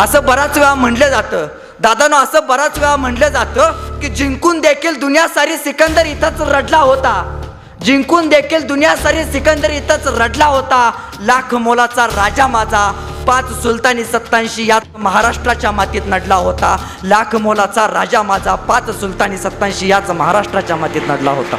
असं 0.00 0.24
बराच 0.24 0.58
वेळा 0.58 0.74
म्हटलं 0.74 1.08
जातं. 1.08 1.46
दादानं 1.80 2.16
असं 2.16 2.46
बराच 2.46 2.78
वेळा 2.78 2.96
म्हटलं 2.96 3.28
जातं 3.28 3.98
की 4.00 4.08
जिंकून 4.08 4.60
देखील 4.60 5.00
दुनिया 5.00 5.28
सारी 5.28 5.56
सिकंदर 5.56 6.06
इथंच 6.06 6.40
रडला 6.40 6.78
होता. 6.78 7.40
जिंकून 7.84 8.28
देखील 8.28 8.66
दुनिया 8.66 8.96
सारी 8.96 9.24
सिकंदर 9.24 9.70
इथंच 9.70 10.06
रडला 10.06 10.46
होता. 10.46 10.90
लाख 11.20 11.54
मोलाचा 11.54 12.06
राजा 12.06 12.46
माझा 12.46 12.90
पाच 13.26 13.62
सुलतानी 13.62 14.04
सत्तांशी 14.04 14.66
यात 14.66 14.80
महाराष्ट्राच्या 14.98 15.70
मातीत 15.70 16.02
नडला 16.06 16.34
होता. 16.34 16.76
लाख 17.04 17.36
मोलाचा 17.36 17.86
राजा 17.86 18.22
माझा 18.22 18.54
पाच 18.54 19.00
सुलतानी 19.00 19.38
सत्तांशी 19.38 19.88
याच 19.88 20.10
महाराष्ट्राच्या 20.10 20.76
मातीत 20.76 21.02
नडला 21.08 21.30
होता. 21.30 21.56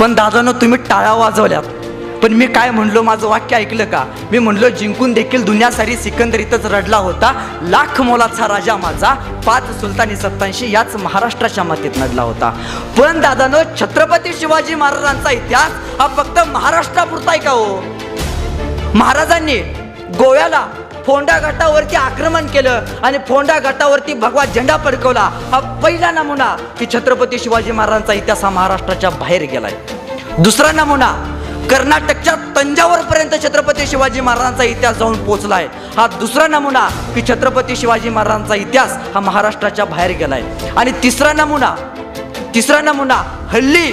पण 0.00 0.14
दादानं 0.14 0.52
तुम्ही 0.52 0.78
टाळ्या 0.88 1.12
वाजवल्यात. 1.12 1.62
पण 2.22 2.32
मी 2.32 2.46
काय 2.46 2.70
म्हणलो 2.70 3.02
माझं 3.02 3.26
वाक्य 3.28 3.56
ऐकलं 3.56 3.84
का? 3.84 4.04
मी 4.30 4.38
म्हणलो 4.38 4.68
जिंकून 4.68 5.12
देखील 5.12 5.44
दुनिया 5.44 5.70
सारी 5.70 5.96
सिकंदर 5.96 6.40
इथंच 6.40 6.66
रडला 6.66 6.96
होता. 6.96 7.32
लाख 7.62 8.00
मोलाचा 8.00 8.48
राजा 8.48 8.76
माझा 8.76 9.12
पाच 9.46 9.70
सुलतानी 9.80 10.16
सत्तांशी 10.16 10.70
याच 10.72 10.94
महाराष्ट्राच्या 10.96 11.64
मातीत 11.64 11.96
नडला 11.96 12.22
होता. 12.22 12.50
पण 12.98 13.20
दादानं 13.20 13.74
छत्रपती 13.80 14.32
शिवाजी 14.40 14.74
महाराजांचा 14.74 15.30
इतिहास 15.30 15.72
हा 16.00 16.06
फक्त 16.16 16.38
महाराष्ट्रापुरता 16.52 17.30
आहे 17.30 17.40
का 17.40 17.50
हो? 17.50 17.82
महाराजांनी 18.94 19.56
गोव्याला 20.18 20.66
फोंडा 21.06 21.38
घाटावरती 21.38 21.96
आक्रमण 21.96 22.46
केलं 22.46 22.84
आणि 23.02 23.18
फोंडा 23.28 23.58
घाटावरती 23.58 24.14
भगवा 24.14 24.44
झेंडा 24.44 24.76
फडकवला. 24.84 25.28
हा 25.52 25.60
पहिला 25.82 26.10
नमुना 26.10 26.54
की 26.78 26.86
छत्रपती 26.94 27.38
शिवाजी 27.38 27.72
महाराजांचा 27.72 28.12
इतिहास 28.12 28.44
हा 28.44 28.50
महाराष्ट्राच्या 28.50 29.10
बाहेर 29.10 29.42
गेलाय. 29.42 29.74
दुसरा 30.38 30.72
नमुना 30.72 31.12
कर्नाटकच्या 31.70 32.34
तंजावर 32.56 33.00
पर्यंत 33.10 33.34
छत्रपती 33.42 33.86
शिवाजी 33.86 34.20
महाराजांचा 34.20 34.64
इतिहास 34.64 34.96
जाऊन 34.96 35.24
पोहोचलाय 35.24 35.66
हा 35.96 36.06
दुसरा 36.18 36.46
नमुना 36.46 36.88
की 37.14 37.22
छत्रपती 37.28 37.76
शिवाजी 37.76 38.08
महाराजांचा 38.08 38.54
इतिहास 38.54 38.96
हा 39.14 39.20
महाराष्ट्राच्या 39.20 39.84
बाहेर 39.84 40.16
गेला 40.18 40.34
आहे 40.34 40.70
आणि 40.76 40.92
तिसरा 41.02 41.32
नमुना 41.32 41.74
तिसरा 42.54 42.80
नमुना 42.80 43.22
हल्ली 43.52 43.90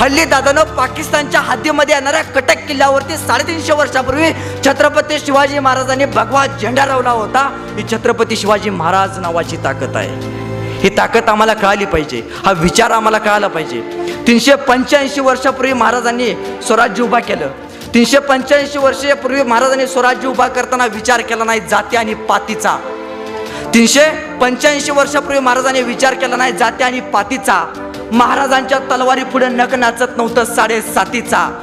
हल्ली 0.00 0.24
दादानं 0.24 0.74
पाकिस्तानच्या 0.76 1.40
हद्दीमध्ये 1.40 1.94
येणाऱ्या 1.94 2.22
कटक 2.34 2.66
किल्ल्यावरती 2.68 3.16
साडेतीनशे 3.16 3.72
वर्षापूर्वी 3.72 4.30
छत्रपती 4.66 5.18
शिवाजी 5.18 5.58
महाराजांनी 5.58 6.04
भगवा 6.04 6.46
झेंडा 6.46 6.86
लावला 6.86 7.10
होता. 7.10 7.42
ही 7.76 7.84
छत्रपती 7.92 8.36
शिवाजी 8.36 8.70
महाराज 8.70 9.18
नावाची 9.18 9.56
ताकद 9.64 9.96
आहे. 9.96 10.41
ही 10.82 10.96
ताकद 10.96 11.28
आम्हाला 11.28 11.54
कळाली 11.54 11.84
पाहिजे. 11.84 12.22
हा 12.44 12.52
विचार 12.52 12.90
आम्हाला 12.90 13.18
कळाला 13.18 13.48
पाहिजे. 13.48 13.80
तीनशे 14.26 14.54
पंच्याऐंशी 14.54 15.20
वर्षापूर्वी 15.20 15.72
महाराजांनी 15.72 16.32
स्वराज्य 16.66 17.02
उभा 17.02 17.20
केलं. 17.20 17.48
तीनशे 17.94 18.18
पंच्याऐंशी 18.18 18.78
वर्षापूर्वी 18.78 19.42
महाराजांनी 19.42 19.86
स्वराज्य 19.86 20.28
उभा 20.28 20.48
करताना 20.48 20.86
विचार 20.86 21.20
केला 21.20 21.44
नाही 21.44 21.60
जाती 21.60 21.96
आणि 21.96 22.14
पातीचा. 22.14 22.76
तीनशे 23.74 24.04
पंच्याऐंशी 24.40 24.90
वर्षापूर्वी 24.90 25.38
महाराजांनी 25.38 25.82
विचार 25.82 26.14
केला 26.14 26.36
नाही 26.36 26.52
जाती 26.52 26.84
आणि 26.84 27.00
पातीचा. 27.00 27.64
महाराजांच्या 28.12 28.78
तलवारी 28.78 29.24
पुढे 29.24 29.48
नक 29.48 29.74
नाचत 29.74 30.16
नव्हतं 30.16 30.44
साडेसातीचा. 30.44 31.61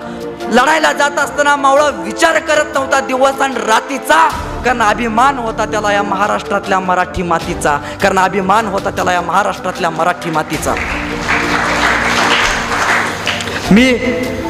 लढायला 0.52 0.94
जात 0.94 1.12
असताना 1.12 1.56
मावळा 1.56 1.88
विचार 1.88 2.40
करत 2.40 2.66
नव्हता 2.74 3.00
दिवस 3.00 3.42
आणि 3.42 3.56
रातीचा. 3.56 4.30
कारण 4.66 4.82
अभिमान 4.82 5.38
होता 5.38 5.66
त्याला 5.66 5.92
या 5.94 6.04
महाराष्ट्रातल्या 6.04 6.80
मराठी 6.80 7.24
मातीचा. 7.24 7.78
कारण 8.02 8.20
अभिमान 8.20 8.68
होता 8.68 8.90
त्याला 8.90 9.12
या 9.14 9.22
महाराष्ट्रातल्या 9.22 9.90
मराठी 9.90 10.30
मातीचा. 10.30 10.74
मी 13.72 13.94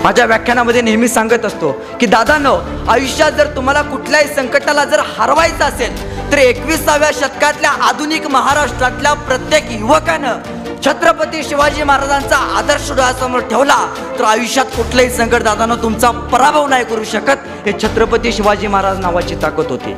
माझ्या 0.03 0.25
व्याख्यानामध्ये 0.25 0.81
नेहमी 0.81 1.08
सांगत 1.08 1.45
असतो 1.45 1.72
की 2.00 2.05
दादानो 2.05 2.55
आयुष्यात 2.89 3.31
जर 3.38 3.47
तुम्हाला 3.55 3.81
कुठल्याही 3.81 4.28
संकटाला 4.36 4.83
जर 4.86 5.00
हरवायचं 5.17 5.64
असेल 5.66 6.31
तर 6.31 6.38
एकविसाव्या 6.38 7.09
शतकातल्या 7.14 7.72
आधुनिक 7.88 8.27
महाराष्ट्रातल्या 8.27 9.14
प्रत्येक 9.27 9.72
युवकानं 9.72 10.58
छत्रपती 10.86 11.44
शिवाजी 11.44 11.83
महाराजांचा 11.83 12.37
आदर्श 12.58 12.89
डोळ्यासमोर 12.89 13.39
ठेवला 13.49 13.77
तर 14.20 14.23
आयुष्यात 14.23 14.65
कुठलंही 14.76 15.10
संकट 15.15 15.43
दादानं 15.43 15.82
तुमचा 15.82 16.11
पराभव 16.31 16.67
नाही 16.67 16.83
करू 16.89 17.04
शकत. 17.04 17.48
हे 17.66 17.71
छत्रपती 17.83 18.31
शिवाजी 18.33 18.67
महाराज 18.67 18.99
नावाची 18.99 19.36
ताकद 19.42 19.70
होती. 19.70 19.93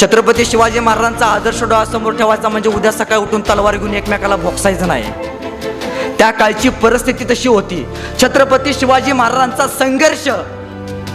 छत्रपती 0.00 0.44
शिवाजी 0.44 0.80
महाराजांचा 0.80 1.26
आदर्श 1.26 1.62
डोळ्यासमोर 1.62 2.16
ठेवायचा 2.16 2.48
म्हणजे 2.48 2.70
उद्या 2.70 2.92
सकाळी 2.92 3.20
उठून 3.22 3.42
तलवार 3.48 3.76
घेऊन 3.76 3.94
एकमेकाला 3.94 4.36
भोगसायचं 4.36 4.88
नाही. 4.88 5.12
त्या 6.18 6.30
काळची 6.30 6.68
परिस्थिती 6.68 7.24
तशी 7.30 7.48
होती. 7.48 7.84
छत्रपती 8.22 8.74
शिवाजी 8.74 9.12
महाराजांचा 9.12 9.66
संघर्ष 9.78 10.28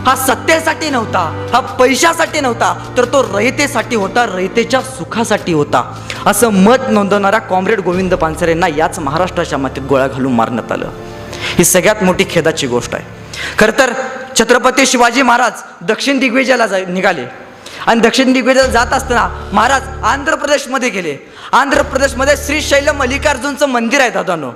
हा 0.06 0.16
सत्तेसाठी 0.16 0.90
नव्हता 0.90 1.20
हा 1.54 1.60
पैशासाठी 1.60 2.40
नव्हता 2.42 2.74
तर 2.98 3.06
तो 3.06 3.22
रयतेसाठी 3.34 3.96
होता 3.96 4.26
रयतेच्या 4.26 4.82
सुखासाठी 4.82 5.54
होता. 5.54 5.84
असं 6.26 6.50
मत 6.54 6.90
नोंदवणाऱ्या 6.90 7.40
कॉम्रेड 7.40 7.80
गोविंद 7.80 8.14
पानसरेंना 8.14 8.68
याच 8.68 9.00
महाराष्ट्राच्या 9.00 9.58
मातीत 9.58 9.84
गोळ्या 9.84 10.08
घालून 10.08 10.34
मारण्यात 10.34 10.72
आलं. 10.72 10.90
ही 11.58 11.64
सगळ्यात 11.64 12.04
मोठी 12.04 12.26
खेदाची 12.30 12.68
गोष्ट 12.68 12.96
आहे. 12.96 13.06
खरं 13.60 13.80
तर 13.80 13.94
छत्रपती 14.40 14.86
शिवाजी 14.86 15.22
महाराज 15.22 15.64
दक्षिण 15.88 16.20
दिग्विजयाला 16.20 16.68
जा 16.68 16.78
निघाले. 16.88 17.26
आणि 17.88 18.00
दक्षिण 18.00 18.34
दिग्विजयाला 18.34 18.72
जात 18.72 18.94
असताना 18.94 19.50
महाराज 19.54 19.88
आंध्र 20.04 20.36
प्रदेशमध्ये 20.36 20.90
गेले. 20.90 21.18
आंध्र 21.52 21.82
प्रदेशमध्ये 21.82 22.36
श्रीशैल 22.38 22.90
मल्लिकार्जुनचं 22.90 23.70
मंदिर 23.70 24.02
आहे 24.02 24.10
दादानो. 24.10 24.52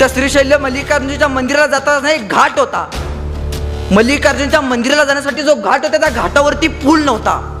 त्या 0.00 0.08
श्रीशैल्य 0.08 0.56
मल्लिकार्जुनच्या 0.56 1.28
मंदिराला 1.28 1.66
जाताना 1.66 2.10
एक 2.10 2.28
घाट 2.28 2.58
होता. 2.58 2.90
मल्लिकार्जुनच्या 3.92 4.60
मंदिराला 4.60 5.04
जाण्यासाठी 5.04 5.42
जो 5.42 5.54
घाट 5.54 5.84
होता 5.84 5.96
त्या 5.96 6.08
घाटावरती 6.08 6.68
पूल 6.68 7.04
नव्हता. 7.04 7.60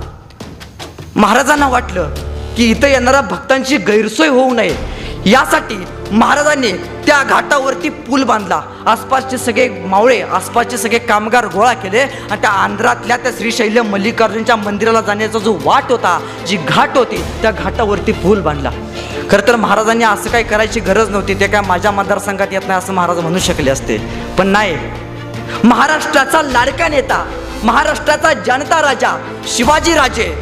महाराजांना 1.16 1.68
वाटलं 1.68 2.14
की 2.56 2.70
इथं 2.70 2.86
येणाऱ्या 2.88 3.20
भक्तांची 3.20 3.76
गैरसोय 3.76 4.28
होऊ 4.28 4.54
नये. 4.54 4.76
यासाठी 5.26 5.76
महाराजांनी 6.10 6.70
त्या 7.06 7.22
घाटावरती 7.22 7.88
पूल 7.88 8.22
बांधला. 8.24 8.60
आसपासचे 8.86 9.38
सगळे 9.38 9.68
मावळे 9.68 10.20
आसपासचे 10.22 10.78
सगळे 10.78 10.98
कामगार 10.98 11.46
गोळा 11.54 11.72
केले 11.72 12.00
आणि 12.00 12.40
त्या 12.40 12.50
आंध्रातल्या 12.50 13.16
त्या 13.16 13.32
श्रीशैल्य 13.38 13.82
मल्लिकार्जुनच्या 13.82 14.56
मंदिराला 14.56 15.00
जाण्याचा 15.00 15.38
जो 15.38 15.56
वाट 15.64 15.90
होता 15.90 16.18
जी 16.46 16.56
घाट 16.56 16.96
होती 16.96 17.22
त्या 17.42 17.50
घाटावरती 17.50 18.12
पूल 18.12 18.40
बांधला. 18.40 18.70
खरं 19.30 19.46
तर 19.48 19.56
महाराजांनी 19.56 20.04
असं 20.04 20.30
काही 20.30 20.44
करायची 20.44 20.80
गरज 20.80 21.10
नव्हती 21.10 21.34
ते 21.40 21.46
काय 21.46 21.60
माझ्या 21.60 21.90
मतदारसंघात 21.90 22.52
येत 22.52 22.68
नाही 22.68 22.78
असं 22.78 22.92
महाराज 22.92 23.18
म्हणू 23.18 23.38
शकले 23.38 23.70
असते. 23.70 23.98
पण 24.38 24.46
नाही. 24.46 24.76
महाराष्ट्राचा 25.64 26.42
लाडका 26.42 26.88
नेता 26.88 27.24
महाराष्ट्राचा 27.64 28.32
जनता 28.46 28.80
राजा 28.82 29.16
शिवाजी 29.48 29.94
राजे 29.94 30.34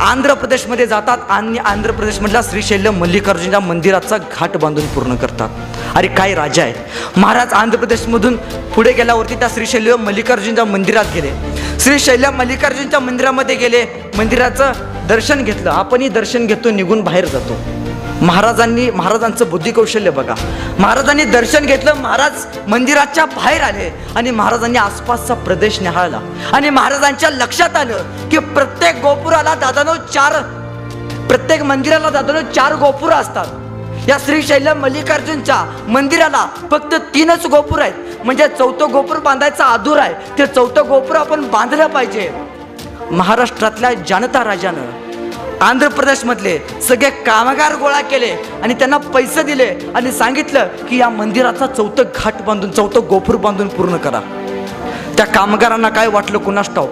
आंध्र 0.00 0.34
प्रदेशमध्ये 0.34 0.86
जातात 0.86 1.18
आणि 1.28 1.58
आंध्र 1.58 1.90
प्रदेशमधल्या 1.90 2.40
श्रीशैल्य 2.42 2.90
मल्लिकार्जुनच्या 2.90 3.60
मंदिराचा 3.60 4.16
घाट 4.18 4.56
बांधून 4.56 4.86
पूर्ण 4.86 5.14
करतात. 5.14 5.48
अरे 5.94 6.06
काय 6.06 6.34
राजा 6.34 6.62
आहेत. 6.62 6.74
महाराज 7.16 7.52
आंध्र 7.52 7.78
प्रदेशमधून 7.78 8.36
पुढे 8.74 8.92
गेल्यावरती 8.92 9.34
त्या 9.34 9.48
श्रीशैल्य 9.48 9.96
मल्लिकार्जुनच्या 9.96 10.64
मंदिरात 10.64 11.04
गेले. 11.14 11.30
श्रीशैल्य 11.80 12.30
मल्लिकार्जुनच्या 12.30 13.00
मंदिरामध्ये 13.00 13.56
गेले. 13.56 13.84
मंदिराचं 14.16 14.72
दर्शन 15.08 15.44
घेतलं. 15.44 15.70
आपणही 15.70 16.08
दर्शन 16.08 16.46
घेतो 16.46 16.70
निघून 16.70 17.00
बाहेर 17.00 17.24
जातो. 17.24 17.58
महाराजांनी 18.22 18.90
महाराजांचं 18.90 19.48
बुद्धिकौशल्य 19.50 20.10
बघा. 20.10 20.34
महाराजांनी 20.78 21.24
दर्शन 21.24 21.66
घेतलं 21.66 21.94
महाराज 21.94 22.44
मंदिराच्या 22.68 23.24
बाहेर 23.24 23.62
आले 23.62 23.90
आणि 24.16 24.30
महाराजांनी 24.30 24.78
आसपासचा 24.78 25.34
प्रदेश 25.34 25.80
निहाळला. 25.80 26.20
आणि 26.52 26.70
महाराजांच्या 26.70 27.30
लक्षात 27.30 27.76
आलं 27.76 28.28
की 28.30 28.38
प्रत्येक 28.38 29.02
गोपुराला 29.02 29.54
दादानो 29.54 29.94
चार 30.12 30.40
प्रत्येक 31.28 31.62
मंदिराला 31.62 32.10
दादानो 32.10 32.40
चार 32.52 32.74
गोपुर 32.74 33.12
असतात. 33.12 33.46
या 34.08 34.16
श्रीशैल्य 34.24 34.74
मल्लिकार्जुनच्या 34.74 35.64
मंदिराला 35.88 36.46
फक्त 36.70 36.94
तीनच 37.14 37.46
गोपूर 37.46 37.80
आहेत. 37.80 38.24
म्हणजे 38.24 38.48
चौथं 38.48 38.92
गोपूर 38.92 39.18
बांधायचा 39.18 39.64
आधूर 39.64 39.98
आहे. 39.98 40.14
ते 40.38 40.46
चौथं 40.46 40.88
गोपूर 40.88 41.16
आपण 41.16 41.48
बांधलं 41.48 41.86
पाहिजे. 41.86 42.30
महाराष्ट्रातल्या 43.10 43.92
जनता 44.08 44.44
राजानं 44.44 45.03
आंध्र 45.62 45.88
प्रदेशमधले 45.88 46.58
सगळे 46.82 47.10
कामगार 47.26 47.74
गोळा 47.76 48.00
केले 48.00 48.30
आणि 48.62 48.74
त्यांना 48.74 48.96
पैसे 48.96 49.42
दिले 49.42 49.66
आणि 49.94 50.12
सांगितलं 50.12 50.68
की 50.88 50.96
या 50.96 51.08
मंदिराचा 51.08 51.66
चौथं 51.66 52.02
घाट 52.16 52.42
बांधून 52.42 52.70
चौथं 52.70 53.06
गोपूर 53.10 53.36
बांधून 53.36 53.68
पूर्ण 53.68 53.96
करा. 53.96 54.20
त्या 55.16 55.26
कामगारांना 55.26 55.88
काय 55.88 56.06
वाटलं 56.06 56.38
कुणास 56.38 56.74
ठाऊ 56.74 56.86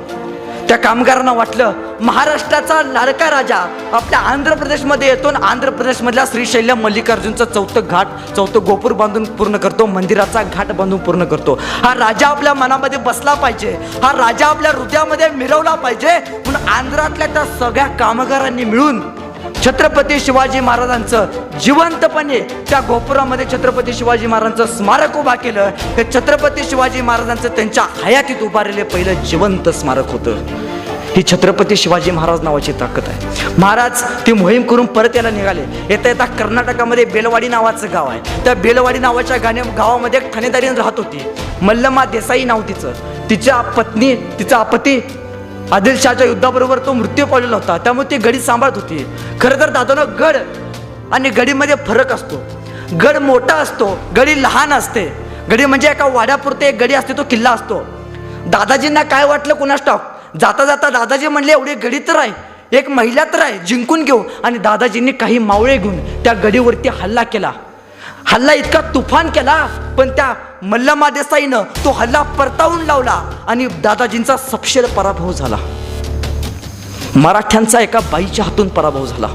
त्या 0.72 0.78
कामगारांना 0.80 1.32
वाटलं 1.32 1.72
महाराष्ट्राचा 2.00 2.80
लाडका 2.82 3.28
राजा 3.30 3.56
आपल्या 3.92 4.18
आंध्र 4.18 4.54
प्रदेशमध्ये 4.54 5.08
येतो 5.08 5.28
आणि 5.28 5.38
आंध्र 5.46 5.70
प्रदेशमधल्या 5.70 6.24
श्रीशैल्य 6.30 6.74
मल्लिकार्जुनचं 6.74 7.44
चौथं 7.44 7.88
घाट 7.90 8.06
चौथं 8.36 8.64
गोपूर 8.66 8.92
बांधून 8.92 9.24
पूर्ण 9.36 9.56
करतो. 9.56 9.86
मंदिराचा 9.86 10.42
घाट 10.42 10.72
बांधून 10.72 10.98
पूर्ण 10.98 11.24
करतो. 11.24 11.58
हा 11.82 11.92
राजा 11.94 12.26
आपल्या 12.26 12.54
मनामध्ये 12.54 12.98
बसला 12.98 13.34
पाहिजे. 13.34 13.76
हा 14.02 14.12
राजा 14.12 14.46
आपल्या 14.46 14.72
हृदयामध्ये 14.72 15.28
मिरवला 15.28 15.74
पाहिजे. 15.74 16.18
म्हणून 16.46 16.68
आंध्रातल्या 16.68 17.26
त्या 17.26 17.44
सगळ्या 17.58 17.86
कामगारांनी 17.98 18.64
मिळून 18.64 19.00
छत्रपती 19.64 20.20
शिवाजी 20.20 20.60
महाराजांचं 20.60 21.26
जिवंतपणे 21.62 22.38
त्या 22.40 22.80
गोपुरामध्ये 22.80 23.46
छत्रपती 23.52 23.92
शिवाजी 23.92 24.26
महाराजांचं 24.26 24.76
स्मारक 24.76 25.16
उभा 25.16 25.34
केलं. 25.34 25.70
हे 25.78 26.04
छत्रपती 26.14 26.64
शिवाजी 26.64 27.00
महाराजांचं 27.00 27.48
त्यांच्या 27.48 27.84
हयातीत 28.04 28.42
उभारलेलं 28.42 28.84
पहिलं 28.84 29.22
जिवंत 29.22 29.68
स्मारक 29.68 30.10
होतं. 30.10 30.30
ही 31.16 31.22
छत्रपती 31.22 31.76
शिवाजी 31.76 32.10
महाराज 32.10 32.40
नावाची 32.40 32.72
ताकद 32.72 33.08
आहे. 33.08 33.54
महाराज 33.58 34.02
ती 34.26 34.32
मोहीम 34.32 34.62
करून 34.62 34.86
परत 34.86 35.08
यायला 35.14 35.30
निघाले. 35.30 35.62
येता 35.90 36.08
येता 36.08 36.24
कर्नाटकामध्ये 36.24 37.04
बेलवाडी 37.04 37.48
नावाचं 37.48 37.86
गाव 37.92 38.08
आहे. 38.08 38.20
त्या 38.44 38.54
बेलवाडी 38.54 38.98
नावाच्या 38.98 39.36
गाण्या 39.36 39.64
गावामध्ये 39.64 40.20
एक 40.20 40.36
राहत 40.78 40.92
होती. 40.96 41.24
मल्लमा 41.62 42.04
देसाई 42.04 42.44
नाव 42.44 42.60
तिचं. 42.60 42.92
तिच्या 43.30 43.60
पत्नी 43.60 44.14
तिचा 44.14 44.62
पती 44.62 45.00
आदिलशहाच्या 45.72 46.26
युद्धाबरोबर 46.26 46.78
तो 46.86 46.92
मृत्यू 46.92 47.26
पावलेला 47.26 47.56
होता. 47.56 47.76
त्यामुळे 47.78 48.10
ती 48.10 48.16
गडी 48.24 48.40
सांभाळत 48.40 48.76
होती. 48.76 49.04
खरं 49.40 49.60
तर 49.60 49.70
दादानं 49.70 50.16
गड 50.18 50.36
आणि 51.12 51.30
गडीमध्ये 51.30 51.74
फरक 51.86 52.12
असतो. 52.12 52.42
गड 53.02 53.16
मोठा 53.16 53.54
असतो 53.56 53.86
गडी 54.16 54.42
लहान 54.42 54.72
असते. 54.72 55.04
गडी 55.50 55.66
म्हणजे 55.66 55.88
एका 55.90 56.06
वाड्यापुरते 56.06 56.68
एक 56.68 56.78
गडी 56.80 56.94
असते 56.94 57.12
तो 57.18 57.22
किल्ला 57.30 57.50
असतो. 57.50 57.80
दादाजींना 58.46 59.02
काय 59.02 59.24
वाटलं 59.24 59.54
कुणास 59.54 59.80
स्टॉक 59.80 60.36
जाता 60.40 60.64
जाता 60.64 60.90
दादाजी 60.90 61.28
म्हणले 61.28 61.52
एवढी 61.52 61.74
गडी 61.74 61.98
तर 61.98 62.16
आहे. 62.16 62.30
एक 62.76 62.88
महिला 62.90 63.24
तर 63.32 63.40
आहे 63.42 63.58
जिंकून 63.66 64.04
घेऊ. 64.04 64.22
आणि 64.44 64.58
दादाजींनी 64.58 65.12
काही 65.12 65.38
मावळे 65.38 65.76
घेऊन 65.76 66.22
त्या 66.24 66.32
गडीवरती 66.44 66.88
हल्ला 67.00 67.22
केला. 67.22 67.52
हल्ला 68.26 68.52
इतका 68.52 68.80
तुफान 68.94 69.30
केला 69.30 69.66
पण 69.98 70.10
त्या 70.16 70.32
मल्लमा 70.62 71.08
देसाईनं 71.10 71.62
तो 71.84 71.90
हल्ला 71.90 72.20
परतावून 72.38 72.82
लावला 72.86 73.12
आणि 73.48 73.66
दादाजींचा 73.82 74.36
सपशेल 74.36 74.84
पराभव 74.96 75.32
झाला. 75.32 75.56
मराठ्यांचा 77.16 77.80
एका 77.80 78.00
बाईच्या 78.12 78.44
हातून 78.44 78.68
पराभव 78.68 79.06
झाला. 79.06 79.28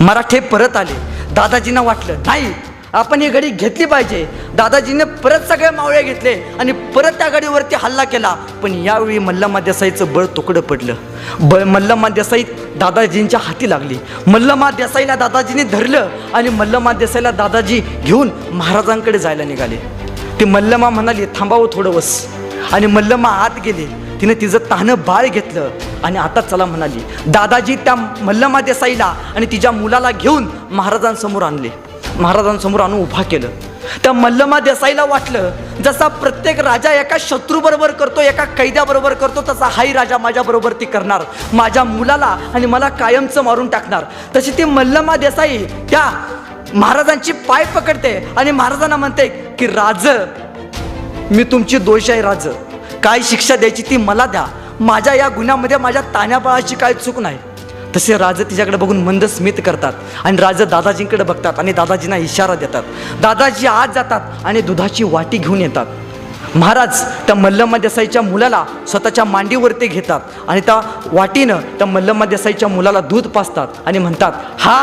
मराठे 0.00 0.40
परत 0.40 0.76
आले. 0.76 0.94
दादाजींना 1.34 1.82
वाटलं 1.82 2.22
नाही 2.26 2.52
आपण 2.92 3.22
ही 3.22 3.28
गडी 3.28 3.50
घेतली 3.50 3.84
पाहिजे. 3.84 4.24
दादाजीने 4.54 5.04
परत 5.04 5.46
सगळे 5.48 5.70
मावळे 5.70 6.02
घेतले 6.02 6.34
आणि 6.60 6.72
परत 6.96 7.18
त्या 7.18 7.28
गाडीवरती 7.28 7.76
हल्ला 7.82 8.04
केला. 8.04 8.34
पण 8.62 8.74
यावेळी 8.84 9.18
मल्लमा 9.18 9.60
देसाईचं 9.60 10.12
बळ 10.12 10.26
तुकडं 10.36 10.60
पडलं. 10.60 10.94
ब 11.40 11.62
मल्लमा 11.66 12.08
देसाई 12.08 12.44
दादाजींच्या 12.80 13.40
हाती 13.42 13.70
लागली. 13.70 13.98
मल्लमा 14.26 14.70
देसाईला 14.70 15.16
दादाजीने 15.16 15.64
धरलं 15.64 16.08
आणि 16.34 16.48
मल्लमा 16.48 16.92
देसाईला 16.92 17.30
दादाजी 17.30 17.80
घेऊन 18.04 18.30
महाराजांकडे 18.50 19.18
जायला 19.18 19.44
निघाले. 19.44 19.99
ती 20.40 20.44
मल्लमा 20.44 20.88
म्हणाली 20.90 21.24
थांबावं 21.36 21.66
थोडं 21.72 21.90
वस 21.94 22.10
आणि 22.72 22.86
मल्लमा 22.86 23.28
आत 23.44 23.58
गेले. 23.64 23.84
तिने 24.20 24.34
तिचं 24.40 24.58
तानं 24.70 24.94
बाळ 25.06 25.26
घेतलं 25.26 25.68
आणि 26.04 26.18
आता 26.18 26.40
चला 26.40 26.64
म्हणाली 26.64 27.00
दादाजी 27.26 27.76
त्या 27.84 27.94
मल्लमा 27.94 28.60
देसाईला 28.60 29.12
आणि 29.36 29.46
तिच्या 29.52 29.70
मुलाला 29.70 30.10
घेऊन 30.10 30.48
महाराजांसमोर 30.70 31.42
आणले. 31.42 31.68
महाराजांसमोर 32.18 32.80
आणून 32.80 33.02
उभा 33.02 33.22
केलं. 33.22 33.48
त्या 34.02 34.12
मल्लमा 34.12 34.60
देसाईला 34.60 35.04
वाटलं 35.04 35.50
जसा 35.84 36.08
प्रत्येक 36.08 36.60
राजा 36.60 36.92
एका 37.00 37.16
शत्रूबरोबर 37.20 37.90
करतो 37.90 38.20
एका 38.20 38.44
कैद्याबरोबर 38.44 39.14
करतो 39.14 39.42
तसा 39.48 39.68
हाही 39.72 39.92
राजा 39.92 40.18
माझ्याबरोबर 40.18 40.72
ती 40.80 40.84
करणार. 40.84 41.22
माझ्या 41.52 41.84
मुलाला 41.84 42.36
आणि 42.54 42.66
मला 42.66 42.88
कायमचं 42.88 43.44
मारून 43.44 43.68
टाकणार. 43.68 44.04
तशी 44.36 44.50
ती 44.58 44.64
मल्लमा 44.64 45.16
देसाई 45.16 45.64
त्या 45.90 46.10
महाराजांची 46.74 47.32
पाय 47.48 47.64
पकडते 47.74 48.14
आणि 48.38 48.50
महाराजांना 48.50 48.96
म्हणते 48.96 49.28
की 49.58 49.66
राज 49.66 50.06
मी 51.30 51.44
तुमची 51.52 51.78
दोष 51.78 52.10
आहे 52.10 52.22
राज. 52.22 52.48
काय 53.02 53.20
शिक्षा 53.22 53.56
द्यायची 53.56 53.82
ती 53.90 53.96
मला 53.96 54.26
द्या. 54.26 54.44
माझ्या 54.80 55.14
या 55.14 55.28
गुन्ह्यामध्ये 55.28 55.76
माझ्या 55.76 56.02
ताण्याबाळाची 56.14 56.74
काय 56.76 56.92
चूक 56.94 57.18
नाही. 57.18 57.38
तसे 57.96 58.16
राजे 58.18 58.44
तिच्याकडे 58.44 58.76
बघून 58.76 59.02
मंद 59.04 59.24
स्मित 59.24 59.60
करतात 59.66 59.92
आणि 60.24 60.36
राज 60.36 60.62
दादाजींकडे 60.62 61.24
बघतात 61.24 61.58
आणि 61.58 61.72
दादाजींना 61.72 62.16
इशारा 62.16 62.54
देतात. 62.54 62.82
दादाजी 63.22 63.66
आज 63.66 63.94
जातात 63.94 64.44
आणि 64.46 64.60
दुधाची 64.60 65.04
वाटी 65.04 65.38
घेऊन 65.38 65.60
येतात. 65.60 65.86
महाराज 66.54 67.02
त्या 67.26 67.34
मल्लम्मा 67.34 67.78
देसाईच्या 67.78 68.22
मुलाला 68.22 68.64
स्वतःच्या 68.88 69.24
मांडीवरती 69.24 69.86
घेतात 69.86 70.20
आणि 70.48 70.60
त्या 70.60 70.80
वाटीनं 71.12 71.60
त्या 71.78 71.86
मल्लम्मा 71.86 72.26
देसाईच्या 72.26 72.68
मुलाला 72.68 73.00
दूध 73.00 73.26
पाजतात 73.26 73.86
आणि 73.86 73.98
म्हणतात 73.98 74.32
हा 74.60 74.78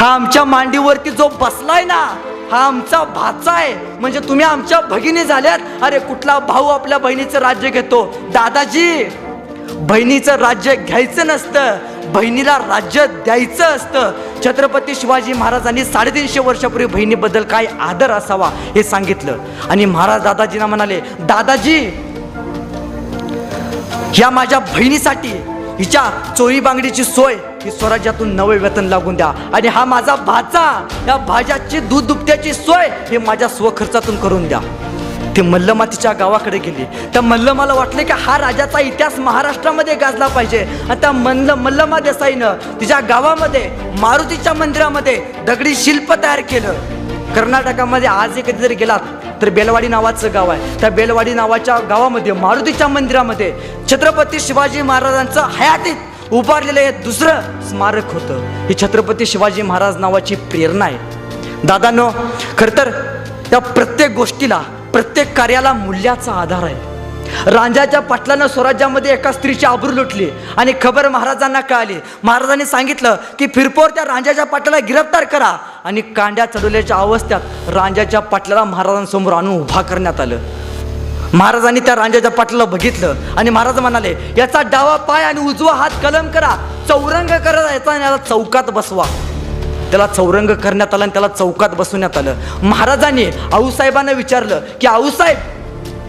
हा 0.00 0.06
आमच्या 0.06 0.44
मांडीवरती 0.44 1.10
जो 1.10 1.28
बसलाय 1.40 1.84
ना 1.84 2.04
हा 2.50 2.58
आमचा 2.66 3.02
भाचा 3.04 3.52
आहे. 3.52 3.74
म्हणजे 4.00 4.20
तुम्ही 4.28 4.44
आमच्या 4.46 4.80
भगिनी 4.80 5.24
झाल्यात. 5.24 5.58
अरे 5.82 5.98
कुठला 5.98 6.38
भाऊ 6.38 6.66
आपल्या 6.66 6.98
बहिणीचं 6.98 7.38
राज्य 7.38 7.70
घेतो? 7.70 8.04
दादाजी 8.34 9.04
बहिणीचं 9.70 10.36
राज्य 10.36 10.74
घ्यायचं 10.76 11.26
नसतं. 11.26 11.76
बहिणीला 12.12 12.56
राज्य 12.58 13.06
द्यायचं 13.06 13.64
असतं. 13.64 14.12
छत्रपती 14.44 14.94
शिवाजी 14.94 15.32
महाराजांनी 15.32 15.84
साडेतीनशे 15.84 16.40
वर्षापूर्वी 16.40 16.86
बहिणीबद्दल 16.86 17.42
काय 17.42 17.66
आदर 17.80 18.10
असावा 18.10 18.50
हे 18.74 18.82
सांगितलं. 18.82 19.38
आणि 19.70 19.84
महाराज 19.84 20.22
दादाजींना 20.22 20.66
म्हणाले 20.66 21.00
दादाजी 21.20 21.78
या 24.20 24.30
माझ्या 24.30 24.58
बहिणीसाठी 24.58 25.32
हिच्या 25.78 26.34
चोरी 26.38 26.60
बांगडीची 26.60 27.04
सोय 27.04 27.34
ही 27.64 27.70
स्वराज्यातून 27.70 28.34
नवे 28.36 28.56
वेतन 28.58 28.84
लागून 28.84 29.16
द्या. 29.16 29.26
आणि 29.54 29.68
हा 29.68 29.84
माझा 29.84 30.14
भाचा 30.16 30.86
या 31.06 31.16
भाज्याची 31.16 31.80
दूध 31.80 32.06
दुभत्याची 32.06 32.52
सोय 32.52 32.88
हे 33.10 33.18
माझ्या 33.18 33.48
स्वखर्चातून 33.48 34.16
करून 34.20 34.48
द्या. 34.48 34.60
ते 35.36 35.42
मल्लमा 35.42 35.84
तिच्या 35.84 36.12
गावाकडे 36.12 36.58
गेली. 36.58 36.84
त्या 37.12 37.22
मल्लमाला 37.22 37.74
वाटले 37.74 38.04
की 38.04 38.12
हा 38.12 38.38
राजाचा 38.38 38.80
इतिहास 38.80 39.18
महाराष्ट्रामध्ये 39.18 39.94
गाजला 39.94 40.26
पाहिजे. 40.26 40.64
आणि 40.90 41.00
त्या 41.00 41.12
मल्ल 41.12 41.54
मल्लमा 41.54 42.00
देसाईनं 42.00 42.54
तिच्या 42.80 43.00
गावामध्ये 43.00 43.70
मारुतीच्या 44.00 44.54
मंदिरामध्ये 44.54 45.16
दगडी 45.46 45.74
शिल्प 45.74 46.12
तयार 46.12 46.40
केलं. 46.40 46.95
कर्नाटकामध्ये 47.36 48.08
आज 48.08 48.38
कधी 48.46 48.62
जर 48.62 48.72
गेलात 48.72 49.00
तर 49.42 49.48
बेलवाडी 49.50 49.88
नावाचं 49.88 50.32
गाव 50.34 50.50
आहे. 50.50 50.78
त्या 50.80 50.90
बेलवाडी 50.90 51.34
नावाच्या 51.34 51.78
गावामध्ये 51.88 52.32
मारुतीच्या 52.32 52.86
मंदिरामध्ये 52.88 53.52
छत्रपती 53.90 54.40
शिवाजी 54.40 54.82
महाराजांचं 54.82 55.48
हयातीत 55.58 56.32
उभारलेलं 56.32 56.80
हे 56.80 56.90
दुसरं 57.04 57.60
स्मारक 57.68 58.12
होतं. 58.12 58.40
ही 58.68 58.74
छत्रपती 58.82 59.26
शिवाजी 59.26 59.62
महाराज 59.62 59.96
नावाची 59.96 60.34
प्रेरणा 60.34 60.84
आहे. 60.84 61.66
दादानो 61.66 62.08
खरं 62.58 62.76
तर 62.78 62.90
त्या 63.50 63.58
प्रत्येक 63.58 64.16
गोष्टीला 64.16 64.62
प्रत्येक 64.92 65.36
कार्याला 65.36 65.72
मूल्याचा 65.72 66.32
आधार 66.32 66.62
आहे. 66.62 66.95
रांजाच्या 67.46 68.00
पाटलानं 68.00 68.46
स्वराज्यामध्ये 68.46 69.12
एका 69.12 69.32
स्त्रीची 69.32 69.66
आबरू 69.66 69.92
लुटली. 69.92 70.30
आणि 70.56 70.72
खबर 70.82 71.08
महाराजांना 71.08 71.60
कळाली. 71.60 71.94
महाराजांनी 72.22 72.64
सांगितलं 72.64 73.16
की 73.38 73.46
फिरपोर 73.46 73.90
त्या 73.90 74.04
रांजाच्या 74.04 74.44
पाटलाला 74.44 74.86
गिरफ्तार 74.86 75.24
करा. 75.24 75.56
आणि 75.84 76.00
कांड्या 76.00 76.46
चढवल्याच्या 76.46 76.96
अवस्थेत 76.96 77.68
रांजाच्या 77.68 78.20
पाटलाला 78.20 78.64
महाराजांसमोर 78.64 79.32
आणून 79.32 79.60
उभा 79.60 79.82
करण्यात 79.82 80.20
आलं. 80.20 80.38
महाराजांनी 81.34 81.80
त्या 81.80 81.94
रांजाच्या 81.96 82.30
पाटलाला 82.30 82.64
बघितलं. 82.64 83.14
आणि 83.36 83.50
महाराज 83.50 83.78
म्हणाले 83.78 84.14
याचा 84.38 84.62
डावा 84.62 84.96
पाय 84.96 85.24
आणि 85.24 85.40
उजवा 85.40 85.72
हात 85.72 85.90
कलम 86.02 86.30
करा. 86.30 86.56
चौरंग 86.88 87.28
करा 87.28 87.72
याचा 87.72 87.92
आणि 87.92 88.04
याला 88.04 88.16
चौकात 88.16 88.70
बसवा. 88.70 89.04
त्याला 89.90 90.06
चौरंग 90.06 90.50
करण्यात 90.50 90.94
आलं 90.94 91.02
आणि 91.02 91.12
त्याला 91.12 91.28
चौकात 91.28 91.68
बसवण्यात 91.68 92.16
आलं. 92.16 92.34
महाराजांनी 92.62 93.26
आऊसाहेबांना 93.52 94.12
विचारलं 94.12 94.60
की 94.80 94.86
आऊसाहेब 94.86 95.36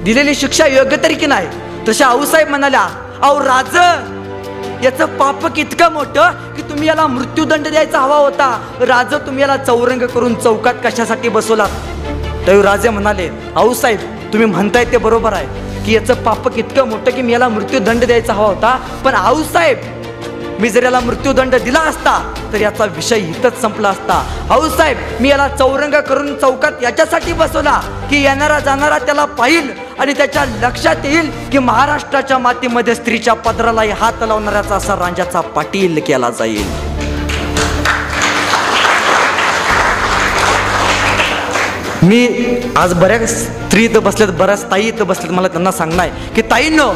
दिलेली 0.08 0.34
शिक्षा 0.36 0.66
योग्य 0.68 0.98
तरी 1.04 1.16
की 1.16 1.26
नाही? 1.26 1.48
तशा 1.88 2.08
आऊसाहेब 2.08 2.50
म्हणाल्या 2.50 2.82
अहो 3.22 3.40
राज 3.40 3.76
याचं 4.84 5.06
पाप 5.18 5.58
इतकं 5.58 5.92
मोठं 5.94 6.54
की 6.56 6.62
तुम्ही 6.70 6.88
याला 6.88 7.08
मृत्यूदंड 7.08 7.68
द्यायचा 7.68 8.00
हवा 8.00 8.18
होता. 8.18 8.48
राज 8.88 9.14
तुम्ही 9.26 9.42
याला 9.42 9.58
चौरंग 9.58 10.06
करून 10.14 10.36
चौकात 10.36 10.74
कशासाठी 10.84 11.30
बसवलात 11.30 12.48
तर 12.48 12.62
राजे 12.66 12.90
म्हणाले 12.90 13.30
आऊसाहेब 13.56 14.00
तुम्ही 14.34 14.48
म्हणताय 14.48 14.86
ते 14.92 14.98
बरोबर 14.98 15.34
आहे 15.34 15.84
की 15.86 15.96
याचं 15.96 16.24
पाप 16.24 16.48
इतकं 16.56 16.88
मोठं 16.90 17.12
की 17.12 17.22
मी 17.22 17.34
याला 17.34 17.50
मृत्यूदंड 17.50 18.06
द्यायचा 18.06 18.34
हवा 18.34 18.48
होता. 18.48 18.76
पण 19.06 19.16
आऊसाहेब 19.16 19.78
मी 20.60 20.70
जर 20.70 20.84
याला 20.84 21.00
मृत्यूदंड 21.00 21.56
दिला 21.64 21.80
असता 21.80 22.12
तर 22.54 22.62
याचा 22.62 22.86
विषय 22.96 23.20
इथंच 23.20 23.62
संपला 23.62 23.90
असता. 23.90 24.14
आऊसाहेब 24.52 24.98
मी 25.22 25.30
याला 25.30 25.48
चौरंग 25.50 25.94
करून 26.08 26.34
चौकात 26.42 26.84
याच्यासाठी 26.84 27.34
बसवला 27.34 27.80
की 28.10 28.22
येणारा 28.24 28.60
जाणारा 28.60 28.98
त्याला 29.00 29.26
पाहिल 29.38 29.70
आणि 30.00 30.14
त्याच्या 30.14 30.46
लक्षात 30.46 31.06
येईल 31.06 31.30
की 31.52 31.60
महाराष्ट्राच्या 31.60 32.38
मातीमध्ये 32.38 32.96
स्त्रीच्या 32.96 33.34
पदरालाही 33.46 33.92
हात 34.00 34.24
लावणाऱ्याचा 34.28 34.76
असा 34.76 34.96
रांजाचा 34.96 35.42
पाटील 35.42 36.00
केला 36.08 36.30
जाईल. 36.30 36.66
मी 42.04 42.28
आज 42.78 42.94
बऱ्याच 42.94 43.30
स्त्री 43.30 43.84
इथं 43.86 44.04
बसल्यात 44.04 44.32
बऱ्याच 44.40 44.70
ताई 44.72 44.88
इथं 44.88 45.08
बसल्यात 45.08 45.34
मला 45.34 45.48
त्यांना 45.48 45.72
सांगणार 45.72 46.10
की 46.36 46.42
ताईंनो 46.52 46.92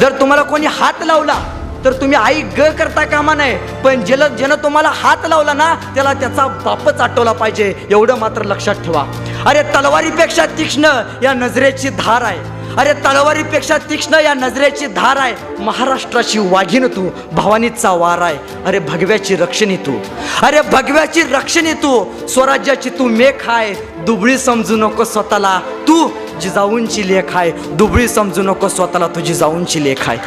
जर 0.00 0.20
तुम्हाला 0.20 0.42
कोणी 0.42 0.66
हात 0.70 1.04
लावला 1.04 1.38
तर 1.86 1.92
तुम्ही 1.92 2.16
आई 2.16 2.42
ग 2.42 2.60
करता 2.78 3.04
कामा 3.04 3.34
नाही 3.34 3.58
पण 3.84 4.04
ज्याला 4.04 4.28
ज्यानं 4.28 4.54
तुम्हाला 4.54 4.90
हात 4.94 5.16
लावला 5.28 5.52
ना 5.52 5.74
त्याला 5.74 6.12
त्याचा 6.12 6.46
बापच 6.46 7.00
आठवला 7.00 7.32
पाहिजे. 7.32 7.74
एवढं 7.90 8.18
मात्र 8.18 8.42
लक्षात 8.42 8.74
ठेवा. 8.74 9.04
अरे 9.46 9.62
तलवारीपेक्षा 9.62 10.46
तीक्ष्ण 10.46 10.84
या 11.22 11.34
नजरेची 11.34 11.88
धार 11.88 12.22
आहे. 12.22 12.38
अरे 12.78 12.92
तलवारीपेक्षा 12.92 13.78
तीक्ष्ण 13.78 14.14
या 14.14 14.34
नजरेची 14.34 14.86
धार 14.86 15.16
आहे. 15.16 15.34
महाराष्ट्राची 15.58 16.38
वाघीण 16.38 16.86
तू 16.86 17.10
भवानीचा 17.32 17.90
वार 17.90 18.18
आहे. 18.18 18.38
अरे 18.66 18.78
भगव्याची 18.78 19.36
रक्षणी 19.36 19.76
तू. 19.76 19.98
अरे 20.42 20.60
भगव्याची 20.60 21.22
रक्षणी 21.22 21.72
तू. 21.72 22.26
स्वराज्याची 22.26 22.90
तू 22.90 23.04
मेख 23.04 23.48
आहे. 23.48 23.74
दुबळी 23.98 24.38
समजू 24.38 24.76
नको 24.76 25.04
स्वतःला. 25.04 25.60
तू 25.88 26.08
जिजाऊंची 26.40 27.08
लेख 27.08 27.36
आहे. 27.36 27.50
दुबळी 27.50 28.08
समजू 28.08 28.42
नको 28.42 28.68
स्वतःला. 28.68 29.06
तुझी 29.06 29.26
जिजाऊंची 29.26 29.84
लेख 29.84 30.08
आहे. 30.08 30.18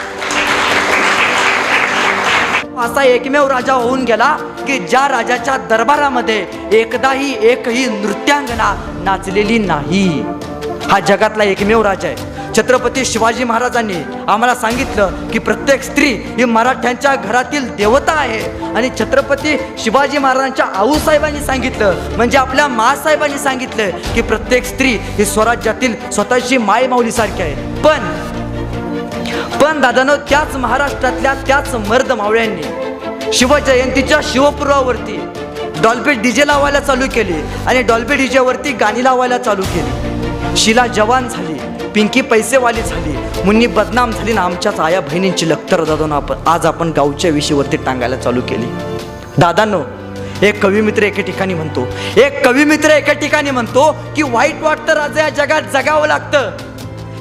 असा 2.80 3.04
एकमेव 3.04 3.48
राजा 3.48 3.74
होऊन 3.74 4.04
गेला 4.06 4.36
की 4.68 4.78
ज्या 4.80 5.08
राजाच्या 5.08 5.56
दरबारामध्ये 5.70 6.46
एकदाही 6.74 7.34
एकही 7.50 7.86
नृत्यांगना 7.86 8.74
नाचलेली 9.04 9.58
नाही. 9.60 10.08
हा 10.90 11.00
जगातला 11.00 11.44
एकमेव 11.44 11.82
राजा 11.82 12.08
आहे. 12.08 12.28
छत्रपती 12.58 13.04
शिवाजी 13.06 13.44
महाराजांनी 13.44 14.02
आम्हाला 14.28 14.56
सांगितलं 14.56 15.28
की 15.32 15.40
प्रत्येक 15.40 15.84
स्त्री 15.84 16.08
ही 16.38 16.46
मराठ्यांच्या 16.46 17.16
घरातील 17.16 17.70
देवता 17.76 18.14
आहे. 18.14 18.42
आणि 18.76 18.90
छत्रपती 19.00 19.56
शिवाजी 19.84 20.18
महाराजांच्या 20.18 20.66
आऊसाहेबांनी 20.76 21.40
सांगितलं 21.42 22.16
म्हणजे 22.18 22.38
आपल्या 22.38 22.68
मासाहेबांनी 22.68 23.38
सांगितलं 23.38 23.90
की 24.16 24.22
प्रत्येक 24.22 24.66
स्त्री 24.66 24.98
ही 25.18 25.26
स्वराज्यातील 25.26 25.96
स्वतःची 26.12 26.58
माय 26.58 26.88
माऊलीसारखी 26.88 27.42
आहे. 27.42 27.82
पण 27.84 28.08
पण 29.62 29.80
दादानो 29.82 30.16
त्याच 30.30 30.56
महाराष्ट्रातल्या 30.56 31.34
त्याच 31.48 31.74
मर्द 31.88 32.12
मावळ्यांनी 32.12 33.34
शिवजयंतीच्या 33.34 34.20
शिवपुरावरती 34.24 35.18
डॉल्बे 35.84 36.14
डीजे 36.22 36.48
लावायला 36.48 36.80
चालू 36.80 37.08
केली 37.14 37.42
आणि 37.68 37.82
डॉल्बे 37.82 38.16
डीजेवरती 38.16 38.72
गाणी 38.80 39.04
लावायला 39.04 39.38
चालू 39.38 39.62
केली. 39.74 40.58
शिला 40.58 40.86
जवान 40.88 41.28
झाली 41.30 41.58
पिंकी 41.96 42.22
पैसेवाली 42.22 42.82
झाली 42.82 43.16
मुन्नी 43.46 43.68
बदनाम 43.68 44.12
झाली 44.12 44.34
ना 44.34 44.42
आमच्याच 44.42 44.80
आया 44.80 45.00
बहिणींची 45.02 45.50
लक्तर 45.50 45.84
दादानं 45.84 46.16
आपण 46.16 46.48
आज 46.48 46.66
आपण 46.66 46.92
गावच्या 46.96 47.32
विषयीवरती 47.32 47.78
टांगायला 47.78 48.16
चालू 48.16 48.42
केली. 48.50 48.68
दादांनो 49.38 49.82
एक 50.46 50.62
कवी 50.64 50.82
मित्र 50.82 51.04
एके 51.04 51.22
ठिकाणी 51.22 51.54
म्हणतो 51.54 51.88
एक 52.18 52.46
कवी 52.46 52.64
मित्र 52.64 52.90
एके 52.90 53.14
ठिकाणी 53.14 53.52
म्हणतो 53.52 53.92
की 54.16 54.24
वाईट 54.24 54.62
वाटतं 54.62 54.94
राजा 54.94 55.22
या 55.22 55.30
जगात 55.30 55.62
जगावं 55.74 56.08
लागतं. 56.08 56.52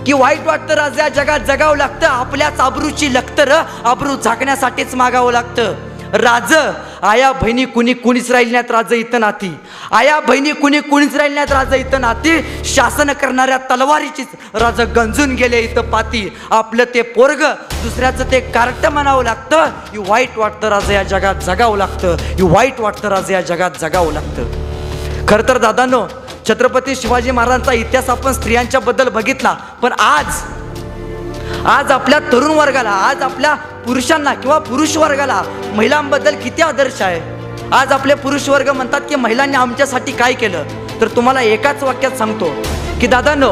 की 0.08 0.12
वाईट 0.12 0.46
वाटतं 0.46 0.74
राजा 0.74 1.02
या 1.02 1.08
जगात 1.08 1.40
जगावं 1.40 1.76
लागतं. 1.76 2.06
आपल्याच 2.06 2.60
आबरूची 2.60 3.12
लखतर 3.14 3.50
आबरू 3.84 4.14
झाकण्यासाठीच 4.16 4.94
मागावं 4.94 5.32
लागतं. 5.32 5.74
राज 6.12 6.54
आया 7.02 7.32
बहिणी 7.32 7.64
कुणी 7.64 7.92
कुणीच 7.92 8.30
राहिल्यात 8.30 8.70
नाहीत 8.70 8.70
राज 8.70 8.92
इथं 8.92 9.20
नाती. 9.20 9.52
आया 9.92 10.18
बहिणी 10.20 10.52
कुणी 10.52 10.80
कुणीच 10.80 11.16
राहिल्यात 11.16 11.50
नाहीत 11.50 11.72
राज 11.72 11.86
इथं 11.86 12.00
नाती. 12.00 12.64
शासन 12.64 13.12
करणाऱ्या 13.12 13.58
तलवारीचीच 13.70 14.28
राज 14.54 14.80
गंजून 14.96 15.34
गेले 15.34 15.60
इथं 15.60 15.90
पाती. 15.90 16.28
आपलं 16.50 16.84
ते 16.94 17.02
पोरग 17.02 17.42
दुसऱ्याचं 17.82 18.30
ते 18.30 18.40
कार्ट 18.40 18.86
म्हणावं 18.86 19.24
लागतं. 19.24 19.64
ही 19.92 19.98
वाईट 20.08 20.38
वाटतं 20.38 20.68
राजा 20.68 20.92
या 20.92 21.02
जगात 21.02 21.34
जगावं 21.34 21.76
लागतं. 21.78 22.16
ही 22.20 22.42
वाईट 22.42 22.80
वाटतं 22.80 23.08
राज 23.08 23.30
या 23.30 23.40
जगात 23.40 23.78
जगावं 23.80 24.12
लागतं. 24.12 25.26
खरं 25.26 25.48
तर 25.48 25.58
दादांनो 25.58 26.06
छत्रपती 26.48 26.94
शिवाजी 26.96 27.30
महाराजांचा 27.30 27.72
इतिहास 27.72 28.08
आपण 28.10 28.32
स्त्रियांच्या 28.32 28.80
बद्दल 28.80 29.08
बघितला 29.08 29.52
पण 29.82 29.92
आज 29.92 30.42
आज 31.66 31.90
आपल्या 31.92 32.18
तरुण 32.32 32.50
वर्गाला 32.50 32.90
आज 32.90 33.22
आपल्या 33.22 33.54
पुरुषांना 33.86 34.34
किंवा 34.34 34.58
पुरुष 34.58 34.96
वर्गाला 34.96 35.42
महिलांबद्दल 35.74 36.34
किती 36.34 36.62
आदर्श 36.62 37.02
आहे? 37.02 37.20
आज 37.72 37.92
आपले 37.92 38.14
पुरुष 38.14 38.48
वर्ग 38.48 38.68
म्हणतात 38.70 39.00
की 39.00 39.14
महिलांनी 39.14 39.56
आमच्यासाठी 39.56 40.12
काय 40.12 40.32
केलं? 40.32 40.64
तर 41.00 41.08
तुम्हाला 41.08 41.40
एकाच 41.40 41.82
वाक्यात 41.82 42.16
सांगतो 42.18 42.50
की 43.00 43.06
दादांनो 43.06 43.50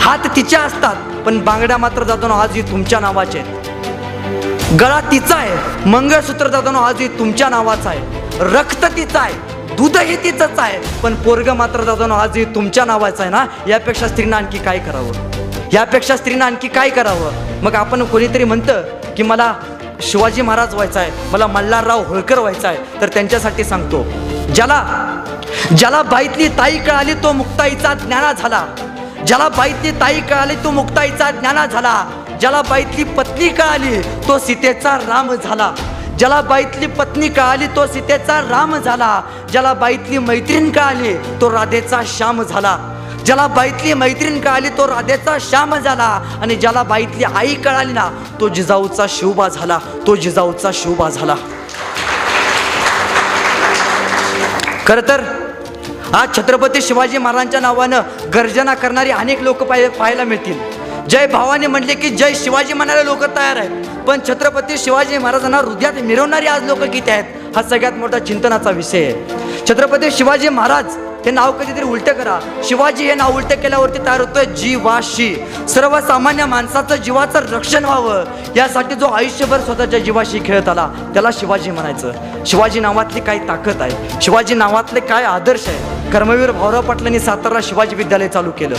हात 0.00 0.26
तिच्या 0.36 0.60
असतात 0.60 1.22
पण 1.26 1.38
बांगड्या 1.44 1.76
मात्र 1.76 2.04
दादांनो 2.04 2.34
आजही 2.34 2.62
तुमच्या 2.62 3.00
नावाचे 3.00 3.38
आहेत. 3.38 4.76
गळा 4.80 5.00
तिचा 5.10 5.36
आहे 5.36 5.88
मंगळसूत्र 5.88 6.48
दादानो 6.48 6.78
आजही 6.78 7.08
तुमच्या 7.18 7.48
नावाचा 7.48 7.90
आहे 7.90 8.44
रक्त 8.52 8.84
तिचा 8.96 9.20
आहे 9.20 9.51
दूधही 9.76 10.16
तिचंच 10.16 10.58
आहे. 10.58 10.78
पण 11.02 11.14
पोरग 11.14 11.48
मात्र 11.48 11.84
दादानो 11.84 12.14
आजही 12.14 12.44
तुमच्या 12.44 12.84
नावाचं 12.84 13.22
आहे 13.22 13.30
ना 13.30 13.44
यापेक्षा 13.68 14.08
स्त्रीनं 14.08 14.36
आणखी 14.36 14.58
काय 14.58 14.78
करावं? 14.78 15.30
यापेक्षा 15.72 16.16
स्त्रीनं 16.16 16.44
आणखी 16.44 16.68
काय 16.68 16.90
करावं? 16.90 17.62
मग 17.62 17.74
आपण 17.74 18.04
कोणीतरी 18.04 18.44
म्हणतं 18.44 18.82
की 19.16 19.22
मला 19.22 19.54
शिवाजी 20.02 20.42
महाराज 20.42 20.74
व्हायचा 20.74 21.00
आहे 21.00 21.10
मला 21.32 21.46
मल्हारराव 21.46 22.02
होळकर 22.04 22.38
व्हायचा 22.38 22.68
आहे 22.68 23.00
तर 23.00 23.08
त्यांच्यासाठी 23.08 23.64
सांगतो. 23.64 24.02
ज्याला 24.54 24.82
ज्याला 25.78 26.02
बाईतली 26.02 26.48
ताई 26.48 26.78
कळाली 26.78 27.14
तो 27.14 27.32
मुक्ताईचा 27.32 27.94
ज्ञाना 27.94 28.32
झाला. 28.32 28.64
ज्याला 29.26 29.48
बाईतली 29.48 29.90
ताई 29.90 30.20
कळाली 30.20 30.54
तो 30.54 30.70
मुक्ताईचा 30.70 31.30
ज्ञाना 31.30 31.66
झाला. 31.66 32.04
ज्याला 32.40 32.62
बाईतली 32.62 33.04
पत्नी 33.04 33.48
कळाली 33.48 34.00
तो 34.28 34.38
सीतेचा 34.38 34.96
राम 34.98 35.34
झाला. 35.44 35.72
ज्याला 36.18 36.40
बाईतली 36.40 36.86
पत्नी 36.86 37.28
कळाली 37.28 37.66
तो 37.76 37.86
सीतेचा 37.86 38.40
राम 38.50 38.76
झाला. 38.76 39.20
ज्याला 39.52 39.72
बाईतली 39.74 40.18
मैत्रीण 40.18 40.70
कळाली 40.72 41.14
तो 41.40 41.50
राधेचा 41.50 42.00
श्याम 42.06 42.42
झाला. 42.42 42.76
ज्याला 43.26 43.46
बाईतली 43.46 43.94
मैत्रीण 43.94 44.40
कळाली 44.40 44.68
तो 44.68 44.86
राधेचा 44.86 45.36
श्याम 45.40 45.74
झाला. 45.74 46.08
आणि 46.42 46.56
ज्याला 46.56 46.82
बाईतली 46.82 47.24
आई 47.24 47.54
कळाली 47.54 47.92
ना 47.92 48.08
तो 48.40 48.48
जिजाऊचा 48.48 49.06
शिवबा 49.08 49.48
झाला. 49.48 49.78
तो 50.06 50.16
जिजाऊचा 50.16 50.70
शिवबा 50.74 51.08
झाला. 51.08 51.34
खर 54.86 55.00
तर 55.08 55.22
आज 56.14 56.36
छत्रपती 56.36 56.80
शिवाजी 56.82 57.18
महाराजांच्या 57.18 57.60
नावानं 57.60 58.00
गर्जना 58.34 58.74
करणारी 58.74 59.10
अनेक 59.10 59.42
लोक 59.42 59.62
पाहायला 59.62 60.24
मिळतील. 60.24 60.81
जय 61.08 61.26
भावाने 61.26 61.66
म्हटले 61.66 61.94
की 61.94 62.08
जय 62.10 62.34
शिवाजी 62.34 62.72
म्हणायला 62.72 63.02
लोक 63.02 63.24
तयार 63.36 63.56
आहेत. 63.56 63.86
पण 64.06 64.20
छत्रपती 64.28 64.78
शिवाजी 64.78 65.18
महाराजांना 65.18 65.56
हृदयात 65.56 65.92
मिरवणारी 66.02 66.46
आज 66.46 66.62
लोक 66.62 66.78
किती 66.78 67.10
आहेत. 67.10 67.56
हा 67.56 67.62
सगळ्यात 67.62 67.92
मोठा 67.92 68.18
चिंतनाचा 68.18 68.70
विषय 68.70 69.04
आहे. 69.04 69.64
छत्रपती 69.68 70.10
शिवाजी 70.10 70.48
महाराज 70.48 70.96
हे 71.24 71.30
नाव 71.30 71.52
कधीतरी 71.52 71.84
उलटं 71.84 72.12
करा. 72.12 72.38
शिवाजी 72.64 73.04
हे 73.04 73.14
नाव 73.14 73.36
उलटं 73.36 73.60
केल्यावरती 73.60 73.98
तयार 73.98 74.20
होतोय 74.20 74.44
जीवाशी. 74.44 75.34
सर्वसामान्य 75.68 76.44
माणसाचं 76.44 76.96
जीवाचं 76.96 77.38
रक्षण 77.50 77.84
व्हावं. 77.84 78.24
यासाठी 78.56 78.94
जो 78.94 79.06
आयुष्यभर 79.06 79.60
स्वतःच्या 79.60 79.98
जीवाशी 79.98 80.40
खेळत 80.46 80.68
आला 80.68 80.88
त्याला 81.14 81.30
शिवाजी 81.32 81.70
म्हणायचं. 81.70 82.12
शिवाजी 82.46 82.80
नावातली 82.80 83.20
काय 83.20 83.38
ताकद 83.38 83.82
आहे? 83.82 84.20
शिवाजी 84.22 84.54
नावातले 84.54 85.00
काय 85.00 85.24
आदर्श 85.24 85.68
आहे? 85.68 86.10
कर्मवीर 86.10 86.50
भाऊराव 86.50 86.82
पाटलांनी 86.82 87.20
सातारा 87.20 87.60
शिवाजी 87.62 87.96
विद्यालय 87.96 88.28
चालू 88.28 88.50
केलं. 88.50 88.76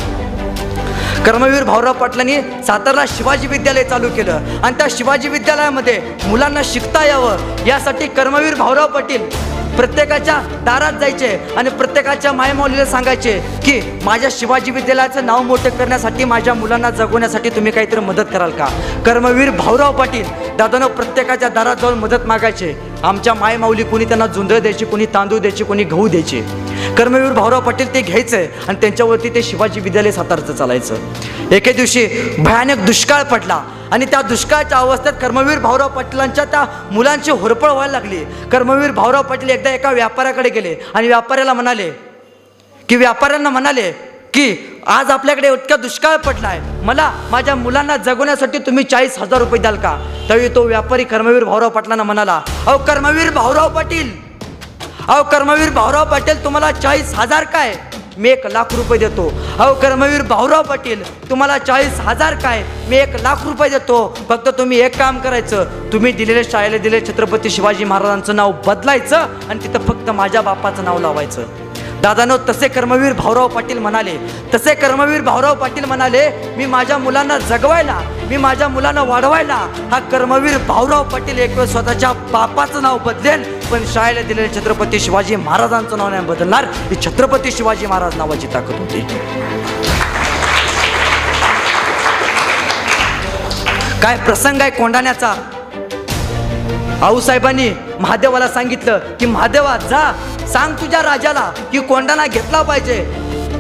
कर्मवीर 1.25 1.63
भाऊराव 1.63 1.94
पाटलांनी 1.94 2.36
सातारा 2.68 3.03
शिवाजी 3.08 3.48
विद्यालय 3.48 3.84
चालू 3.84 4.10
केलं. 4.15 4.60
आणि 4.63 4.75
त्या 4.77 4.88
शिवाजी 4.89 5.30
विद्यालयामध्ये 5.30 6.00
मुलांना 6.25 6.62
शिकता 6.65 7.06
यावं 7.06 7.65
यासाठी 7.68 8.08
कर्मवीर 8.18 8.56
भाऊराव 8.56 8.88
पाटील 8.88 9.30
प्रत्येकाच्या 9.77 10.39
दारात 10.65 11.00
जायचे 11.00 11.27
आणि 11.58 11.70
प्रत्येकाच्या 11.70 12.32
मायमौलीला 12.32 12.86
सांगायचे 12.86 13.34
की 13.65 13.80
माझ्या 14.03 14.30
शिवाजी 14.32 14.72
विद्यालयाचं 14.72 15.25
नाव 15.25 15.42
मोठं 15.42 15.70
करण्यासाठी 15.70 16.24
माझ्या 16.24 16.53
मुलांना 16.53 16.89
जगवण्यासाठी 16.89 17.50
तुम्ही 17.50 17.72
काहीतरी 17.72 18.00
मदत 18.00 18.32
कराल 18.34 18.51
का? 18.51 18.68
कर्मवीर 19.06 19.50
भाऊराव 19.50 19.98
पाटील 19.98 20.25
दादानं 20.58 20.88
प्रत्येकाच्या 20.88 21.50
दारात 21.50 21.75
जाऊन 21.75 21.94
मदत 21.94 22.25
मागायचे. 22.25 22.74
आमच्या 23.03 23.34
मायमाऊली 23.34 23.84
कोणी 23.84 24.06
त्यांना 24.06 24.27
जुंदळ 24.27 24.60
द्यायची 24.60 24.86
कोणी 24.86 25.06
तांदूळ 25.06 25.39
द्यायची 25.39 25.63
कोणी 25.63 25.84
गहू 25.84 26.08
द्यायचे. 26.08 26.42
कर्मवीर 26.98 27.32
भाऊराव 27.32 27.62
पाटील 27.62 27.94
ते 27.94 28.01
घ्यायचं 28.01 28.38
आणि 28.68 28.77
त्यांच्यावरती 28.82 29.30
ते 29.30 29.44
शिवाजी 29.44 29.80
विद्यालय 29.80 30.12
सातारचं 30.12 30.53
चालायचं. 30.53 30.96
एके 31.51 31.74
दिवशी 31.74 32.06
भयानक 32.38 32.86
दुष्काळ 32.86 33.24
पडला. 33.24 33.62
आणि 33.93 34.05
त्या 34.12 34.21
दुष्काळाच्या 34.21 34.77
अवस्थेत 34.77 35.13
कर्मवीर 35.21 35.59
भाऊराव 35.59 35.89
पाटलांच्या 35.95 36.43
त्या 36.45 36.65
मुलांची 36.91 37.31
होरपळ 37.31 37.71
व्हायला 37.71 37.91
लागली. 37.91 38.23
कर्मवीर 38.51 38.91
भाऊराव 38.91 39.23
पाटील 39.23 39.50
एकदा 39.50 39.69
एका 39.69 39.91
व्यापाऱ्याकडे 39.91 40.50
गेले 40.50 40.75
आणि 40.93 41.07
व्यापाऱ्याला 41.07 41.53
म्हणाले 41.53 41.89
की 42.89 42.95
व्यापाऱ्यांना 42.95 43.50
म्हणाले 43.50 43.91
की 44.33 44.55
आज 44.88 45.12
आपल्याकडे 45.12 45.51
इतका 45.53 45.75
दुष्काळ 45.75 46.15
पडलाय 46.25 46.59
मला 46.83 47.09
माझ्या 47.31 47.55
मुलांना 47.55 47.97
जगवण्यासाठी 47.97 48.57
तुम्ही 48.65 48.83
चाळीस 48.83 49.17
हजार 49.19 49.39
रुपये 49.39 49.59
द्याल 49.62 49.75
का? 49.75 49.95
त्यावेळी 50.27 50.50
तो 50.55 50.63
व्यापारी 50.67 51.03
कर्मवीर 51.03 51.43
भाऊराव 51.43 51.69
पाटलांना 51.69 52.03
म्हणाला 52.03 52.41
अहो 52.67 52.77
कर्मवीर 52.88 53.29
भाऊराव 53.33 53.69
पाटील 53.75 54.12
अहो 55.07 55.23
कर्मवीर 55.31 55.69
भाऊराव 55.73 56.05
पाटील 56.12 56.43
तुम्हाला 56.43 56.71
चाळीस 56.71 57.13
हजार 57.15 57.43
काय? 57.43 57.75
मी 58.17 58.29
एक 58.29 58.46
लाख 58.53 58.74
रुपये 58.75 58.98
देतो. 59.00 59.27
अहो 59.60 59.74
कर्मवीर 59.82 60.22
भाऊराव 60.29 60.63
पाटील 60.63 61.01
तुम्हाला 61.29 61.58
चाळीस 61.58 62.00
हजार 62.00 62.36
काय? 62.36 62.63
मी 62.89 62.98
एक 62.98 63.15
लाख 63.22 63.46
रुपये 63.46 63.70
देतो. 63.70 63.98
फक्त 64.29 64.50
तुम्ही 64.58 64.79
एक 64.82 64.98
काम 64.98 65.20
करायचं. 65.20 65.63
तुम्ही 65.93 66.12
दिलेल्या 66.12 66.43
शाळेला 66.51 66.77
दिले 66.77 67.00
छत्रपती 67.08 67.50
शिवाजी 67.50 67.84
महाराजांचं 67.84 68.36
नाव 68.36 68.51
बदलायचं 68.67 69.27
आणि 69.50 69.63
तिथं 69.63 69.86
फक्त 69.88 70.10
माझ्या 70.10 70.41
बापाचं 70.41 70.84
नाव 70.84 71.00
लावायचं. 71.00 71.46
दादानो 72.01 72.38
तसे 72.50 72.67
कर्मवीर 72.67 73.13
भाऊराव 73.13 73.48
पाटील 73.48 73.77
म्हणाले. 73.79 74.17
तसे 74.53 74.74
कर्मवीर 74.75 75.22
भाऊराव 75.22 75.55
पाटील 75.55 75.86
म्हणाले 75.86 76.29
मी 76.58 76.65
माझ्या 76.65 76.98
मुलांना 76.98 77.38
जगवायला 77.39 78.00
मी 78.29 78.38
माझ्या 78.38 78.67
मुलांना 78.67 79.03
वाढवायला 79.03 79.55
हा 79.91 80.00
कर्मवीर 80.12 80.58
भाऊराव 80.67 81.03
पाटील 81.10 81.39
एक 81.39 81.58
वेळ 81.58 81.65
स्वतःच्या 81.65 82.12
बापाचं 82.32 82.82
नाव 82.82 82.98
बदलेल 83.05 83.43
पण 83.74 83.86
शाळेला 83.94 84.22
दिलेले 84.22 84.48
छत्रपती 84.56 85.00
शिवाजी 85.00 85.36
महाराजांचं 85.36 85.98
नाव 85.98 86.10
नाही 86.10 86.25
बदलणार. 86.25 86.65
ही 86.89 86.96
छत्रपती 87.06 87.51
शिवाजी 87.51 87.86
महाराज 87.86 88.15
नावाची 88.18 88.48
ताकद 88.53 88.80
होती. 88.80 89.00
काय 94.01 94.18
प्रसंग 94.25 94.62
आहे 94.62 94.70
कोंडाण्याचा 94.72 95.34
आऊसाहेबांनी 97.06 97.70
महादेवाला 98.00 98.48
सांगितलं 98.48 99.15
की 99.20 99.25
महादेवा 99.25 99.75
जा. 99.89 100.03
सांग 100.53 100.75
तुझ्या 100.82 101.01
राजाला 101.03 101.50
की 101.72 101.80
कोंडाणा 101.80 102.25
घेतला 102.27 102.62
पाहिजे. 102.62 103.03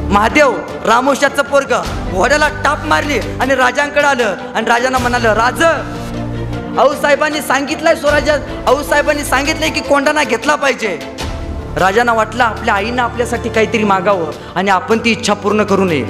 महादेव 0.09 0.55
रामोशाचं 0.85 1.43
पोरग 1.43 1.73
घोड्याला 2.11 2.47
टाप 2.63 2.85
मारली 2.85 3.19
आणि 3.41 3.55
राजांकडे 3.55 4.07
आलं 4.07 4.35
आणि 4.55 4.65
राजांना 4.69 4.97
म्हणालं 4.97 5.33
राज 5.33 5.63
आऊसाहेबांनी 6.79 7.41
सांगितलंय 7.41 7.95
स्वराज्यात. 7.95 8.39
आऊसाहेबांनी 8.67 9.23
सांगितलंय 9.23 9.69
की 9.69 9.79
कोंडाणा 9.79 10.23
घेतला 10.23 10.55
पाहिजे. 10.55 10.97
राजांना 11.77 12.13
वाटलं 12.13 12.43
आपल्या 12.43 12.73
आईनं 12.73 13.01
आपल्यासाठी 13.01 13.49
काहीतरी 13.49 13.83
मागावं 13.83 14.31
आणि 14.55 14.71
आपण 14.71 14.99
ती 15.05 15.11
इच्छा 15.11 15.33
पूर्ण 15.33 15.63
करू 15.63 15.85
नये. 15.85 16.03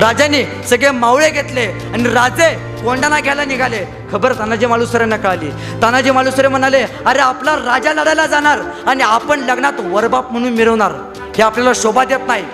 राजाने 0.00 0.42
सगळे 0.70 0.90
मावळे 0.90 1.28
घेतले 1.30 1.66
आणि 1.92 2.08
राजे 2.14 2.48
कोंडाणा 2.84 3.20
घ्यायला 3.20 3.44
निघाले. 3.44 3.84
खबर 4.12 4.32
तानाजी 4.38 4.66
मालुसऱ्यांना 4.66 5.16
कळाली. 5.16 5.50
तानाजी 5.82 6.10
मालुसरे 6.10 6.48
म्हणाले 6.48 6.82
अरे 7.06 7.18
आपला 7.18 7.56
राजा 7.56 7.92
लढायला 7.92 8.26
जाणार 8.26 8.60
आणि 8.86 9.02
आपण 9.02 9.40
लग्नात 9.40 9.80
वरबाप 9.92 10.32
म्हणून 10.32 10.52
मिरवणार. 10.52 10.92
हे 11.36 11.42
आपल्याला 11.42 11.72
शोभा 11.74 12.04
देत 12.04 12.26
नाही. 12.26 12.44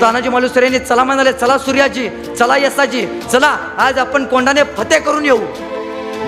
तानाजी 0.00 0.28
मालुसऱ्यांनी 0.28 0.78
चला 0.78 1.04
म्हणाले 1.04 1.32
चला 1.32 1.58
सूर्याजी 1.58 2.08
चला 2.38 2.56
यसाजी 2.56 3.06
चला. 3.32 3.56
आज 3.78 3.98
आपण 3.98 4.24
कोंडाने 4.24 4.62
फते 4.76 4.98
करून 4.98 5.24
येऊ. 5.24 5.40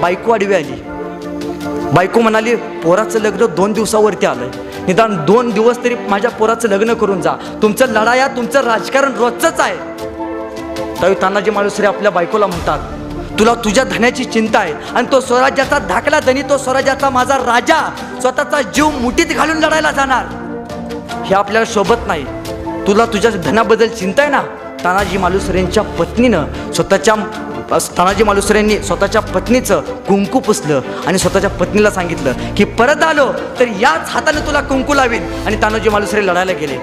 बायको 0.00 0.32
आडवी 0.32 0.54
आली. 0.54 0.82
बायको 1.94 2.20
म्हणाली 2.20 2.54
पोराचं 2.54 3.20
लग्न 3.20 3.46
दोन 3.46 3.72
दिवसावरती 3.72 4.26
आलंय. 4.26 4.48
निदान 4.86 5.16
दोन 5.26 5.50
दिवस 5.50 5.84
तरी 5.84 5.94
माझ्या 6.08 6.30
पोराचं 6.30 6.68
लग्न 6.68 6.94
करून 6.94 7.20
जा. 7.20 7.32
तुमचं 7.62 7.86
लढाया 7.86 8.26
तुमचं 8.28 8.64
राजकारण 8.64 9.12
रोजच 9.16 9.60
आहे. 9.60 9.76
त्यावेळी 11.00 11.22
तानाजी 11.22 11.50
मालुसरे 11.50 11.86
आपल्या 11.86 12.10
बायकोला 12.10 12.46
म्हणतात 12.46 13.38
तुला 13.38 13.54
तुझ्या 13.54 13.84
धन्याची 13.84 14.24
चिंता 14.24 14.58
आहे 14.58 14.74
आणि 14.94 15.06
तो 15.12 15.20
स्वराज्याचा 15.20 15.78
धाकला 15.78 16.20
धनी 16.20 16.42
तो 16.42 16.58
स्वराज्याचा 16.58 17.10
माझा 17.10 17.36
राजा 17.36 17.80
स्वतःचा 18.20 18.62
जीव 18.62 18.90
मुठीत 18.90 19.26
घालून 19.26 19.56
लढायला 19.56 19.90
जाणार. 19.90 20.26
हे 21.24 21.34
आपल्याला 21.34 21.72
शोभत 21.72 22.06
नाही. 22.06 22.24
तुला 22.86 23.06
तुझ्या 23.06 23.30
धनाबद्दल 23.30 23.88
चिंता 23.88 24.22
आहे 24.22 24.30
ना? 24.30 24.42
तानाजी 24.84 25.18
मालुसरेंच्या 25.18 25.82
पत्नीनं 25.98 26.72
स्वतःच्या 26.72 27.14
तानाजी 27.71 28.25
मालुसरेंनी 28.25 28.78
स्वतःच्या 28.78 29.21
पत्नीचं 29.23 29.80
कुंकू 29.80 30.38
पुसलं 30.38 30.80
आणि 31.06 31.18
स्वतःच्या 31.18 31.50
पत्नीला 31.50 31.90
सांगितलं 31.90 32.33
की 32.56 32.64
परत 32.64 33.02
आलो 33.02 33.33
तर 33.61 33.68
याच 33.80 34.11
हाताने 34.11 34.47
तुला 34.47 34.61
कुंकू 34.61 34.94
लावीन. 34.94 35.23
आणि 35.47 35.62
तानाजी 35.62 35.88
मालुसरे 35.88 36.26
लढायला 36.26 36.52
गेले. 36.52 36.76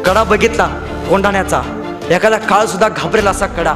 कडा 0.00 0.24
बघितला 0.24 0.66
कोंढाण्याचा. 1.08 1.62
एखादा 2.10 2.36
काळसुद्धा 2.36 2.88
घाबरेला 2.88 3.02
घाबरेल 3.02 3.26
असा 3.26 3.46
कडा. 3.46 3.74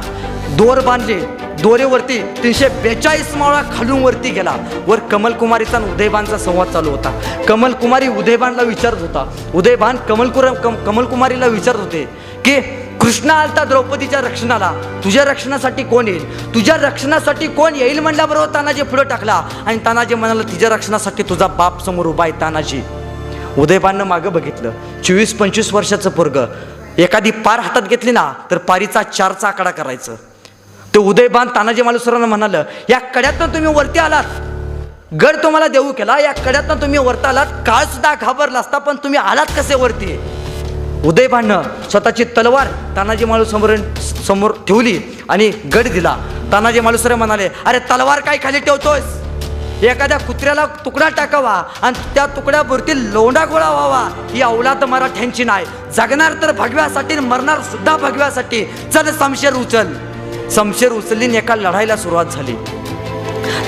दोर 0.49 0.79
बांधले. 0.79 1.19
दोरेवरती 1.61 2.21
तीनशे 2.43 2.67
बेचाळीस 2.67 3.35
माळा 3.35 3.61
खालून 3.77 4.03
वरती 4.03 4.29
गेला. 4.29 4.55
वर 4.87 4.99
कमलकुमारीचा 4.99 5.77
आणि 5.77 5.91
उदयबानचा 5.91 6.37
संवाद 6.37 6.67
चालू 6.67 6.89
होता. 6.89 7.21
कमलकुमारी 7.47 8.07
उदयबानला 8.07 8.61
विचारत 8.61 8.97
होता. 8.99 9.25
उदयबान 9.55 9.97
कमलकुर 9.97 10.49
कम 10.49 10.75
कमलकुमारीला 10.75 11.47
विचारत 11.47 11.79
होते 11.79 12.03
की 12.45 12.80
कृष्णा 13.01 13.33
आलता 13.33 13.63
द्रौपदीच्या 13.63 14.21
रक्षणाला. 14.21 14.71
तुझ्या 15.03 15.23
रक्षणासाठी 15.25 15.83
कोण 15.83 16.07
येईल? 16.07 16.53
तुझ्या 16.53 16.75
रक्षणासाठी 16.75 17.47
कोण 17.47 17.75
येईल 17.75 17.99
म्हणल्याबरोबर 17.99 18.53
तानाजी 18.53 18.81
पुढे 18.81 19.03
टाकला. 19.03 19.41
आणि 19.65 19.77
तानाजी 19.85 20.15
म्हणाला 20.15 20.41
तिच्या 20.41 20.69
रक्षणासाठी 20.69 21.23
तुझा 21.23 21.47
बाप 21.47 21.85
समोर 21.85 22.05
उभा 22.05 22.23
आहे 22.23 22.31
तानाजी. 22.41 22.81
उदयबाननं 23.57 24.03
मागं 24.03 24.33
बघितलं. 24.33 24.71
चोवीस 25.01 25.33
पंचवीस 25.33 25.73
वर्षाचं 25.73 26.09
पोरग. 26.09 26.37
एखादी 26.97 27.31
पार 27.31 27.59
हातात 27.59 27.81
घेतली 27.81 28.11
ना 28.11 28.33
तर 28.51 28.57
पारीचा 28.57 29.03
चारचा 29.03 29.47
आकडा 29.47 29.71
करायचं. 29.71 30.15
ते 30.93 30.99
उदयबान 30.99 31.47
तानाजी 31.47 31.81
मालुसरांना 31.81 32.25
म्हणालं 32.25 32.63
या 32.89 32.99
कड्यातनं 32.99 33.53
तुम्ही 33.53 33.73
वरती 33.73 33.99
आलात. 33.99 34.23
गड 35.21 35.35
तुम्हाला 35.43 35.67
देऊ 35.67 35.91
केला. 35.91 36.19
या 36.19 36.31
कड्यातनं 36.31 36.81
तुम्ही 36.81 36.99
वरती 36.99 37.27
आलात. 37.27 37.47
काळ 37.67 37.85
सुद्धा 37.85 38.13
घाबरला 38.15 38.59
असता 38.59 38.77
पण 38.77 38.95
तुम्ही 38.95 39.19
आलात 39.19 39.45
कसे 39.57 39.75
वरती? 39.75 40.17
उदयबानं 41.05 41.61
स्वतःची 41.89 42.23
तलवार 42.37 42.67
तानाजी 42.95 43.25
मालू 43.25 43.43
समोर 43.45 43.75
समोर 44.27 44.51
ठेवली 44.67 44.99
आणि 45.29 45.47
गड 45.73 45.87
दिला. 45.93 46.15
तानाजी 46.51 46.79
मालुसरे 46.79 47.15
म्हणाले 47.15 47.47
अरे 47.65 47.79
तलवार 47.89 48.19
काय 48.19 48.37
खाली 48.43 48.59
ठेवतोयस? 48.59 49.83
एखाद्या 49.83 50.17
कुत्र्याला 50.17 50.65
तुकडा 50.85 51.07
टाकावा 51.09 51.61
आणि 51.81 52.03
त्या 52.15 52.25
तुकड्यावरती 52.35 52.93
लोंडा 53.13 53.45
गोळा 53.45 53.69
व्हावा. 53.69 54.03
ही 54.33 54.41
अवलाद 54.41 54.83
मराठ्यांची 54.83 55.43
नाही 55.43 55.65
जगणार 55.95 56.33
तर 56.41 56.51
भगव्यासाठी 56.51 57.19
मरणार 57.19 57.61
सुद्धा 57.71 57.95
भगव्यासाठी. 57.97 58.63
चल 58.93 59.11
समशेर 59.17 59.53
उचल. 59.53 59.93
समशेर 60.55 60.91
उचलली 60.91 61.35
एका 61.37 61.55
लढाईला 61.55 61.97
सुरुवात 61.97 62.25
झाली. 62.25 62.55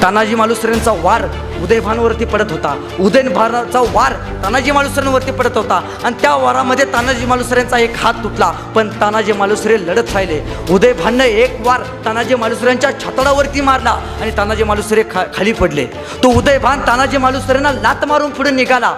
तानाजी 0.01 0.36
मालुसरेंचा 0.36 0.91
वार 1.03 1.23
उदयभानवरती 1.63 2.25
पडत 2.25 2.51
होता. 2.51 2.71
उदयभानाचा 2.99 3.79
वार 3.93 4.13
तानाजी 4.43 4.71
मालुसरेंवरती 4.71 5.32
पडत 5.32 5.58
होता. 5.58 5.79
आणि 6.03 6.15
त्या 6.21 6.34
वारामध्ये 6.36 6.86
तानाजी 6.93 7.25
मालुसरेंचा 7.25 7.77
एक 7.77 7.95
हात 7.97 8.13
तुटला. 8.23 8.49
पण 8.75 8.89
तानाजी 9.01 9.34
मालुसरे 9.34 9.77
लढत 9.88 10.13
राहिले. 10.13 10.41
उदयभाननं 10.69 11.23
एक 11.23 11.56
वार 11.67 11.82
तानाजी 12.06 12.36
मालुसरेंच्या 12.36 12.91
छतडावरती 12.99 13.62
मारला 13.62 13.91
आणि 14.21 14.32
तानाजी 14.38 14.63
मालुसरे 14.63 15.03
खा 15.13 15.23
खाली 15.36 15.53
पडले. 15.53 15.86
तो 16.23 16.34
उदयभान 16.38 16.82
तानाजी 16.88 17.17
मालुसरेंना 17.17 17.71
लात 17.71 18.06
मारून 18.08 18.32
पुढे 18.32 18.51
निघाला. 18.51 18.93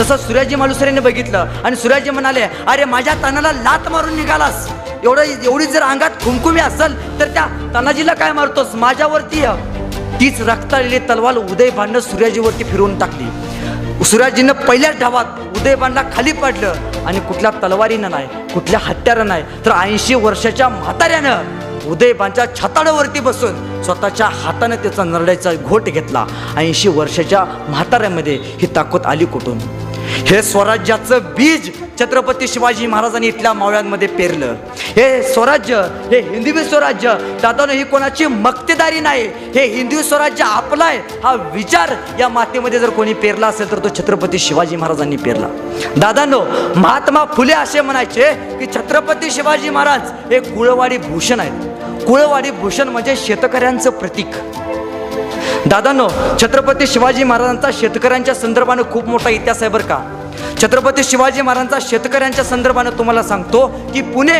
तसं 0.00 0.16
सूर्याजी 0.16 0.56
मालुसरेने 0.56 1.00
बघितलं 1.00 1.46
आणि 1.64 1.76
सूर्याजी 1.76 2.10
म्हणाले 2.10 2.42
अरे 2.66 2.84
माझ्या 2.84 3.14
तानाला 3.22 3.52
लात 3.52 3.88
मारून 3.92 4.14
निघालास. 4.16 4.68
एवढं 5.04 5.22
एवढी 5.22 5.66
जर 5.66 5.82
अंगात 5.82 6.10
खुमखुमी 6.22 6.60
असेल 6.60 6.94
तर 7.20 7.28
त्या 7.34 7.46
तानाजीला 7.74 8.14
काय 8.14 8.32
मारतोस? 8.32 8.74
माझ्यावरती 8.74 9.44
तीच 10.20 10.40
रक्ताळलेली 10.40 10.98
तलवार 11.08 11.36
उदयभाननं 11.36 12.00
सूर्याजीवरती 12.00 12.64
फिरवून 12.64 12.98
टाकली. 12.98 14.04
सूर्याजीनं 14.04 14.52
पहिल्याच 14.52 14.98
धावात 14.98 15.58
उदयभानला 15.58 16.02
खाली 16.14 16.32
पडलं 16.32 17.04
आणि 17.06 17.20
कुठल्या 17.20 17.50
तलवारीनं 17.62 18.10
नाही 18.10 18.26
कुठल्या 18.54 18.80
हत्यारं 18.82 19.26
नाही 19.26 19.42
तर 19.66 19.72
ऐंशी 19.72 20.14
वर्षाच्या 20.14 20.68
म्हाताऱ्यानं 20.68 21.88
उदयबांच्या 21.90 22.44
छताडावरती 22.56 23.20
बसून 23.20 23.82
स्वतःच्या 23.82 24.26
हाताने 24.32 24.76
त्याचा 24.76 25.04
नरड्याचा 25.04 25.52
घोट 25.54 25.82
घेतला. 25.82 26.24
ऐंशी 26.56 26.88
वर्षाच्या 26.88 27.44
म्हाताऱ्यामध्ये 27.68 28.38
ही 28.60 28.66
ताकद 28.76 29.06
आली 29.06 29.24
कुठून? 29.24 29.58
हे 30.26 30.40
स्वराज्याचं 30.42 31.18
बीज 31.36 31.70
छत्रपती 32.00 32.46
शिवाजी 32.48 32.86
महाराजांनी 32.86 33.26
इथल्या 33.26 33.52
मावळ्यांमध्ये 33.52 34.08
पेरलं. 34.08 34.54
हे 34.96 35.22
स्वराज्य 35.22 35.76
हे 36.10 36.20
हिंदवी 36.20 36.64
स्वराज्य 36.64 37.14
दादानं 37.42 37.72
ही 37.72 37.84
कोणाची 37.84 38.26
मक्तेदारी 38.26 39.00
नाही. 39.00 39.26
हे 39.54 39.64
हिंदवी 39.74 40.02
स्वराज्य 40.02 40.44
आपला 40.44 40.84
आहे 40.84 40.98
हा 41.24 41.34
विचार 41.54 41.94
या 42.20 42.28
मातेमध्ये 42.28 42.78
जर 42.78 42.90
कोणी 42.90 43.14
पेरला 43.14 43.46
असेल 43.46 43.70
तर 43.70 43.78
तो 43.84 43.88
छत्रपती 43.98 44.38
शिवाजी 44.38 44.76
महाराजांनी 44.76 45.16
पेरला. 45.16 45.48
दादांनो 45.96 46.40
महात्मा 46.76 47.24
फुले 47.36 47.52
असे 47.52 47.80
म्हणायचे 47.80 48.32
की 48.58 48.66
छत्रपती 48.74 49.30
शिवाजी 49.30 49.70
महाराज 49.70 50.32
हे 50.32 50.40
कुळवाडी 50.40 50.98
भूषण 50.98 51.40
आहेत. 51.40 52.04
कुळवाडी 52.06 52.50
भूषण 52.50 52.88
म्हणजे 52.88 53.16
शेतकऱ्यांचं 53.16 53.90
प्रतीक. 53.90 54.34
दादानो 55.66 56.08
छत्रपती 56.40 56.86
शिवाजी 56.86 57.24
महाराजांचा 57.24 57.70
शेतकऱ्यांच्या 57.78 58.34
संदर्भानं 58.34 58.82
खूप 58.92 59.08
मोठा 59.08 59.30
इतिहास 59.30 59.62
आहे 59.62 59.70
बरं 59.70 59.86
का. 59.86 59.98
छत्रपती 60.62 61.02
शिवाजी 61.04 61.42
महाराजांचा 61.42 61.78
शेतकऱ्यांच्या 61.88 62.44
संदर्भानं 62.44 62.98
तुम्हाला 62.98 63.22
सांगतो 63.22 63.66
की 63.92 64.00
पुणे 64.02 64.38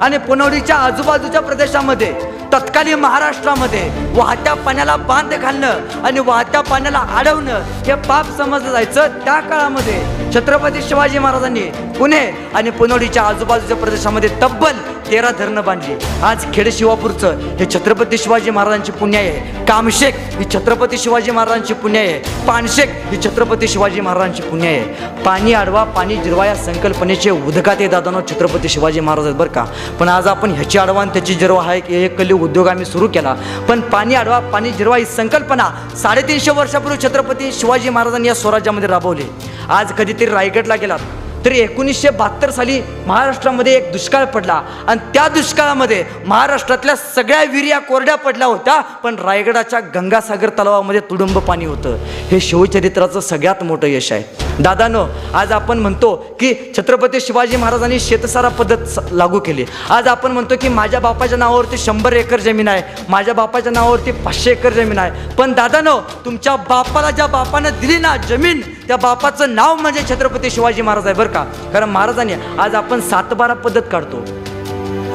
आणि 0.00 0.18
पुनवडीच्या 0.18 0.76
आजूबाजूच्या 0.76 1.40
प्रदेशामध्ये 1.40 2.12
तत्कालीन 2.52 2.98
महाराष्ट्रामध्ये 2.98 3.82
वाहत्या 4.14 4.54
पाण्याला 4.54 4.96
बांध 4.96 5.34
घालणं 5.34 6.04
आणि 6.06 6.20
वाहत्या 6.20 6.60
पाण्याला 6.60 7.04
अडवणं 7.18 7.62
हे 7.86 7.94
पाप 8.08 8.36
समजलं 8.38 8.70
जायचं 8.72 9.18
त्या 9.24 9.38
काळामध्ये. 9.40 10.00
छत्रपती 10.34 10.82
शिवाजी 10.88 11.18
महाराजांनी 11.18 11.64
पुणे 11.98 12.20
आणि 12.54 12.70
पुनवडीच्या 12.70 13.22
आजूबाजूच्या 13.22 13.76
प्रदेशामध्ये 13.76 14.30
तब्बल 14.42 14.76
तेरा 15.10 15.30
धरणं 15.30 15.64
बांधली. 15.64 15.94
आज 16.22 16.44
खेड 16.54 16.68
शिवापूरचं 16.68 17.38
हे 17.58 17.66
छत्रपती 17.74 18.18
शिवाजी 18.18 18.50
महाराजांची 18.50 18.92
पुण्य 18.92 19.18
आहे. 19.18 19.64
कामशेक 19.64 20.14
ही 20.38 20.44
छत्रपती 20.54 20.98
शिवाजी 20.98 21.30
महाराजांची 21.30 21.74
पुण्य 21.74 21.98
आहे. 21.98 22.46
पानशेक 22.46 22.90
ही 23.10 23.22
छत्रपती 23.22 23.68
शिवाजी 23.68 24.00
महाराजांची 24.00 24.42
पुण्य 24.42 24.68
आहे. 24.68 25.22
पाणी 25.24 25.52
आडवा 25.52 25.84
पाणी 25.84 26.16
जिरवा 26.16 26.46
या 26.46 26.54
संकल्पनेचे 26.54 27.30
उदकाते 27.30 27.88
दादानो 27.88 28.20
छत्रपती 28.30 28.68
शिवाजी 28.68 29.00
महाराज 29.00 29.24
आहेत 29.24 29.36
बरं 29.36 29.50
का. 29.50 29.64
पण 30.00 30.08
आज 30.08 30.26
आपण 30.26 30.50
ह्याची 30.50 30.78
आडवा 30.78 31.00
आणि 31.00 31.10
त्याची 31.12 31.34
जिरवा 31.34 31.62
हा 31.62 31.74
एक 31.74 31.90
एक 31.90 32.18
कली 32.18 32.32
उद्योग 32.32 32.68
आम्ही 32.68 32.84
सुरू 32.84 33.08
केला. 33.08 33.34
पण 33.68 33.80
पाणी 33.80 34.14
आडवा 34.14 34.38
पाणी 34.38 34.70
जिरवा 34.70 34.96
ही 34.96 35.04
संकल्पना 35.04 35.70
साडेतीनशे 36.02 36.50
वर्षापूर्वी 36.50 36.98
छत्रपती 37.02 37.52
शिवाजी 37.52 37.88
महाराजांनी 37.88 38.28
या 38.28 38.34
स्वराज्यामध्ये 38.34 38.88
राबवली. 38.88 39.24
आज 39.68 39.92
कधीतरी 39.92 40.26
रायगडला 40.26 40.76
गेलात. 40.76 40.98
तरी 41.44 41.58
एकोणीसशे 41.60 42.10
बहात्तर 42.10 42.50
साली 42.50 42.80
महाराष्ट्रामध्ये 43.06 43.74
एक 43.76 43.90
दुष्काळ 43.92 44.24
पडला. 44.24 44.60
आणि 44.88 45.00
त्या 45.14 45.26
दुष्काळामध्ये 45.28 46.02
महाराष्ट्रातल्या 46.26 46.96
सगळ्या 46.96 47.42
विर्या 47.52 47.78
कोरड्या 47.78 48.14
पडल्या 48.16 48.46
होत्या 48.46 48.80
पण 49.02 49.16
रायगडाच्या 49.24 49.80
गंगासागर 49.94 50.48
तलावामध्ये 50.58 51.00
तुडुंब 51.10 51.38
पाणी 51.38 51.64
होतं. 51.64 51.96
हे 52.30 52.40
शिवचरित्राचं 52.40 53.20
सगळ्यात 53.20 53.62
मोठं 53.64 53.86
यश 53.86 54.12
आहे. 54.12 54.46
दादानो 54.62 55.04
आज 55.34 55.52
आपण 55.52 55.78
म्हणतो 55.78 56.14
की 56.40 56.52
छत्रपती 56.76 57.20
शिवाजी 57.20 57.56
महाराजांनी 57.56 57.98
शेतसारा 58.00 58.48
पद्धत 58.48 58.98
लागू 59.12 59.38
केली. 59.40 59.64
आज 59.90 60.08
आपण 60.08 60.32
म्हणतो 60.32 60.56
की 60.60 60.68
माझ्या 60.68 61.00
बापाच्या 61.00 61.38
नावावरती 61.38 61.78
शंभर 61.78 62.12
एकर 62.12 62.40
जमीन 62.40 62.68
आहे 62.68 63.04
माझ्या 63.08 63.34
बापाच्या 63.34 63.72
नावावरती 63.72 64.12
पाचशे 64.12 64.50
एकर 64.50 64.72
जमीन 64.72 64.98
आहे. 64.98 65.34
पण 65.38 65.52
दादानो 65.52 65.98
तुमच्या 66.24 66.56
बापाला 66.68 67.10
ज्या 67.10 67.26
बापानं 67.26 67.80
दिली 67.80 67.98
ना 67.98 68.16
जमीन 68.28 68.60
त्या 68.88 68.96
बापाचं 68.96 69.54
नाव 69.54 69.74
म्हणजे 69.76 70.02
छत्रपती 70.10 70.50
शिवाजी 70.50 70.82
महाराज 70.82 71.06
आहे 71.06 71.14
बरं 71.14 71.27
का? 71.28 71.44
कारण 71.72 71.90
महाराजांनी 71.90 72.34
आज 72.58 72.74
आपण 72.74 73.00
सातबारा 73.00 73.54
पद्धत 73.54 73.82
काढतो. 73.92 74.24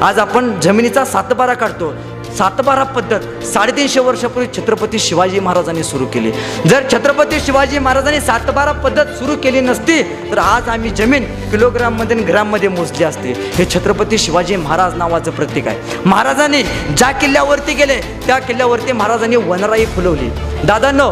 आज 0.04 0.18
आपण 0.18 0.58
जमिनीचा 0.60 1.04
सातबारा 1.04 1.54
काढतो. 1.54 1.92
सातबारा 2.38 2.82
पद्धत 2.82 3.44
साडेतीनशे 3.46 4.00
वर्षापूर्वी 4.00 4.48
छत्रपती 4.56 4.98
शिवाजी 4.98 5.40
महाराजांनी 5.40 5.82
सुरू 5.84 6.06
केली. 6.06 6.30
जर 6.66 6.88
छत्रपती 6.92 7.38
शिवाजी 7.40 7.78
महाराजांनी 7.78 8.20
सातबारा 8.20 8.72
पद्धत 8.84 9.12
सुरू 9.18 9.36
केली 9.42 9.60
नसती 9.60 10.00
तर 10.30 10.38
आज 10.38 10.68
आम्ही 10.68 10.90
जमीन 10.90 11.24
किलोग्राममध्ये 11.50 12.16
ग्राममध्ये 12.22 12.68
मोजली 12.68 13.04
असते. 13.04 13.34
हे 13.54 13.64
छत्रपती 13.74 14.18
शिवाजी 14.18 14.56
महाराज 14.56 14.94
नावाचं 14.94 15.30
प्रतीक 15.30 15.66
आहे. 15.66 15.98
महाराजांनी 16.06 16.62
ज्या 16.96 17.10
किल्ल्यावरती 17.10 17.74
गेले 17.74 18.00
त्या 18.26 18.38
किल्ल्यावरती 18.38 18.92
महाराजांनी 18.92 19.36
वनराई 19.36 19.84
फुलवली. 19.86 20.28
दादांनो 20.66 21.10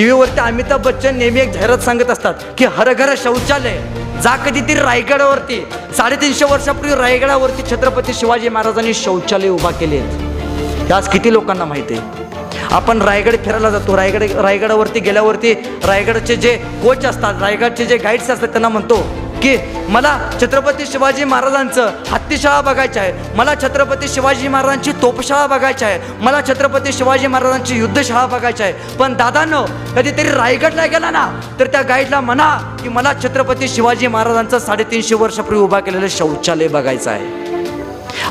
टी 0.00 0.04
व्हीवरती 0.04 0.40
अमिताभ 0.40 0.80
बच्चन 0.84 1.16
नेहमी 1.18 1.40
एक 1.40 1.50
जाहिरात 1.52 1.78
सांगत 1.84 2.10
असतात 2.10 2.34
की 2.58 2.64
हर 2.76 2.92
घर 2.92 3.12
शौचालय. 3.22 3.76
जा 4.24 4.34
कधीतरी 4.44 4.74
रायगडावरती. 4.74 5.60
साडेतीनशे 5.96 6.44
वर्षापूर्वी 6.50 6.94
रायगडावरती 7.00 7.62
छत्रपती 7.70 8.14
शिवाजी 8.14 8.48
महाराजांनी 8.48 8.94
शौचालय 8.94 9.48
उभा 9.48 9.70
केले 9.80 9.98
आहेत 9.98 10.92
आज 10.92 11.08
किती 11.12 11.32
लोकांना 11.32 11.64
माहिती 11.64 11.94
आहे? 11.94 12.64
आपण 12.74 13.02
रायगड 13.02 13.36
फिरायला 13.44 13.70
जातो. 13.70 13.96
रायगड 13.96 14.22
रायगडावरती 14.40 15.00
गेल्यावरती 15.00 15.52
रायगडचे 15.86 16.36
जे 16.36 16.56
कोच 16.82 17.04
असतात 17.06 17.42
रायगडचे 17.42 17.86
जे 17.86 17.96
गाईड्स 17.96 18.30
असतात 18.30 18.48
त्यांना 18.48 18.68
म्हणतो 18.68 19.02
की 19.42 19.56
मला 19.88 20.16
छत्रपती 20.40 20.86
शिवाजी 20.86 21.24
महाराजांचं 21.24 21.90
हत्तीशाळा 22.08 22.60
बघायचं 22.60 23.00
आहे 23.00 23.36
मला 23.36 23.54
छत्रपती 23.62 24.08
शिवाजी 24.08 24.48
महाराजांची 24.48 24.92
तोपशाळा 25.02 25.46
बघायची 25.46 25.84
आहे 25.84 25.98
मला 26.20 26.40
छत्रपती 26.48 26.92
शिवाजी 26.92 27.26
महाराजांची 27.26 27.78
युद्धशाळा 27.78 28.26
बघायची 28.26 28.62
आहे. 28.62 28.96
पण 28.98 29.14
दादानं 29.16 29.64
कधीतरी 29.96 30.28
रायगडला 30.30 30.86
गेला 30.86 31.10
ना 31.10 31.26
तर 31.60 31.66
त्या 31.66 31.82
गाईडला 31.88 32.20
म्हणा 32.20 32.48
की 32.82 32.88
मला 32.88 33.12
छत्रपती 33.24 33.68
शिवाजी 33.68 34.06
महाराजांचं 34.06 34.58
साडेतीनशे 34.58 35.14
वर्षापूर्वी 35.14 35.62
उभा 35.62 35.80
केलेलं 35.80 36.08
शौचालय 36.08 36.68
बघायचं 36.68 37.10
आहे. 37.10 37.38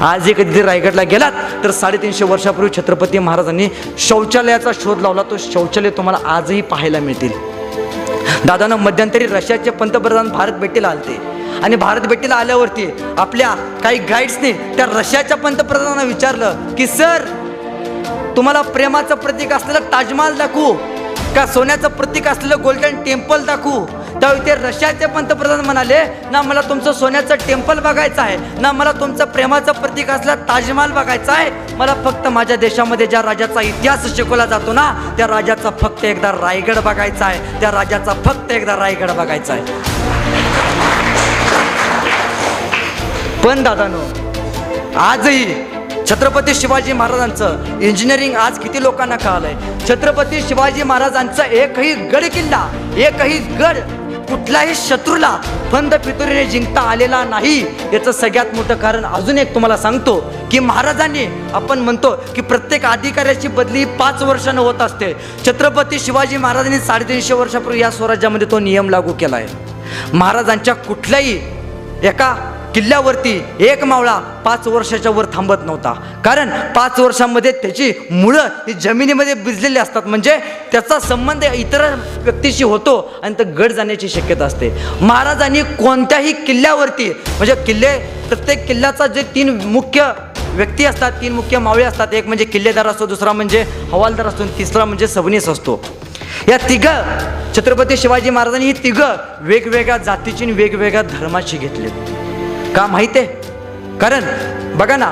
आजही 0.05 0.33
कधीतरी 0.33 0.61
रायगडला 0.61 1.03
गेलात 1.03 1.31
तर 1.63 1.71
साडेतीनशे 1.71 2.25
वर्षापूर्वी 2.25 2.69
छत्रपती 2.77 3.19
महाराजांनी 3.19 3.67
शौचालयाचा 3.99 4.71
शोध 4.83 5.01
लावला. 5.01 5.23
तो 5.23 5.37
शौचालय 5.51 5.89
तुम्हाला 5.89 6.27
आजही 6.35 6.61
पाहायला 6.61 6.99
मिळतील. 6.99 7.31
दादानं 8.45 8.75
मध्यंतरी 8.75 9.25
रशियाचे 9.27 9.69
पंतप्रधान 9.69 10.27
भारत 10.29 10.53
भेटीला 10.53 10.87
आलते. 10.87 11.17
आणि 11.63 11.75
भारत 11.75 12.01
भेटीला 12.01 12.35
आल्यावरती 12.35 12.89
आपल्या 13.17 13.53
काही 13.83 13.97
गाईड्सने 13.99 14.51
त्या 14.77 14.85
रशियाच्या 14.85 15.37
पंतप्रधानांना 15.37 16.03
विचारलं 16.03 16.75
की 16.75 16.87
सर 16.87 17.25
तुम्हाला 18.35 18.61
प्रेमाचं 18.61 19.15
प्रतीक 19.15 19.53
असलेलं 19.53 19.91
ताजमहाल 19.91 20.37
दाखवू. 20.37 20.73
का 21.35 21.45
सोन्याचं 21.45 21.87
प्रतीक 21.87 22.27
असलेलं 22.27 22.61
गोल्डन 22.63 22.95
टेम्पल 23.03 23.43
दाखवू? 23.45 23.85
त्यावेळी 24.19 24.45
ते 24.45 24.53
रशियाचे 24.55 25.05
पंतप्रधान 25.05 25.59
म्हणाले 25.65 25.99
ना 26.31 26.41
मला 26.41 26.61
तुमचं 26.69 26.93
सोन्याचं 26.93 27.35
टेम्पल 27.47 27.79
बघायचं 27.79 28.21
आहे. 28.21 28.37
ना 28.61 28.71
मला 28.71 28.91
तुमचं 28.99 29.25
प्रेमाचं 29.33 29.71
प्रतीक 29.71 30.09
असलेला 30.09 30.35
ताजमहाल 30.49 30.91
बघायचा 30.91 31.33
आहे. 31.33 31.75
मला 31.77 31.93
फक्त 32.05 32.27
माझ्या 32.27 32.57
देशामध्ये 32.57 33.07
ज्या 33.07 33.21
राजाचा 33.21 33.61
इतिहास 33.61 34.15
शिकवला 34.15 34.45
जातो 34.45 34.73
ना 34.73 34.91
त्या 35.17 35.27
राजाचा 35.27 35.69
फक्त 35.81 36.05
एकदा 36.05 36.31
रायगड 36.31 36.79
बघायचा 36.85 37.25
आहे. 37.25 37.59
त्या 37.59 37.71
राजाचा 37.71 38.13
फक्त 38.25 38.51
एकदा 38.51 38.75
रायगड 38.75 39.11
बघायचा 39.17 39.53
आहे. 39.53 39.63
पण 43.43 43.63
दादानो 43.63 44.01
आजही 44.99 45.45
छत्रपती 46.09 46.53
शिवाजी 46.55 46.93
महाराजांचं 46.93 47.81
इंजिनिअरिंग 47.81 48.35
आज 48.35 48.57
किती 48.59 48.81
लोकांना 48.83 49.15
कळालंय. 49.15 49.53
छत्रपती 49.89 50.41
शिवाजी 50.47 50.83
महाराजांचा 50.83 51.43
एकही 51.45 51.93
गड 52.13 52.23
किल्ला 52.33 52.65
एकही 52.97 53.37
गड 53.59 53.77
कुठल्याही 54.29 54.73
शत्रूला 54.75 55.29
फंद 55.71 55.93
फितुरीने 56.05 56.45
जिंकता 56.45 56.81
आलेला 56.81 57.23
नाही 57.23 57.59
याचं 57.93 58.11
सगळ्यात 58.11 58.55
मोठं 58.55 58.75
कारण 58.75 59.05
अजून 59.05 59.37
एक 59.37 59.53
तुम्हाला 59.53 59.77
सांगतो 59.77 60.17
की 60.51 60.59
महाराजांनी 60.59 61.25
आपण 61.53 61.79
म्हणतो 61.79 62.15
की 62.35 62.41
प्रत्येक 62.41 62.85
अधिकाऱ्याची 62.85 63.47
बदली 63.47 63.85
पाच 63.99 64.23
वर्षानं 64.23 64.61
होत 64.61 64.81
असते. 64.81 65.13
छत्रपती 65.45 65.99
शिवाजी 65.99 66.37
महाराजांनी 66.37 66.79
साडेतीनशे 66.79 67.33
वर्षापूर्वी 67.33 67.81
या 67.81 67.91
स्वराज्यामध्ये 67.91 68.51
तो 68.51 68.59
नियम 68.59 68.89
लागू 68.89 69.13
केला 69.13 69.35
आहे 69.35 70.13
महाराजांच्या 70.13 70.73
कुठल्याही 70.75 71.39
एका 72.07 72.35
किल्ल्यावरती 72.75 73.31
एक 73.59 73.83
मावळा 73.83 74.17
पाच 74.45 74.67
वर्षाच्या 74.67 75.11
वर 75.11 75.25
थांबत 75.33 75.65
नव्हता. 75.65 75.93
कारण 76.25 76.49
पाच 76.75 76.99
वर्षामध्ये 76.99 77.51
त्याची 77.51 77.91
मुळं 78.11 78.47
ही 78.67 78.73
जमिनीमध्ये 78.73 79.33
भिजलेली 79.33 79.79
असतात. 79.79 80.07
म्हणजे 80.07 80.37
त्याचा 80.71 80.99
संबंध 80.99 81.43
इतर 81.53 81.85
व्यक्तीशी 82.23 82.63
होतो 82.63 82.97
आणि 83.23 83.35
तर 83.39 83.43
गड 83.57 83.71
जाण्याची 83.71 84.09
शक्यता 84.09 84.45
असते. 84.45 84.71
महाराजांनी 85.01 85.61
कोणत्याही 85.79 86.33
किल्ल्यावरती 86.47 87.09
म्हणजे 87.09 87.55
किल्ले 87.65 87.97
प्रत्येक 88.27 88.65
किल्ल्याचा 88.67 89.07
जे 89.07 89.23
तीन 89.35 89.49
मुख्य 89.65 90.11
व्यक्ती 90.55 90.85
असतात 90.85 91.11
तीन 91.21 91.33
मुख्य 91.33 91.57
मावळे 91.57 91.83
असतात. 91.83 92.13
एक 92.13 92.27
म्हणजे 92.27 92.45
किल्लेदार 92.45 92.87
असतो 92.87 93.05
दुसरा 93.05 93.31
म्हणजे 93.33 93.63
हवालदार 93.91 94.27
असतो 94.27 94.45
तिसरा 94.57 94.85
म्हणजे 94.85 95.07
सबनीस 95.07 95.49
असतो. 95.49 95.81
या 96.47 96.57
तिघं 96.69 97.03
छत्रपती 97.55 97.97
शिवाजी 97.97 98.29
महाराजांनी 98.29 98.65
ही 98.65 98.73
तिघं 98.83 99.15
वेगवेगळ्या 99.41 99.97
जातीची 99.97 100.43
आणि 100.43 100.53
वेगवेगळ्या 100.53 101.01
धर्माची 101.01 101.57
घेतलीत. 101.57 102.27
का 102.79 102.85
माहिती 102.87 103.19
आहे? 103.19 103.97
कारण 103.99 104.23
बघा 104.77 104.95
ना 104.97 105.11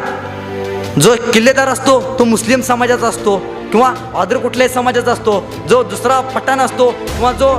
जो 1.00 1.16
किल्लेदार 1.34 1.68
असतो 1.68 2.00
तो 2.20 2.24
मुस्लिम 2.24 2.62
समाजाचा 2.62 3.08
असतो. 3.08 3.36
किंवा 3.72 3.94
अदर 4.16 4.38
कुठल्याही 4.38 4.74
समाजाचा 4.74 5.12
असतो 5.12 5.44
जो 5.70 5.82
दुसरा 5.84 6.20
पठाण 6.36 6.60
असतो 6.62 6.90
किंवा 6.92 7.32
जो 7.32 7.54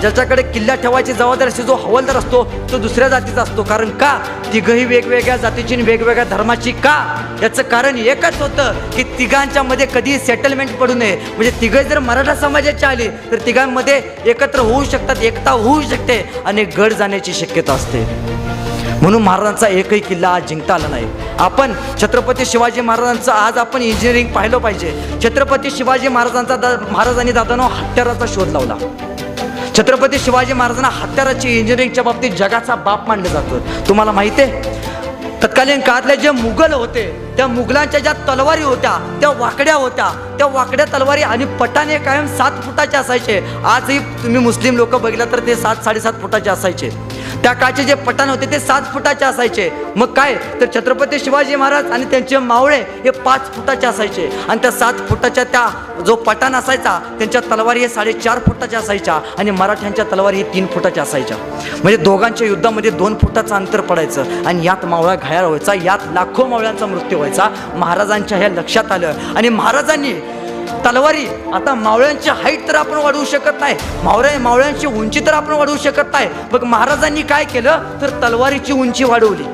ज्याच्याकडे 0.00 0.42
किल्ला 0.42 0.74
ठेवायची 0.74 1.12
जबाबदारी 1.12 1.48
असते 1.48 1.62
जो 1.62 1.74
हवालदार 1.74 2.16
असतो 2.16 2.44
तो 2.72 2.78
दुसऱ्या 2.78 3.08
जातीचा 3.08 3.42
असतो. 3.42 3.62
कारण 3.62 3.90
का? 3.98 4.16
तिघही 4.52 4.84
वेगवेगळ्या 4.84 5.36
जातीची 5.36 5.76
वेगवेगळ्या 5.76 6.24
धर्माची 6.24 6.72
का? 6.72 6.96
याचं 7.42 7.62
कारण 7.62 7.98
एकच 7.98 8.40
होतं 8.40 8.88
की 8.96 9.02
तिघांच्या 9.18 9.62
मध्ये 9.62 9.86
कधीही 9.94 10.18
सेटलमेंट 10.18 10.76
पडू 10.78 10.94
नये. 10.94 11.16
म्हणजे 11.36 11.50
तिघं 11.60 11.82
जर 11.88 11.98
मराठा 11.98 12.34
समाजाची 12.34 12.86
आली 12.86 13.08
तर 13.30 13.46
तिघांमध्ये 13.46 14.00
एकत्र 14.26 14.60
होऊ 14.60 14.84
शकतात 14.92 15.22
एकता 15.22 15.50
होऊ 15.50 15.80
शकते 15.90 16.24
आणि 16.44 16.64
गड 16.78 16.92
जाण्याची 16.92 17.34
शक्यता 17.34 17.72
असते. 17.72 18.06
म्हणून 19.02 19.22
महाराजांचा 19.22 19.66
एकही 19.68 19.98
किल्ला 20.00 20.28
आज 20.28 20.46
जिंकता 20.48 20.74
आला 20.74 20.88
नाही. 20.88 21.06
आपण 21.38 21.72
छत्रपती 22.00 22.44
शिवाजी 22.46 22.80
महाराजांचं 22.80 23.32
आज 23.32 23.58
आपण 23.58 23.82
इंजिनिअरिंग 23.82 24.28
पाहिलं 24.32 24.58
पाहिजे. 24.58 24.92
छत्रपती 25.24 25.47
छत्रपती 25.48 25.70
शिवाजी 25.70 26.08
महाराजांचा 26.08 26.56
दा 26.60 26.68
महाराजांनी 26.90 27.32
दादानो 27.32 27.66
हत्याराचा 27.72 28.26
शोध 28.28 28.48
लावला. 28.52 28.74
छत्रपती 29.76 30.18
शिवाजी 30.18 30.52
महाराजांना 30.52 30.88
हत्याराची 30.92 31.48
इंजिनिअरिंगच्या 31.48 32.04
बाबतीत 32.04 32.30
जगाचा 32.38 32.74
बाप 32.84 33.08
मानलं 33.08 33.28
जातं. 33.28 33.86
तुम्हाला 33.88 34.12
माहिती 34.12 34.42
आहे? 34.42 34.76
तत्कालीन 35.42 35.80
काळातले 35.80 36.16
जे 36.16 36.30
मुघल 36.30 36.72
होते 36.72 37.06
त्या 37.36 37.46
मुघलांच्या 37.46 38.00
ज्या 38.00 38.12
तलवारी 38.28 38.62
होत्या 38.62 38.92
त्या 39.20 39.30
वाकड्या 39.38 39.74
होत्या 39.74 40.10
त्या 40.38 40.46
वाकड्या 40.46 40.86
तलवारी 40.92 41.22
आणि 41.22 41.44
पटाने 41.60 41.98
कायम 41.98 42.26
सात 42.36 42.62
फुटाचे 42.64 42.96
असायचे. 42.96 43.40
आजही 43.64 43.98
तुम्ही 44.22 44.40
मुस्लिम 44.40 44.76
लोक 44.76 44.94
बघितलं 44.94 45.32
तर 45.32 45.46
ते 45.46 45.56
सात 45.56 45.84
साडेसात 45.84 46.20
फुटाचे 46.22 46.50
असायचे. 46.50 46.90
त्या 47.42 47.52
काळचे 47.52 47.84
जे 47.84 47.94
पठाण 47.94 48.28
होते 48.28 48.50
ते 48.52 48.58
सात 48.60 48.82
फुटाचे 48.92 49.24
असायचे. 49.24 49.70
मग 49.96 50.12
काय? 50.14 50.34
तर 50.60 50.66
छत्रपती 50.74 51.18
शिवाजी 51.18 51.56
महाराज 51.56 51.90
आणि 51.92 52.04
त्यांचे 52.04 52.38
मावळे 52.38 52.78
हे 53.04 53.10
पाच 53.10 53.52
फुटाचे 53.54 53.86
असायचे. 53.86 54.28
आणि 54.48 54.62
त्या 54.62 54.70
सात 54.70 55.08
फुटाच्या 55.08 55.44
त्या 55.44 55.68
जो 56.06 56.14
पठाण 56.16 56.54
असायचा 56.54 56.98
त्यांच्या 57.18 57.40
तलवारी 57.40 57.80
हे 57.80 57.88
साडेचार 57.88 58.38
फुटाच्या 58.46 58.78
असायच्या 58.78 59.18
आणि 59.38 59.50
मराठ्यांच्या 59.50 60.04
तलवारी 60.12 60.36
हे 60.36 60.52
तीन 60.54 60.66
फुटाच्या 60.66 61.02
असायच्या. 61.02 61.36
म्हणजे 61.82 61.96
दोघांच्या 61.96 62.46
युद्धामध्ये 62.46 62.90
दोन 62.90 63.16
फुटाचं 63.18 63.54
अंतर 63.54 63.80
पडायचं 63.80 64.46
आणि 64.46 64.66
यात 64.66 64.84
मावळा 64.84 65.14
घायाळ 65.14 65.44
व्हायचा 65.44 65.74
यात 65.84 66.12
लाखो 66.14 66.46
मावळ्यांचा 66.46 66.86
मृत्यू 66.86 67.18
व्हायचा. 67.18 67.48
महाराजांच्या 67.76 68.38
ह्या 68.38 68.48
लक्षात 68.48 68.92
आलं 68.92 69.12
आणि 69.36 69.48
महाराजांनी 69.48 70.12
तलवारी. 70.70 71.26
आता 71.54 71.74
मावळ्यांची 71.74 72.30
हाईट 72.30 72.68
तर 72.68 72.74
आपण 72.74 72.94
वाढवू 72.94 73.24
शकत 73.24 73.60
नाही. 73.60 73.74
मावळ्या 74.02 74.38
मावळ्यांची 74.38 74.86
उंची 74.86 75.20
तर 75.20 75.32
आपण 75.32 75.52
वाढवू 75.52 75.76
शकत 75.76 76.12
नाही. 76.12 76.28
मग 76.52 76.64
महाराजांनी 76.64 77.22
काय 77.22 77.44
केलं? 77.44 77.78
तर 78.00 78.08
तलवारीची 78.08 78.72
उंची 78.72 79.04
वाढवली. 79.04 79.44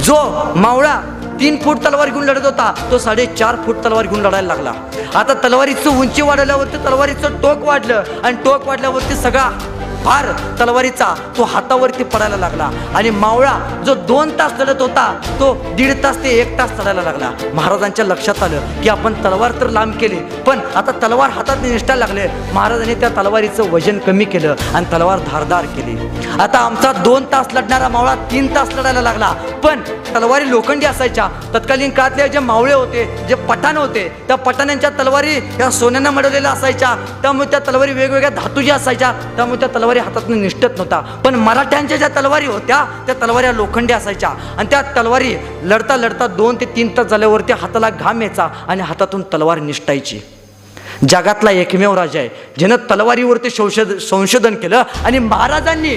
जो 0.00 0.16
मावळा 0.56 1.00
तीन 1.40 1.56
फूट 1.62 1.84
तलवार 1.84 2.08
घेऊन 2.08 2.24
लढत 2.24 2.44
होता. 2.46 2.72
तो 2.90 2.98
साडेचार 2.98 3.56
फूट 3.66 3.84
तलवार 3.84 4.06
घेऊन 4.06 4.20
लढायला 4.26 4.54
लागला. 4.54 4.72
आता 5.18 5.34
तलवारीचं 5.44 5.98
उंची 6.00 6.22
वाढवल्यावरती 6.22 6.84
तलवारीचं 6.86 7.40
टोक 7.42 7.64
वाढलं 7.66 8.02
आणि 8.24 8.36
टोक 8.44 8.66
वाढल्यावरती 8.68 9.14
सगळा 9.22 9.50
भार 10.04 10.26
तलवारीचा 10.60 11.06
तो 11.36 11.42
हातावरती 11.50 12.04
पडायला 12.04 12.36
लागला. 12.36 12.68
आणि 12.94 13.10
मावळा 13.10 13.52
जो 13.86 13.94
दोन 14.06 14.30
तास 14.38 14.52
लढत 14.60 14.80
होता 14.80 15.06
तो 15.40 15.52
दीड 15.76 16.02
तास 16.02 16.16
ते 16.22 16.30
एक 16.40 16.56
तास 16.58 16.70
चढायला 16.78 17.02
लागला. 17.02 17.30
महाराजांच्या 17.54 18.04
लक्षात 18.04 18.42
आलं 18.42 18.80
की 18.82 18.88
आपण 18.88 19.14
तलवार 19.24 19.52
तर 19.60 19.68
लांब 19.70 19.94
केली 20.00 20.16
पण 20.46 20.60
आता 20.76 20.92
तलवार 21.02 21.30
हातात 21.30 21.62
निष्ठायला 21.62 22.06
लागले. 22.06 22.26
महाराजांनी 22.52 22.94
त्या 22.94 23.08
तलवारीचं 23.16 23.70
वजन 23.72 23.98
कमी 24.06 24.24
केलं 24.24 24.54
आणि 24.74 24.92
तलवार 24.92 25.18
धारदार 25.26 25.64
केली. 25.76 25.96
आता 26.40 26.58
आमचा 26.58 26.92
दोन 27.04 27.24
तास 27.32 27.54
लढणारा 27.54 27.88
मावळा 27.88 28.14
तीन 28.32 28.54
तास 28.54 28.74
लढायला 28.74 29.02
लागला 29.02 29.32
पण 29.64 29.80
तलवारी 30.14 30.50
लोखंडी 30.50 30.86
असायच्या. 30.86 31.21
असायच्या 31.22 31.58
तत्कालीन 31.58 31.90
काळातले 31.90 32.28
जे 32.28 32.38
मावळे 32.38 32.72
होते 32.72 33.04
जे 33.28 33.34
पठाण 33.34 33.76
होते 33.76 34.08
त्या 34.28 34.36
पठाणांच्या 34.36 34.90
तलवारी 34.90 35.36
या 35.60 35.70
सोन्यानं 35.70 36.10
मडवलेल्या 36.10 36.50
असायच्या. 36.50 36.94
त्यामुळे 37.22 37.50
त्या 37.50 37.58
तलवारी 37.58 37.92
वेगवेगळ्या 37.92 38.30
धातूच्या 38.30 38.74
असायच्या. 38.74 39.12
त्यामुळे 39.36 39.60
त्या 39.60 39.68
तलवारी 39.68 39.98
हातातून 39.98 40.40
निष्ठत 40.42 40.76
नव्हता. 40.76 41.00
पण 41.24 41.34
मराठ्यांच्या 41.34 41.96
ज्या 41.96 42.08
तलवारी 42.08 42.46
होत्या 42.46 42.84
त्या 43.06 43.14
तलवारी 43.14 43.56
लोखंडी 43.56 43.92
असायच्या. 43.92 44.28
आणि 44.58 44.68
त्या 44.70 44.82
तलवारी 44.82 45.34
लढता 45.62 45.96
लढता 45.96 46.26
दोन 46.26 46.56
ते 46.60 46.64
तीन 46.76 46.96
तास 46.96 47.06
झाल्यावरती 47.06 47.52
हाताला 47.52 47.90
घाम 47.90 48.22
यायचा 48.22 48.48
आणि 48.68 48.82
हातातून 48.82 49.22
तलवार 49.22 49.58
निष्ठायची. 49.58 50.20
जगातला 51.08 51.50
एकमेव 51.50 51.94
राजा 51.94 52.18
आहे. 52.18 52.28
ज्यानं 52.58 52.76
तलवारीवरती 52.90 53.50
संशोध 53.50 53.92
संशोधन 53.92 54.54
केलं 54.54 54.82
आणि 55.04 55.18
महाराजांनी 55.18 55.96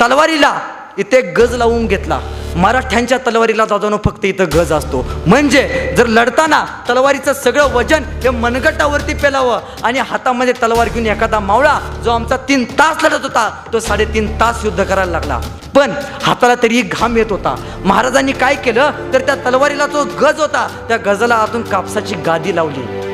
तलवारीला 0.00 0.58
इथे 0.98 1.20
गज 1.36 1.54
लावून 1.54 1.86
घेतला. 1.86 2.20
मराठ्यांच्या 2.56 3.18
तलवारीला 3.26 3.64
दादानो 3.64 3.96
फक्त 4.04 4.24
इथं 4.24 4.44
गज 4.52 4.72
असतो. 4.72 5.04
म्हणजे 5.26 5.94
जर 5.96 6.06
लढताना 6.06 6.64
तलवारीचं 6.88 7.32
सगळं 7.32 7.72
वजन 7.72 8.04
हे 8.22 8.30
मनगटावरती 8.30 9.14
पेलावं 9.14 9.84
आणि 9.84 9.98
हातामध्ये 9.98 10.52
तलवार 10.62 10.88
घेऊन 10.88 11.06
एखादा 11.06 11.40
मावळा 11.40 11.78
जो 12.04 12.10
आमचा 12.10 12.36
तीन 12.48 12.64
तास 12.78 13.04
लढत 13.04 13.22
होता 13.22 13.48
तो 13.72 13.80
साडेतीन 13.80 14.32
तास 14.40 14.64
युद्ध 14.64 14.82
करायला 14.84 15.10
लागला. 15.10 15.40
पण 15.74 15.92
हाताला 16.22 16.54
तरी 16.62 16.80
घाम 16.82 17.16
येत 17.16 17.30
होता. 17.30 17.54
महाराजांनी 17.84 18.32
काय 18.32 18.54
केलं? 18.54 18.90
तर 19.12 19.26
त्या 19.26 19.34
तलवारीला 19.46 19.86
जो 19.86 20.04
गज 20.20 20.40
होता 20.40 20.66
त्या 20.88 20.96
गजाला 21.06 21.34
आतून 21.34 21.62
कापसाची 21.62 22.14
गादी 22.26 22.54
लावली. 22.56 23.05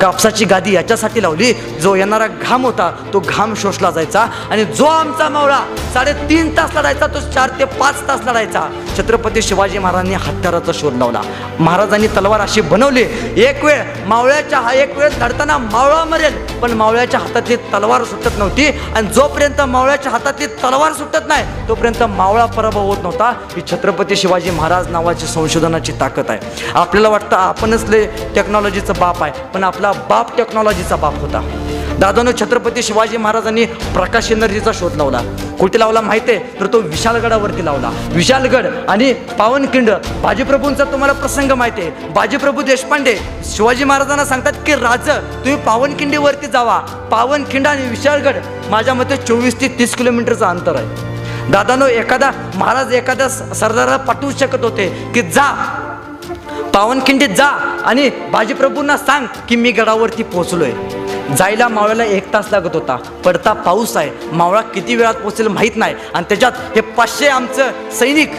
कापसाची 0.00 0.44
गादी 0.44 0.74
याच्यासाठी 0.74 1.22
लावली. 1.22 1.52
जो 1.82 1.94
येणारा 1.94 2.26
घाम 2.26 2.64
होता 2.64 2.90
तो 3.12 3.20
घाम 3.20 3.54
शोषला 3.56 3.90
जायचा. 3.90 4.26
आणि 4.50 4.64
जो 4.64 4.84
आमचा 4.84 5.28
मावळा 5.28 5.60
साडेतीन 5.94 6.56
तास 6.56 6.74
लढायचा 6.76 7.06
तो 7.06 7.20
चार 7.34 7.50
ते 7.58 7.64
पाच 7.80 8.06
तास 8.08 8.20
लढायचा 8.26 8.66
छत्रपती 8.96 9.42
शिवाजी 9.42 9.78
महाराजांनी 9.78 10.14
हत्याराचा 10.14 10.72
शोध 10.74 10.94
लावला. 10.98 11.20
महाराजांनी 11.58 12.06
तलवार 12.16 12.40
अशी 12.40 12.60
बनवली 12.60 13.02
एक 13.44 13.64
वेळ 13.64 13.82
मावळ्याच्या 14.06 14.60
हा 14.60 14.72
एक 14.72 14.96
वेळ 14.98 15.10
लढताना 15.20 15.58
मावळा 15.58 16.04
मरेल 16.04 16.36
पण 16.60 16.72
मावळ्याच्या 16.72 17.20
हातातली 17.20 17.56
तलवार 17.72 18.04
सुटत 18.04 18.38
नव्हती. 18.38 18.66
आणि 18.94 19.08
जोपर्यंत 19.14 19.60
मावळ्याच्या 19.60 20.12
हातातली 20.12 20.46
तलवार 20.62 20.92
सुटत 20.92 21.26
नाही 21.28 21.68
तोपर्यंत 21.68 22.02
मावळा 22.02 22.44
पराभव 22.46 22.86
होत 22.86 23.02
नव्हता. 23.02 23.32
ही 23.56 23.62
छत्रपती 23.70 24.16
शिवाजी 24.16 24.50
महाराज 24.50 24.88
नावाची 24.90 25.26
संशोधनाची 25.26 25.92
ताकद 26.00 26.30
आहे. 26.30 26.70
आपल्याला 26.74 27.08
वाटतं 27.08 27.36
आपणच 27.36 27.88
ले 27.90 28.04
टेक्नॉलॉजीचं 28.34 28.92
बाप 29.00 29.22
आहे 29.22 29.46
पण 29.54 29.64
आपला 29.64 29.87
बाप 30.08 30.36
टेक्नॉलॉजीचा 30.36 30.96
बाप 30.96 31.18
होता. 31.20 31.40
दादानं 32.00 32.30
छत्रपती 32.40 32.82
शिवाजी 32.82 33.16
महाराजांनी 33.16 33.64
प्रकाश 33.94 34.30
एनर्जीचा 34.32 34.72
शोध 34.74 34.96
लावला. 34.96 35.20
कुठे 35.60 35.78
लावला 35.78 36.00
माहिती 36.00 36.32
आहे 36.32 36.60
तर 36.60 36.66
तो 36.72 36.80
विशालगडावरती 36.80 37.64
लावला. 37.64 37.90
विशालगड 38.12 38.66
आणि 38.88 39.12
पावनखिंड 39.38 39.90
बाजीप्रभूंचा 40.22 40.84
तुम्हाला 40.92 41.12
प्रसंग 41.12 41.52
माहिती 41.52 41.82
आहे 41.82 42.12
बाजीप्रभू 42.14 42.62
देशपांडे 42.62 43.16
शिवाजी 43.54 43.84
महाराजांना 43.84 44.24
सांगतात 44.24 44.62
की 44.66 44.74
राज 44.74 45.08
तुम्ही 45.08 45.56
पावनखिंडीवरती 45.66 46.46
जावा. 46.46 46.78
पावनखिंड 47.10 47.66
आणि 47.66 47.88
विशालगड 47.88 48.36
माझ्या 48.70 48.94
मते 48.94 49.16
चोवीस 49.16 49.60
ते 49.60 49.68
तीस 49.78 49.94
किलोमीटरचं 49.96 50.46
अंतर 50.46 50.76
आहे. 50.76 51.50
दादानो 51.52 51.86
एखादा 51.86 52.30
महाराज 52.54 52.92
एखाद्या 52.94 53.28
सरदाराला 53.28 53.96
पाठवू 53.96 54.30
शकत 54.40 54.64
होते 54.64 54.88
की 55.14 55.22
जा 55.22 55.52
पावनखिंडीत 56.78 57.28
जा 57.28 57.46
आणि 57.86 58.08
बाजीप्रभूंना 58.32 58.96
सांग 58.96 59.26
की 59.48 59.56
मी 59.56 59.70
गडावरती 59.72 60.22
पोहोचलोय. 60.22 60.70
जायला 61.38 61.66
मावळ्याला 61.68 62.04
एक 62.04 62.32
तास 62.32 62.48
लागत 62.52 62.74
होता. 62.74 62.96
पडता 63.24 63.52
पाऊस 63.52 63.96
आहे. 63.96 64.10
मावळा 64.32 64.60
किती 64.74 64.96
वेळात 64.96 65.14
पोहोचेल 65.14 65.48
माहीत 65.48 65.76
नाही. 65.76 65.94
आणि 66.14 66.24
त्याच्यात 66.28 66.52
हे 66.74 66.80
पाचशे 66.80 67.28
आमचं 67.28 67.90
सैनिक 67.98 68.34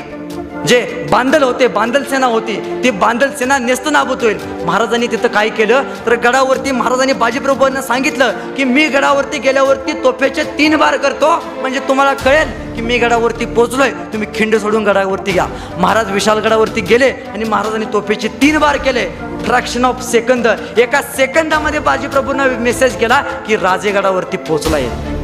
जे 0.67 1.07
बांदल 1.11 1.43
होते 1.43 1.67
बांधल 1.67 2.03
सेना 2.03 2.25
होती 2.27 2.55
ती 2.83 2.89
बांधल 3.03 3.33
सेना 3.39 3.57
नेस्त 3.57 3.89
नाबूत 3.91 4.23
होईल. 4.23 4.37
महाराजांनी 4.65 5.07
तिथं 5.07 5.27
काय 5.27 5.49
केलं? 5.49 5.83
तर 6.05 6.15
गडावरती 6.15 6.71
महाराजांनी 6.71 7.13
बाजीप्रभूंना 7.13 7.81
सांगितलं 7.81 8.53
की 8.57 8.63
मी 8.63 8.87
गडावरती 8.87 9.39
गेल्यावरती 9.39 10.03
तोफेचे 10.03 10.43
तीन 10.57 10.77
बार 10.77 10.97
करतो. 10.97 11.35
म्हणजे 11.61 11.79
तुम्हाला 11.79 12.13
कळेल 12.13 12.68
की 12.79 12.85
मी 12.85 12.97
गडावरती 12.97 13.45
पोचलोय 13.45 13.89
तुम्ही 14.13 14.27
खिंड 14.35 14.55
सोडून 14.55 14.83
गडावरती 14.83 15.31
घ्या 15.31 15.45
महाराज 15.79 16.11
विशाल 16.11 16.39
गडावरती 16.39 16.81
गेले 16.81 17.09
आणि 17.33 17.43
महाराजांनी 17.43 17.85
तोफेचे 17.93 18.27
तीन 18.41 18.57
बार 18.59 18.77
केले. 18.77 19.05
फ्रॅक्शन 19.45 19.85
ऑफ 19.85 20.01
सेकंद 20.03 20.47
एका 20.77 21.01
सेकंदामध्ये 21.15 21.79
बाजीप्रभूंना 21.79 22.45
मेसेज 22.59 22.95
केला 22.99 23.21
की 23.47 23.55
राजेगडावरती 23.57 24.37
पोचला 24.37 24.77
येईल 24.77 25.18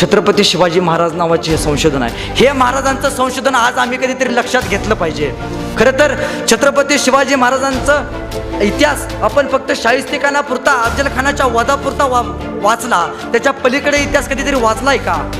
छत्रपती 0.00 0.44
शिवाजी 0.44 0.80
महाराज 0.80 1.14
नावाचे 1.14 1.50
हे 1.50 1.56
संशोधन 1.56 2.02
आहे. 2.02 2.32
हे 2.34 2.52
महाराजांचं 2.52 3.10
संशोधन 3.10 3.54
आज 3.54 3.78
आम्ही 3.78 3.98
कधीतरी 3.98 4.34
लक्षात 4.36 4.62
घेतलं 4.62 4.94
पाहिजे. 4.94 5.32
खरं 5.78 5.98
तर 5.98 6.14
छत्रपती 6.50 6.98
शिवाजी 6.98 7.34
महाराजांचं 7.34 8.60
इतिहास 8.62 9.06
आपण 9.22 9.48
फक्त 9.48 9.72
शाहिस्तिकानापुरता 9.76 10.72
पुरता 10.72 10.90
अफजल 10.90 11.08
खानाच्या 11.16 11.46
वधापुरता 11.46 12.04
वा 12.04 12.22
वाचला. 12.62 13.06
त्याच्या 13.32 13.52
पलीकडे 13.52 13.98
इतिहास 13.98 14.28
कधीतरी 14.28 14.56
वाचलाय 14.56 14.98
का? 14.98 15.30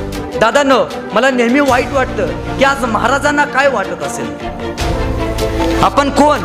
दादानं 0.40 0.84
मला 1.12 1.30
नेहमी 1.30 1.60
वाईट 1.60 1.92
वाटतं 1.92 2.26
की 2.58 2.64
आज 2.64 2.84
महाराजांना 2.84 3.44
काय 3.44 3.68
वाटत 3.68 4.02
असेल? 4.02 4.26
आपण 5.82 6.10
कोण? 6.10 6.38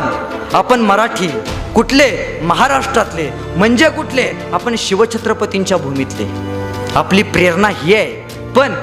आपण 0.54 0.80
मराठी. 0.80 1.28
कुठले? 1.74 2.40
महाराष्ट्रातले. 2.42 3.30
म्हणजे 3.56 3.88
कुठले? 3.88 4.32
आपण 4.52 4.74
शिवछत्रपतींच्या 4.78 5.76
भूमीतले. 5.76 6.57
आपली 6.96 7.22
प्रेरणा 7.22 7.68
ही 7.68 7.94
आहे. 7.94 8.52
पण 8.56 8.74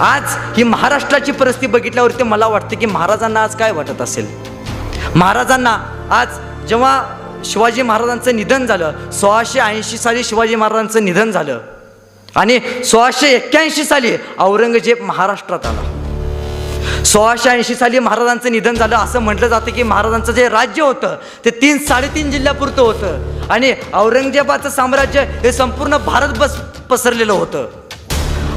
आज 0.00 0.36
ही 0.56 0.62
महाराष्ट्राची 0.62 1.32
परिस्थिती 1.32 1.66
बघितल्यावरती 1.66 2.22
मला 2.22 2.46
वाटतं 2.46 2.78
की 2.78 2.86
महाराजांना 2.86 3.42
आज 3.42 3.56
काय 3.56 3.72
वाटत 3.72 4.00
असेल? 4.02 4.26
महाराजांना 5.14 5.76
आज 6.10 6.38
जेव्हा 6.68 7.02
शिवाजी 7.44 7.82
महाराजांचं 7.82 8.36
निधन 8.36 8.66
झालं 8.66 9.10
सोळाशे 9.12 9.60
ऐंशी 9.60 9.98
साली 9.98 10.24
शिवाजी 10.24 10.54
महाराजांचं 10.54 11.04
निधन 11.04 11.30
झालं 11.30 11.58
आणि 12.36 12.58
सोळाशे 12.84 13.28
एक्क्याऐंशी 13.34 13.84
साली 13.84 14.16
औरंगजेब 14.38 15.02
महाराष्ट्रात 15.02 15.66
आला. 15.66 17.04
सोळाशे 17.04 17.50
ऐंशी 17.50 17.74
साली 17.74 17.98
महाराजांचं 17.98 18.52
निधन 18.52 18.74
झालं 18.74 18.96
असं 18.96 19.20
म्हटलं 19.20 19.48
जातं 19.48 19.72
की 19.72 19.82
महाराजांचं 19.82 20.32
जे 20.32 20.48
राज्य 20.48 20.82
होतं 20.82 21.16
ते 21.44 21.50
तीन 21.62 21.78
साडेतीन 21.78 22.30
जिल्ह्यापुरतं 22.30 22.82
होतं. 22.82 23.46
आणि 23.50 23.72
औरंगजेबाचं 23.94 24.70
साम्राज्य 24.70 25.24
हे 25.42 25.52
संपूर्ण 25.52 25.96
भारत 26.06 26.38
बस 26.38 26.56
पसरलेलं 26.90 27.32
होतं. 27.32 27.66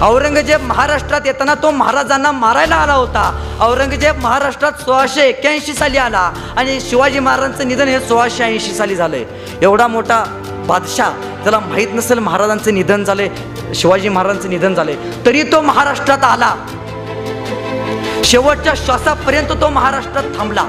औरंगजेब 0.02 0.62
महाराष्ट्रात 0.66 1.26
येताना 1.26 1.54
तो 1.64 1.72
महाराजांना 1.72 2.32
मारायला 2.32 2.76
आला 2.76 2.94
होता. 2.94 3.24
औरंगजेब 3.62 4.18
महाराष्ट्रात 4.22 4.80
सोळाशे 4.84 5.28
एक्क्याऐंशी 5.28 5.74
साली 5.74 5.98
आला 5.98 6.32
आणि 6.58 6.80
शिवाजी 6.82 7.20
महाराजांचं 7.20 7.68
निधन 7.68 7.88
हे 7.88 8.00
सोळाशे 8.00 8.44
ऐंशी 8.44 8.74
साली 8.76 8.96
झालंय. 8.96 9.24
एवढा 9.62 9.88
मोठा 9.88 10.24
बादशाह 10.68 11.12
त्याला 11.44 11.60
माहीत 11.60 11.94
नसेल 11.94 12.20
महाराजांचं 12.20 12.74
निधन 12.74 13.04
झाले 13.04 13.28
शिवाजी 13.76 14.10
महाराजांचं 14.10 14.50
निधन 14.50 14.74
झाले 14.74 14.96
तरी 15.26 15.44
तो 15.52 15.62
महाराष्ट्रात 15.62 16.24
आला. 16.24 16.54
शेवटच्या 18.26 18.74
श्वासापर्यंत 18.86 19.52
तो 19.62 19.70
महाराष्ट्रात 19.70 20.24
थांबला. 20.38 20.64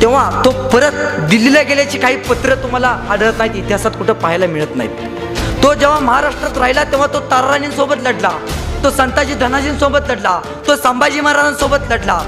तेव्हा 0.00 0.42
तो 0.44 0.50
परत 0.68 0.92
दिल्लीला 1.30 1.62
गेल्याची 1.62 1.98
काही 1.98 2.16
पत्र 2.28 2.54
तुम्हाला 2.62 2.88
आढळत 3.10 3.38
नाहीत 3.38 3.56
इतिहासात 3.56 3.90
कुठं 3.90 4.12
पाहायला 4.12 4.46
मिळत 4.46 4.76
नाहीत. 4.76 5.18
तो 5.62 5.72
जेव्हा 5.74 5.98
महाराष्ट्रात 5.98 6.58
राहिला 6.58 6.82
तेव्हा 6.84 7.06
तो 7.06 7.20
ताराराणींसोबत 7.20 8.02
लढला. 8.02 8.30
तो 8.84 8.90
संताजी 8.90 9.34
धनाजींसोबत 9.34 10.08
लढला. 10.08 10.40
तो 10.66 10.76
संभाजी 10.76 11.20
महाराजांसोबत 11.20 11.90
लढला. 11.90 12.18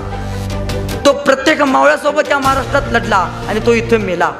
तो 1.06 1.12
प्रत्येक 1.12 1.62
मावळ्यासोबत 1.62 2.28
त्या 2.28 2.38
महाराष्ट्रात 2.38 2.92
लढला 2.92 3.16
आणि 3.48 3.60
तो 3.66 3.72
इथं 3.72 4.00
मेला. 4.00 4.30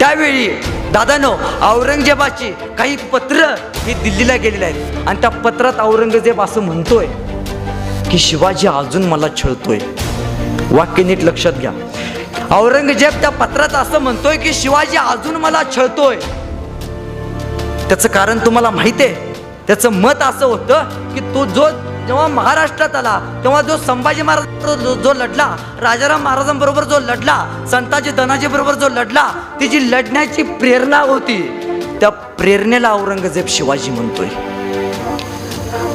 त्यावेळी 0.00 0.46
दादानो 0.92 1.32
औरंगजेबाची 1.62 2.50
काही 2.78 2.96
पत्र 3.12 3.54
ही 3.76 3.94
दिल्लीला 3.94 4.36
गेलेली 4.36 4.64
आहेत. 4.64 5.08
आणि 5.08 5.20
त्या 5.20 5.30
पत्रात 5.30 5.80
औरंगजेब 5.80 6.42
असं 6.42 6.60
म्हणतोय 6.60 7.06
की 8.10 8.18
शिवाजी 8.18 8.66
अजून 8.66 9.04
मला 9.04 9.26
छळतोय. 9.36 9.78
वाक्य 10.70 11.02
नीट 11.02 11.24
लक्षात 11.24 11.52
घ्या. 11.52 11.72
औरंगजेब 12.56 13.20
त्या 13.20 13.30
पत्रात 13.30 13.74
असं 13.74 13.98
म्हणतोय 13.98 14.36
की 14.36 14.52
शिवाजी 14.54 14.96
अजून 14.96 15.36
मला 15.36 15.62
छळतोय. 15.76 16.16
त्याचं 17.90 18.08
कारण 18.08 18.38
तुम्हाला 18.38 18.70
माहिती 18.70 19.04
आहे. 19.04 19.44
त्याचं 19.66 19.92
मत 19.92 20.22
असं 20.22 20.46
होतं 20.46 20.84
की 21.14 21.20
तो 21.20 21.44
जो 21.44 21.68
जेव्हा 22.06 22.26
महाराष्ट्रात 22.28 22.94
आला 22.94 23.40
तेव्हा 23.44 23.62
जो 23.62 23.76
संभाजी 23.76 24.22
महाराज 24.22 24.44
जो- 24.78 24.96
जो 24.96 25.12
लढला 25.12 25.56
राजाराम 25.80 26.22
महाराजांबरोबर 26.22 26.84
जो 26.84 26.98
लढला 26.98 27.64
संताजी 27.70 28.10
धनाजी 28.10 28.46
बरोबर 28.46 28.74
जो 28.74 28.88
लढला 28.88 29.30
ती 29.60 29.68
जी 29.68 29.90
लढण्याची 29.90 30.42
प्रेरणा 30.42 31.00
होती 31.00 31.42
त्या 32.00 32.08
प्रेरणेला 32.08 32.92
औरंगजेब 32.92 33.46
शिवाजी 33.48 33.90
म्हणतोय. 33.90 34.28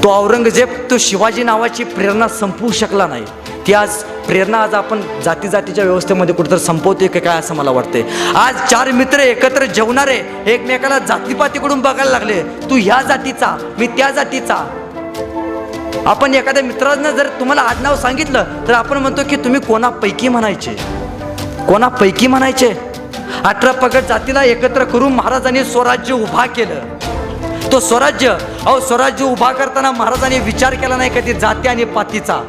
तो 0.03 0.09
औरंगजेब 0.09 0.69
तो 0.91 0.97
शिवाजी 0.97 1.43
नावाची 1.43 1.83
प्रेरणा 1.83 2.27
संपवू 2.27 2.71
शकला 2.71 3.07
नाही. 3.07 3.25
ती 3.67 3.73
आज 3.73 4.03
प्रेरणा 4.27 4.57
आज 4.57 4.73
आपण 4.73 5.01
जाती 5.23 5.47
जातीच्या 5.47 5.83
व्यवस्थेमध्ये 5.83 6.35
कुठेतरी 6.35 6.59
संपवतोय 6.59 7.07
का 7.07 7.19
काय 7.19 7.39
असं 7.39 7.55
मला 7.55 7.71
वाटते 7.71 8.01
आज 8.35 8.55
चार 8.71 8.91
मित्र 8.91 9.19
एकत्र 9.19 9.65
जेवणारे 9.65 10.15
एकमेकाला 10.53 10.97
जातीपातीकडून 10.99 11.81
बघायला 11.81 12.11
लागले. 12.11 12.41
तू 12.69 12.77
ह्या 12.77 13.01
जातीचा 13.01 13.55
मी 13.77 13.87
त्या 13.87 14.09
जातीचा. 14.11 14.55
आपण 16.05 16.33
एखाद्या 16.33 16.63
मित्रानं 16.63 17.15
जर 17.17 17.27
तुम्हाला 17.39 17.61
आडनाव 17.61 17.95
सांगितलं 17.95 18.67
तर 18.67 18.73
आपण 18.73 18.97
म्हणतो 18.97 19.21
की 19.29 19.35
तुम्ही 19.35 19.61
कोणापैकी 19.61 20.27
म्हणायचे? 20.27 20.75
कोणापैकी 21.67 22.27
म्हणायचे? 22.27 22.73
अठरा 23.43 23.71
पगड 23.71 24.05
जातीला 24.09 24.43
एकत्र 24.43 24.83
करून 24.83 25.13
महाराजांनी 25.13 25.63
स्वराज्य 25.63 26.13
उभा 26.13 26.45
केलं. 26.45 26.81
तो 27.71 27.79
स्वराज्य 27.79 28.29
अहो 28.65 28.79
स्वराज्य 28.79 29.25
उभा 29.25 29.51
करताना 29.51 29.91
महाराजांनी 29.91 30.39
विचार 30.39 30.73
केला 30.73 30.97
नाही 30.97 31.09
कधी 31.09 31.33
जाती 31.33 31.67
आणि 31.67 31.83
पातीचा? 31.83 32.41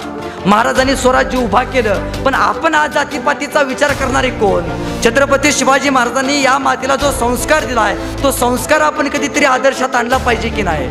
महाराजांनी 0.47 0.95
स्वराज्य 0.97 1.39
उभा 1.39 1.63
केलं. 1.65 2.23
पण 2.25 2.35
आपण 2.35 2.75
आज 2.75 2.93
जातीपातीचा 2.95 3.63
विचार 3.63 3.93
करणारे 3.93 4.29
कोण? 4.31 4.65
छत्रपती 5.05 5.53
शिवाजी 5.53 5.91
महाराजांनी 5.91 6.41
या 6.43 6.57
मातीला 6.59 6.97
जो 6.97 7.11
संस्कार 7.13 7.65
दिला 7.65 7.81
आहे 7.81 8.23
तो 8.23 8.31
संस्कार 8.33 8.81
आपण 8.81 9.09
कधीतरी 9.09 9.45
आदर्शात 9.45 9.95
आणला 9.97 10.17
पाहिजे 10.17 10.49
की 10.49 10.63
नाही? 10.63 10.87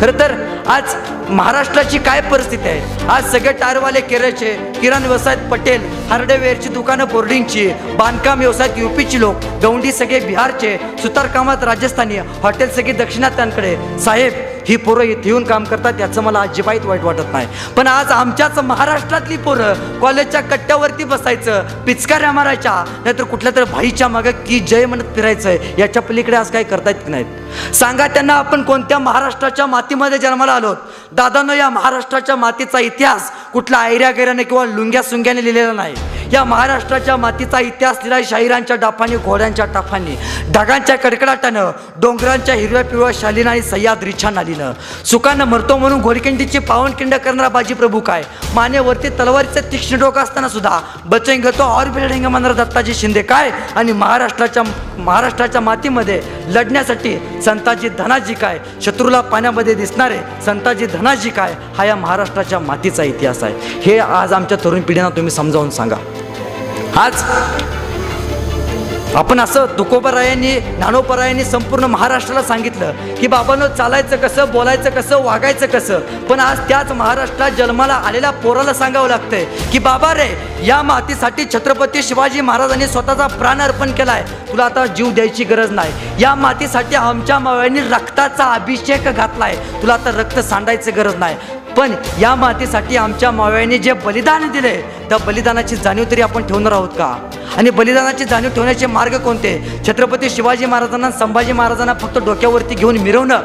खरं 0.00 0.18
तर 0.20 0.32
आज 0.66 0.94
महाराष्ट्राची 1.28 1.98
काय 1.98 2.20
परिस्थिती 2.30 2.68
आहे? 2.68 3.06
आज 3.08 3.30
सगळे 3.32 3.52
टायरवाले 3.60 4.00
केरळचे 4.00 4.54
किराण 4.80 5.04
व्यवसायात 5.04 5.48
पटेल 5.50 5.86
हार्डवेअरची 6.10 6.68
दुकानं 6.68 7.08
बोर्डिंगची 7.12 7.68
बांधकाम 7.98 8.38
व्यवसायात 8.38 8.78
युपीची 8.78 9.20
लोक 9.20 9.44
गौंडी 9.62 9.92
सगळे 9.92 10.20
बिहारचे 10.20 10.76
सुतारकामात 11.02 11.64
राजस्थानी 11.64 12.18
हॉटेल 12.42 12.70
सगळे 12.74 12.92
दक्षिणात्यांकडे. 13.04 13.76
साहेब 14.04 14.32
ही 14.68 14.76
पोरं 14.76 15.02
इथे 15.02 15.28
येऊन 15.28 15.44
काम 15.44 15.64
करतात 15.64 16.00
याचं 16.00 16.22
मला 16.22 16.40
अजिबात 16.40 16.84
वाईट 16.84 17.02
वाटत 17.04 17.32
नाही. 17.32 17.46
पण 17.76 17.86
आज 17.86 18.10
आमच्याच 18.12 18.58
महाराष्ट्रातली 18.58 19.36
पोरं 19.36 19.98
कॉलेजच्या 20.00 20.40
कट्ट्यावरती 20.40 21.04
बसायचं 21.04 21.82
पिचकाऱ्या 21.86 22.32
मारायच्या 22.32 22.72
नाहीतर 22.88 23.24
कुठल्या 23.24 23.52
तर 23.56 23.64
भाईच्या 23.72 24.08
मागं 24.08 24.30
की 24.46 24.60
जय 24.60 24.86
म्हणत 24.86 25.14
फिरायचं 25.14 25.56
याच्या 25.78 26.02
पलीकडे 26.02 26.36
आज 26.36 26.50
काय 26.50 26.62
करता 26.64 26.90
येत 26.90 27.08
नाहीत. 27.08 27.74
सांगा 27.74 28.06
त्यांना 28.06 28.34
आपण 28.34 28.62
कोणत्या 28.62 28.98
महाराष्ट्राच्या 28.98 29.66
मातीमध्ये 29.66 30.18
जन्माला 30.18 30.52
आलो 30.52 30.74
दादानं 31.12 31.54
या 31.54 31.68
महाराष्ट्राच्या 31.70 32.36
मातीचा 32.36 32.78
इतिहास 32.80 33.30
कुठला 33.52 33.82
ऐऱ्या 33.84 34.10
गैऱ्याने 34.10 34.42
किंवा 34.42 34.64
लुंग्या 34.64 35.02
सुंग्याने 35.02 35.44
लिहिलेला 35.44 35.72
नाही. 35.72 35.94
या 36.32 36.42
महाराष्ट्राच्या 36.44 37.16
मातीचा 37.16 37.60
इतिहास 37.60 37.96
लिहिला 38.04 38.18
शाहिरांच्या 38.28 38.76
डाफांनी 38.76 39.16
घोड्यांच्या 39.16 39.64
टाफांनी 39.64 40.16
ढगांच्या 40.52 40.96
कडकडाटानं 40.96 41.70
डोंगरांच्या 42.00 42.54
हिरव्या 42.54 42.82
पिवळ्या 42.84 43.10
शालीनं 43.20 43.50
आणि 43.50 43.62
सह्याद्रीच्या 43.62 44.30
नालीनं 44.30 44.72
सुखानं 45.04 45.44
मरतो 45.44 45.76
म्हणून 45.76 46.00
घोडकिंडीची 46.00 46.58
पावनखिंड 46.58 47.14
करणारा 47.14 47.48
बाजी 47.48 47.74
प्रभू 47.74 48.00
काय? 48.00 48.22
मानेवरती 48.54 49.08
तलवारीचं 49.18 49.70
तीक्ष्ण 49.72 49.98
डोकं 49.98 50.22
असताना 50.22 50.48
सुद्धा 50.48 50.78
बचेंग 51.04 51.44
तो 51.58 51.64
और 51.78 51.88
बिल्डिंग 51.88 52.26
म्हणणारा 52.26 52.64
दत्ताजी 52.64 52.94
शिंदे 52.94 53.22
काय? 53.22 53.50
आणि 53.76 53.92
महाराष्ट्राच्या 53.92 54.62
महाराष्ट्राच्या 54.98 55.60
मातीमध्ये 55.60 56.20
लढण्यासाठी 56.48 57.16
संताजी 57.44 57.88
धनाजी 57.88 58.34
काय? 58.34 58.58
शत्रूला 58.82 59.20
पाण्यामध्ये 59.20 59.74
दिसणारे 59.74 60.18
संताजी 60.46 60.86
धनाजी 60.86 61.30
काय? 61.30 61.54
हा 61.76 61.84
या 61.84 61.96
महाराष्ट्राच्या 61.96 62.58
मातीचा 62.58 63.02
इतिहास 63.02 63.42
आहे. 63.42 63.80
हे 63.80 63.98
आज 63.98 64.32
आमच्या 64.32 64.58
तरुण 64.64 64.80
पिढींना 64.80 65.08
तुम्ही 65.08 65.30
समजावून 65.30 65.70
सांगा. 65.70 65.96
आज 66.96 67.22
आपण 69.16 69.40
असं 69.40 69.66
तुकोबरायांनी 69.78 70.60
ज्ञानोपरायांनी 70.60 71.44
संपूर्ण 71.44 71.84
महाराष्ट्राला 71.84 72.42
सांगितलं 72.42 72.92
की 73.20 73.26
बाबांनो 73.26 73.66
चालायचं 73.68 74.16
कसं 74.16 74.50
बोलायचं 74.52 74.90
कसं 74.90 75.22
वागायचं 75.22 75.66
कसं 75.66 75.98
पण 75.98 76.40
आज 76.40 76.58
त्याच 76.68 76.92
महाराष्ट्रात 76.92 77.50
जन्माला 77.50 77.94
आलेल्या 77.94 78.30
पोराला 78.30 78.74
सांगावं 78.74 79.08
लागतंय 79.08 79.44
की 79.72 79.78
बाबा 79.78 80.14
रे 80.14 80.28
या 80.66 80.82
मातीसाठी 80.82 81.44
छत्रपती 81.54 82.02
शिवाजी 82.02 82.40
महाराजांनी 82.40 82.86
स्वतःचा 82.86 83.26
प्राण 83.26 83.60
अर्पण 83.60 83.92
केलाय. 83.92 84.22
तुला 84.52 84.64
आता 84.64 84.86
जीव 84.86 85.10
द्यायची 85.10 85.44
गरज 85.44 85.70
नाही. 85.70 86.22
या 86.22 86.34
मातीसाठी 86.34 86.94
आमच्या 86.94 87.38
मावळ्यांनी 87.38 87.80
रक्ताचा 87.80 88.52
अभिषेक 88.52 89.04
घातलाय. 89.04 89.56
तुला 89.82 89.94
आता 89.94 90.10
रक्त 90.10 90.38
सांडायची 90.38 90.90
गरज 90.90 91.14
नाही. 91.14 91.36
पण 91.76 91.94
या 92.20 92.34
मातीसाठी 92.34 92.96
आमच्या 92.96 93.30
मावळ्यांनी 93.30 93.78
जे 93.78 93.92
बलिदान 93.92 94.50
दिले 94.52 94.74
त्या 95.08 95.18
बलिदानाची 95.18 95.76
जाणीव 95.76 96.04
तरी 96.10 96.20
आपण 96.20 96.46
ठेवणार 96.46 96.72
आहोत 96.72 96.88
का? 96.88 97.14
आणि 97.56 97.70
बलिदानाची 97.70 98.24
जाणीव 98.24 98.50
ठेवण्याचे 98.50 98.86
मार्ग 98.86 99.16
कोणते? 99.18 99.82
छत्रपती 99.88 100.30
शिवाजी 100.30 100.66
महाराजांना 100.66 101.10
संभाजी 101.10 101.52
महाराजांना 101.52 101.94
फक्त 101.94 102.18
डोक्यावरती 102.18 102.74
घेऊन 102.74 102.98
मिरवणं. 102.98 103.40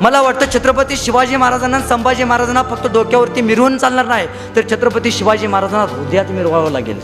मला 0.00 0.20
वाटतं 0.22 0.46
छत्रपती 0.54 0.96
शिवाजी 0.96 1.36
महाराजांना 1.36 1.80
संभाजी 1.80 2.24
महाराजांना 2.24 2.62
फक्त 2.62 2.86
डोक्यावरती 2.92 3.40
मिरवून 3.40 3.76
चालणार 3.78 4.06
नाही 4.06 4.26
तर 4.56 4.60
छत्रपती 4.70 5.10
शिवाजी 5.12 5.46
महाराजांना 5.46 5.92
हृदयात 5.92 6.30
मिरवावं 6.30 6.70
लागेल. 6.70 7.00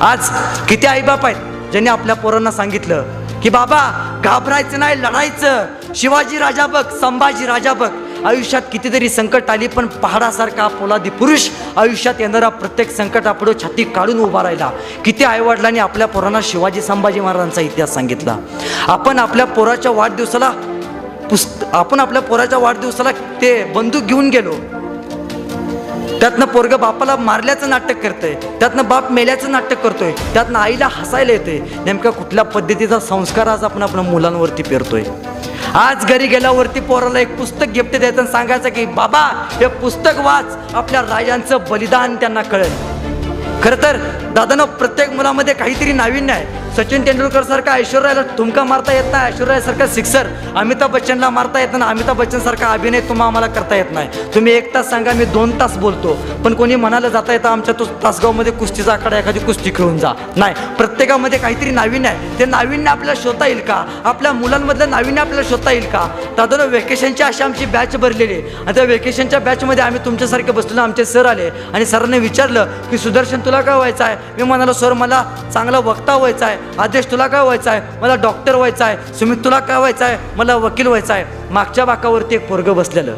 आज 0.00 0.28
किती 0.68 0.86
आईबाप 0.86 1.26
आहेत 1.26 1.70
ज्यांनी 1.70 1.90
आपल्या 1.90 2.16
पोरांना 2.16 2.50
सांगितलं 2.50 3.04
की 3.42 3.48
बाबा 3.48 3.80
घाबरायचं 4.24 4.78
नाही 4.78 5.00
लढायचं. 5.02 5.64
शिवाजी 5.94 6.38
राजा 6.38 6.66
बघ 6.66 6.84
संभाजी 7.00 7.46
राजा 7.46 7.72
बघ. 7.72 7.90
आयुष्यात 8.26 8.62
कितीतरी 8.72 9.08
संकट 9.08 9.50
आली 9.50 9.66
पण 9.66 9.86
पहाडासारखा 9.86 10.66
पोलादी 10.68 11.10
पुरुष 11.10 11.48
आयुष्यात 11.76 12.14
येणारा 12.20 12.48
प्रत्येक 12.48 12.90
संकटापुढे 12.90 13.52
छाती 13.62 13.84
काढून 13.84 14.18
उभा 14.20 14.42
राहिला. 14.42 14.70
किती 15.04 15.24
आईवडिलांनी 15.24 15.78
आपल्या 15.78 16.06
पोरांना 16.06 16.40
शिवाजी 16.42 16.82
संभाजी 16.82 17.20
महाराजांचा 17.20 17.60
इतिहास 17.60 17.94
सांगितला. 17.94 18.36
आपण 18.86 19.18
आपल्या 19.18 19.46
पोराच्या 19.46 19.90
वाढदिवसाला 19.90 20.50
पुस्त 21.30 21.64
आपण 21.72 22.00
आपल्या 22.00 22.22
पोराच्या 22.22 22.58
वाढदिवसाला 22.58 23.10
ते 23.12 23.64
बंदूक 23.64 24.02
घेऊन 24.02 24.28
गेलो. 24.30 24.54
त्यातनं 26.20 26.46
पोरग 26.46 26.74
बापाला 26.74 27.16
मारल्याचं 27.16 27.70
नाटक 27.70 28.00
करतंय. 28.02 28.34
त्यातनं 28.60 28.88
बाप 28.88 29.10
मेल्याचं 29.10 29.50
नाटक 29.52 29.80
करतोय. 29.82 30.12
त्यातनं 30.34 30.58
आईला 30.58 30.88
हसायला 30.92 31.32
येते 31.32 31.82
नेमक्या 31.84 32.12
कुठल्या 32.12 32.44
पद्धतीचा 32.44 32.98
संस्कार 32.98 33.46
आज 33.46 33.64
आपण 33.64 33.82
आपल्या 33.82 34.02
मुलांवरती 34.02 34.62
पेरतोय? 34.62 35.02
आज 35.74 36.04
घरी 36.04 36.26
गेल्यावरती 36.26 36.80
पोराला 36.80 37.18
एक 37.18 37.36
पुस्तक 37.36 37.68
गिफ्ट 37.68 37.96
द्यायचं 37.96 38.20
आणि 38.20 38.30
सांगायचं 38.32 38.68
की 38.68 38.84
बाबा 38.86 39.20
हे 39.60 39.66
पुस्तक 39.66 40.18
वाच 40.18 40.74
आपल्या 40.74 41.02
राजांचं 41.02 41.58
बलिदान 41.70 42.16
त्यांना 42.16 42.42
कळेल. 42.42 42.72
खरं 43.62 43.82
तर 43.82 43.96
दादानं 44.34 44.64
प्रत्येक 44.64 45.10
मुलामध्ये 45.10 45.54
काहीतरी 45.54 45.92
नाविन्य 45.92 46.32
आहे. 46.32 46.67
सचिन 46.78 47.04
तेंडुलकर 47.06 47.42
सारखा 47.42 47.72
ऐश्वर्याला 47.74 48.22
तुमका 48.38 48.62
मारता 48.64 48.92
येत 48.92 49.04
नाही 49.12 49.32
ऐश्वर्यासारखा 49.32 49.86
सिक्सर 49.94 50.26
अमिताभ 50.56 50.90
बच्चनला 50.92 51.30
मारता 51.30 51.60
येत 51.60 51.72
नाही 51.72 51.90
अमिताभ 51.90 52.16
बच्चन 52.16 52.40
सारखा 52.40 52.66
अभिनय 52.72 53.00
तुम्हा 53.08 53.26
आम्हाला 53.26 53.46
करता 53.54 53.76
येत 53.76 53.90
नाही. 53.92 54.08
तुम्ही 54.34 54.52
एक 54.52 54.72
तास 54.74 54.90
सांगा 54.90 55.12
मी 55.12 55.24
दोन 55.32 55.58
तास 55.60 55.76
बोलतो. 55.78 56.14
पण 56.44 56.54
कोणी 56.54 56.76
म्हणायला 56.76 57.08
जाता 57.08 57.32
येतं 57.32 57.48
आमच्या 57.48 57.74
तो 57.78 57.84
तासगावमध्ये 58.02 58.52
कुस्तीचा 58.52 58.92
आकडा 58.92 59.18
एखादी 59.18 59.38
कुस्ती 59.38 59.70
खेळून 59.76 59.98
जा. 59.98 60.12
नाही 60.36 60.54
प्रत्येकामध्ये 60.78 61.38
काहीतरी 61.38 61.70
नाविन्य 61.70 62.08
आहे. 62.08 62.38
ते 62.38 62.44
नाविन्य 62.44 62.90
आपल्याला 62.90 63.20
शोधता 63.22 63.46
येईल 63.46 63.60
का? 63.68 63.82
आपल्या 64.04 64.32
मुलांमधलं 64.32 64.90
नाविन्य 64.90 65.20
आपल्याला 65.20 65.48
शोधता 65.48 65.72
येईल 65.72 65.90
का? 65.92 66.06
दादा 66.36 66.64
वेकेशनची 66.64 67.22
अशी 67.22 67.42
आमची 67.44 67.66
बॅच 67.66 67.96
भरलेली 67.96 68.34
आहे. 68.34 68.56
आणि 68.56 68.74
त्या 68.74 68.84
वेकेशनच्या 68.84 69.40
बॅचमध्ये 69.40 69.84
आम्ही 69.84 70.04
तुमच्यासारखे 70.04 70.52
बसलेलो 70.52 70.80
आमचे 70.80 71.04
सर 71.04 71.26
आले. 71.26 71.50
आणि 71.74 71.86
सरांनी 71.86 72.18
विचारलं 72.18 72.72
की 72.90 72.98
सुदर्शन 72.98 73.44
तुला 73.44 73.60
काय 73.60 73.76
व्हायचं 73.76 74.04
आहे 74.04 74.16
मी 74.36 74.42
म्हणालो 74.42 74.72
सर 74.72 74.92
मला 74.92 75.22
चांगला 75.52 75.78
वक्ता 75.78 76.16
व्हायचा 76.16 76.46
आहे 76.46 76.67
आदेश 76.78 77.06
तुला 77.10 77.26
काय 77.26 77.42
व्हायचं 77.42 77.70
आहे? 77.70 77.80
मला 78.00 78.14
डॉक्टर 78.14 78.54
व्हायचं 78.54 78.84
आहे. 78.84 79.14
सुमित 79.14 79.44
तुला 79.44 79.58
काय 79.58 79.76
व्हायचं 79.76 80.04
आहे? 80.04 80.18
मला 80.36 80.56
वकील 80.56 80.86
व्हायचं 80.86 81.12
आहे. 81.14 81.24
मागच्या 81.50 81.84
बाकावरती 81.84 82.34
एक 82.34 82.48
पोरगं 82.48 82.76
बसलेलं. 82.76 83.16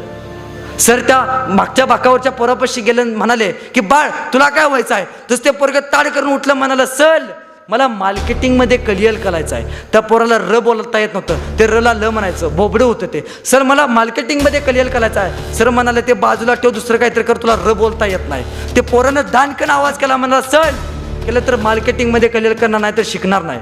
सर 0.79 0.99
त्या 0.99 1.45
मागच्या 1.49 1.85
बाकावरच्या 1.85 2.31
पोरापाशी 2.31 2.81
गेलं 2.81 3.15
म्हणाले 3.17 3.51
की 3.51 3.81
बाळ 3.81 4.09
तुला 4.33 4.49
काय 4.49 4.65
व्हायचं 4.67 4.95
आहे? 4.95 5.05
तसं 5.31 5.45
ते 5.45 5.51
पोरगं 5.51 5.79
ताड 5.93 6.07
करून 6.07 6.33
उठलं. 6.33 6.53
म्हणालं 6.53 6.85
सल 6.85 7.25
मला 7.69 7.87
मार्केटिंगमध्ये 7.87 8.77
कलियल 8.77 9.19
करायचं 9.21 9.55
आहे. 9.55 9.65
त्या 9.91 10.01
पोराला 10.01 10.37
र 10.37 10.59
बोलता 10.59 10.99
येत 10.99 11.09
नव्हतं. 11.13 11.59
ते 11.59 11.67
रला 11.67 11.93
ल 11.93 12.09
म्हणायचं. 12.09 12.55
बोबडं 12.55 12.85
होतं 12.85 13.07
ते. 13.07 13.23
सर 13.45 13.63
मला 13.63 13.85
मार्केटिंगमध्ये 13.87 14.59
कलियल 14.59 14.89
करायचं 14.89 15.19
आहे. 15.19 15.53
सर 15.55 15.69
म्हणाले 15.69 16.01
ते 16.01 16.13
बाजूला 16.13 16.53
ठेव 16.53 16.71
दुसरं 16.71 16.97
काहीतरी 16.97 17.23
कर 17.23 17.37
तुला 17.37 17.55
र 17.65 17.73
बोलता 17.73 18.05
येत 18.05 18.29
नाही. 18.29 18.43
ते 18.75 18.81
पोरानं 18.81 19.21
दानकन 19.33 19.69
आवाज 19.69 19.97
केला 19.97 20.17
म्हणाला 20.17 20.41
सर 20.41 20.69
केलं 21.25 21.47
तर 21.47 21.55
मार्केटिंगमध्ये 21.55 22.29
कलेक्ट 22.29 22.61
करणार 22.61 22.81
नाही 22.81 22.97
तर 22.97 23.01
शिकणार 23.05 23.43
नाही. 23.43 23.59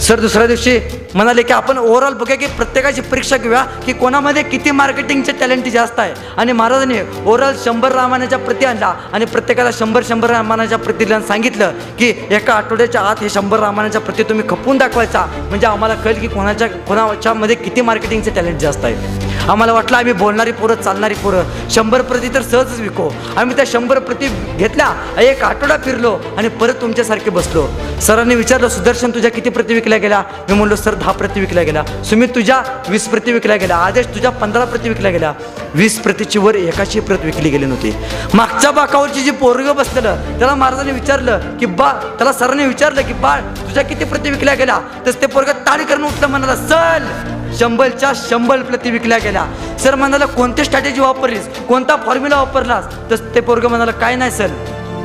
सर 0.00 0.20
दुसऱ्या 0.20 0.46
दिवशी 0.46 0.78
म्हणाले 1.14 1.42
की 1.42 1.52
आपण 1.52 1.78
ओव्हरऑल 1.78 2.12
बघूया 2.14 2.36
की 2.38 2.46
प्रत्येकाची 2.56 3.00
परीक्षा 3.00 3.36
घेऊया 3.36 3.62
की 3.86 3.92
कोणामध्ये 3.92 4.42
किती 4.42 4.70
मार्केटिंगचे 4.70 5.32
टॅलेंट 5.40 5.66
जास्त 5.72 5.98
आहे. 6.00 6.12
आणि 6.36 6.52
महाराजांनी 6.52 6.98
ओव्हरऑल 7.00 7.54
शंभर 7.64 7.92
रामानाच्या 7.92 8.38
प्रती 8.38 8.64
आणला 8.64 8.94
आणि 9.12 9.24
प्रत्येकाला 9.24 9.70
शंभर 9.78 10.02
शंभर 10.08 10.30
रामानाच्या 10.30 10.78
प्रती 10.78 11.06
सांगितलं 11.28 11.72
की 11.98 12.12
एका 12.30 12.54
आठवड्याच्या 12.54 13.00
आत 13.00 13.22
हे 13.22 13.28
शंभर 13.30 13.60
रामानाच्या 13.60 14.00
प्रती 14.00 14.22
तुम्ही 14.22 14.48
खपून 14.48 14.78
दाखवायचा. 14.78 15.26
म्हणजे 15.48 15.66
आम्हाला 15.66 15.94
कळेल 15.94 16.20
की 16.20 16.28
कोणाच्या 16.28 16.68
कोणाच्यामध्ये 16.68 17.56
किती 17.56 17.80
मार्केटिंगचे 17.80 18.30
टॅलेंट 18.30 18.58
जास्त 18.60 18.84
आहे. 18.84 19.29
आम्हाला 19.48 19.72
वाटलं 19.72 19.96
आम्ही 19.96 20.12
बोलणारी 20.12 20.52
पोरं 20.52 20.74
चालणारी 20.74 21.14
पोरं. 21.14 21.44
शंभर 21.70 22.02
प्रती 22.02 22.28
तर 22.34 22.42
सहजच 22.42 22.80
विको. 22.80 23.08
आम्ही 23.36 23.56
त्या 23.56 23.64
शंभर 23.66 23.98
प्रती 23.98 24.28
घेतल्या 24.56 24.92
एक 25.20 25.42
आठवडा 25.44 25.76
फिरलो 25.84 26.16
आणि 26.38 26.48
परत 26.60 26.74
तुमच्यासारखे 26.80 27.30
बसलो. 27.30 27.66
सरांनी 28.06 28.34
विचारलं 28.34 28.68
सुदर्शन 28.68 29.10
तुझ्या 29.10 29.30
किती 29.30 29.50
प्रती 29.50 29.74
विकल्या 29.74 29.98
गेल्या? 29.98 30.22
मी 30.48 30.54
म्हणलो 30.54 30.76
सर 30.76 30.94
दहा 30.94 31.12
प्रती 31.12 31.40
विकल्या 31.40 31.62
गेल्या. 31.64 31.84
सुमित 32.04 32.28
तुझ्या 32.34 32.62
वीस 32.88 33.08
प्रती 33.08 33.32
विकल्या 33.32 33.56
गेल्या. 33.56 33.76
आदेश 33.76 34.06
तुझ्या 34.14 34.30
पंधरा 34.30 34.64
प्रती 34.64 34.88
विकल्या 34.88 35.10
गेल्या. 35.10 35.32
वीस 35.74 35.98
प्रतीची 36.02 36.38
वर 36.38 36.54
एकाची 36.54 37.00
प्रत 37.00 37.24
विकली 37.24 37.50
गेली 37.50 37.66
नव्हती. 37.66 37.94
मागच्या 38.34 38.70
बाकावरची 38.70 39.22
जी 39.22 39.30
पोरगं 39.30 39.76
बसलेलं 39.76 40.38
त्याला 40.38 40.54
महाराजांनी 40.54 40.92
विचारलं 40.92 41.56
की 41.58 41.66
बा 41.66 41.92
त्याला 42.18 42.32
सरांनी 42.32 42.66
विचारलं 42.66 43.02
की 43.02 43.12
बाळ 43.12 43.40
तुझ्या 43.60 43.84
किती 43.84 44.04
प्रती 44.04 44.30
विकल्या 44.30 44.54
गेल्या? 44.54 44.78
तसं 45.06 45.20
ते 45.20 45.26
पोरगं 45.26 45.66
ताडी 45.66 45.84
करून 45.84 46.04
उठलं 46.04 46.28
म्हणाला 46.28 46.54
चल. 46.56 47.38
शंभरच्या 47.58 48.12
शंभर 48.16 48.62
प्रति 48.62 48.90
विकल्या 48.90 49.18
गेल्या. 49.18 49.44
सर 49.80 49.94
म्हणाला 49.94 50.26
कोणती 50.26 50.64
स्ट्रॅटेजी 50.64 51.00
वापरलीस? 51.00 51.48
कोणता 51.68 51.96
फॉर्म्युला 51.96 52.36
वापरलास? 52.36 52.84
तर 53.10 53.16
ते 53.34 53.40
पोरगं 53.40 53.68
म्हणाला 53.68 53.90
काय 53.90 54.16
नाही 54.16 54.30
सर. 54.30 54.48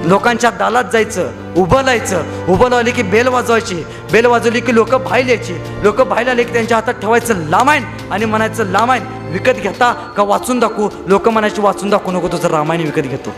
लोकांच्या 0.05 0.49
दालात 0.49 0.83
जायचं 0.93 1.53
उभं 1.57 1.83
लायचं 1.83 2.23
उभं 2.49 2.69
लावले 2.69 2.91
की 2.91 3.03
बेल 3.03 3.27
वाजवायची. 3.27 3.75
बेल 4.11 4.25
वाजवली 4.25 4.59
की 4.59 4.75
लोक 4.75 4.95
बाहेर 4.95 5.27
यायची. 5.27 5.53
लोक 5.83 6.01
बाहेर 6.01 6.29
आले 6.29 6.43
की 6.43 6.53
त्यांच्या 6.53 6.77
हातात 6.77 6.93
ठेवायचं 6.93 7.47
लामायण 7.49 7.83
आणि 8.11 8.25
म्हणायचं 8.25 8.65
लामायण 8.65 9.03
विकत 9.31 9.61
घेता 9.63 9.91
का 10.17 10.23
वाचून 10.23 10.59
दाखवू? 10.59 10.89
लोक 11.07 11.29
म्हणायची 11.29 11.61
वाचून 11.61 11.89
दाखवू 11.89 12.11
नको 12.11 12.27
तुझं 12.27 12.47
रामायण 12.47 12.81
विकत 12.81 13.07
घेतो. 13.07 13.33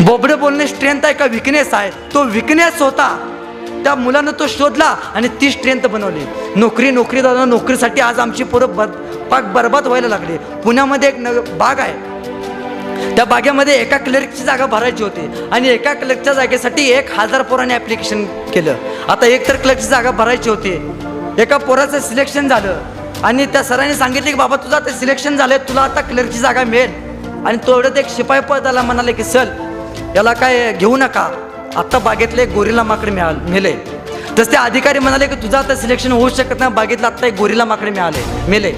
बोबडे 0.00 0.34
बोलणे 0.34 0.66
स्ट्रेंथ 0.66 1.04
आहे 1.04 1.14
का 1.14 1.26
विकनेस 1.26 1.74
आहे? 1.74 1.90
तो 2.14 2.22
विकनेस 2.24 2.82
होता. 2.82 3.31
त्या 3.84 3.94
मुलानं 3.94 4.30
तो 4.38 4.46
शोधला 4.48 4.94
आणि 5.14 5.28
ती 5.40 5.50
स्ट्रेंथ 5.50 5.86
बनवली. 5.86 6.24
नोकरी 6.56 6.90
नोकरी 6.90 7.20
दादा 7.20 7.44
नोकरीसाठी 7.44 8.00
आज 8.00 8.18
आमची 8.20 8.44
पोरं 8.44 8.76
बर 8.76 8.86
पाक 9.30 9.44
बरबाद 9.52 9.86
व्हायला 9.86 10.08
लागली. 10.08 10.36
पुण्यामध्ये 10.64 11.08
एक 11.08 11.18
न 11.18 11.40
बाग 11.58 11.80
आहे. 11.80 12.10
त्या 13.16 13.24
बागेमध्ये 13.24 13.74
एका 13.80 13.96
क्लर्कची 13.98 14.44
जागा 14.44 14.66
भरायची 14.66 15.02
होती 15.02 15.48
आणि 15.52 15.68
एका 15.68 15.92
क्लर्कच्या 15.94 16.32
जागेसाठी 16.34 16.88
एक 16.90 17.10
हजार 17.18 17.42
पोराने 17.42 17.74
ॲप्लिकेशन 17.74 18.24
केलं. 18.54 18.74
आता 19.08 19.26
एक 19.26 19.48
तर 19.48 19.56
क्लर्कची 19.56 19.86
जागा 19.86 20.10
भरायची 20.10 20.50
होती. 20.50 20.70
एका 21.42 21.56
पोराचं 21.56 22.00
सिलेक्शन 22.00 22.48
झालं. 22.48 22.80
आणि 23.24 23.46
त्या 23.46 23.62
सरांनी 23.62 23.94
सांगितले 23.94 24.30
की 24.30 24.36
बाबा 24.36 24.56
तुझं 24.56 24.76
आता 24.76 24.90
सिलेक्शन 24.98 25.36
झालं 25.36 25.56
तुला 25.68 25.80
आता 25.80 26.00
क्लर्कची 26.00 26.38
जागा 26.38 26.64
मिळेल. 26.64 26.90
आणि 27.46 27.56
तेवढं 27.66 27.96
एक 27.98 28.08
शिपाई 28.16 28.40
पदाला 28.40 28.82
म्हणाले 28.82 29.12
की 29.12 29.22
चल 29.22 29.48
याला 30.16 30.32
काय 30.32 30.72
घेऊ 30.72 30.96
नका. 30.96 31.28
आत्ता 31.76 31.98
बागेतले 31.98 32.42
एक 32.42 32.52
गोरीला 32.54 32.82
माकडे 32.82 33.10
मिळाल 33.10 33.36
मेले. 33.50 33.72
तस 34.38 34.50
ते 34.52 34.56
अधिकारी 34.56 34.98
म्हणाले 34.98 35.26
की 35.26 35.34
तुझं 35.42 35.56
आता 35.58 35.74
सिलेक्शन 35.76 36.12
होऊ 36.12 36.28
शकत 36.36 36.58
नाही 36.58 36.72
बागेतलं 36.72 37.06
आत्ता 37.06 37.26
एक 37.26 37.36
गोरीला 37.38 37.64
माकडे 37.64 37.90
मिळाले 37.90 38.24
मेले. 38.48 38.72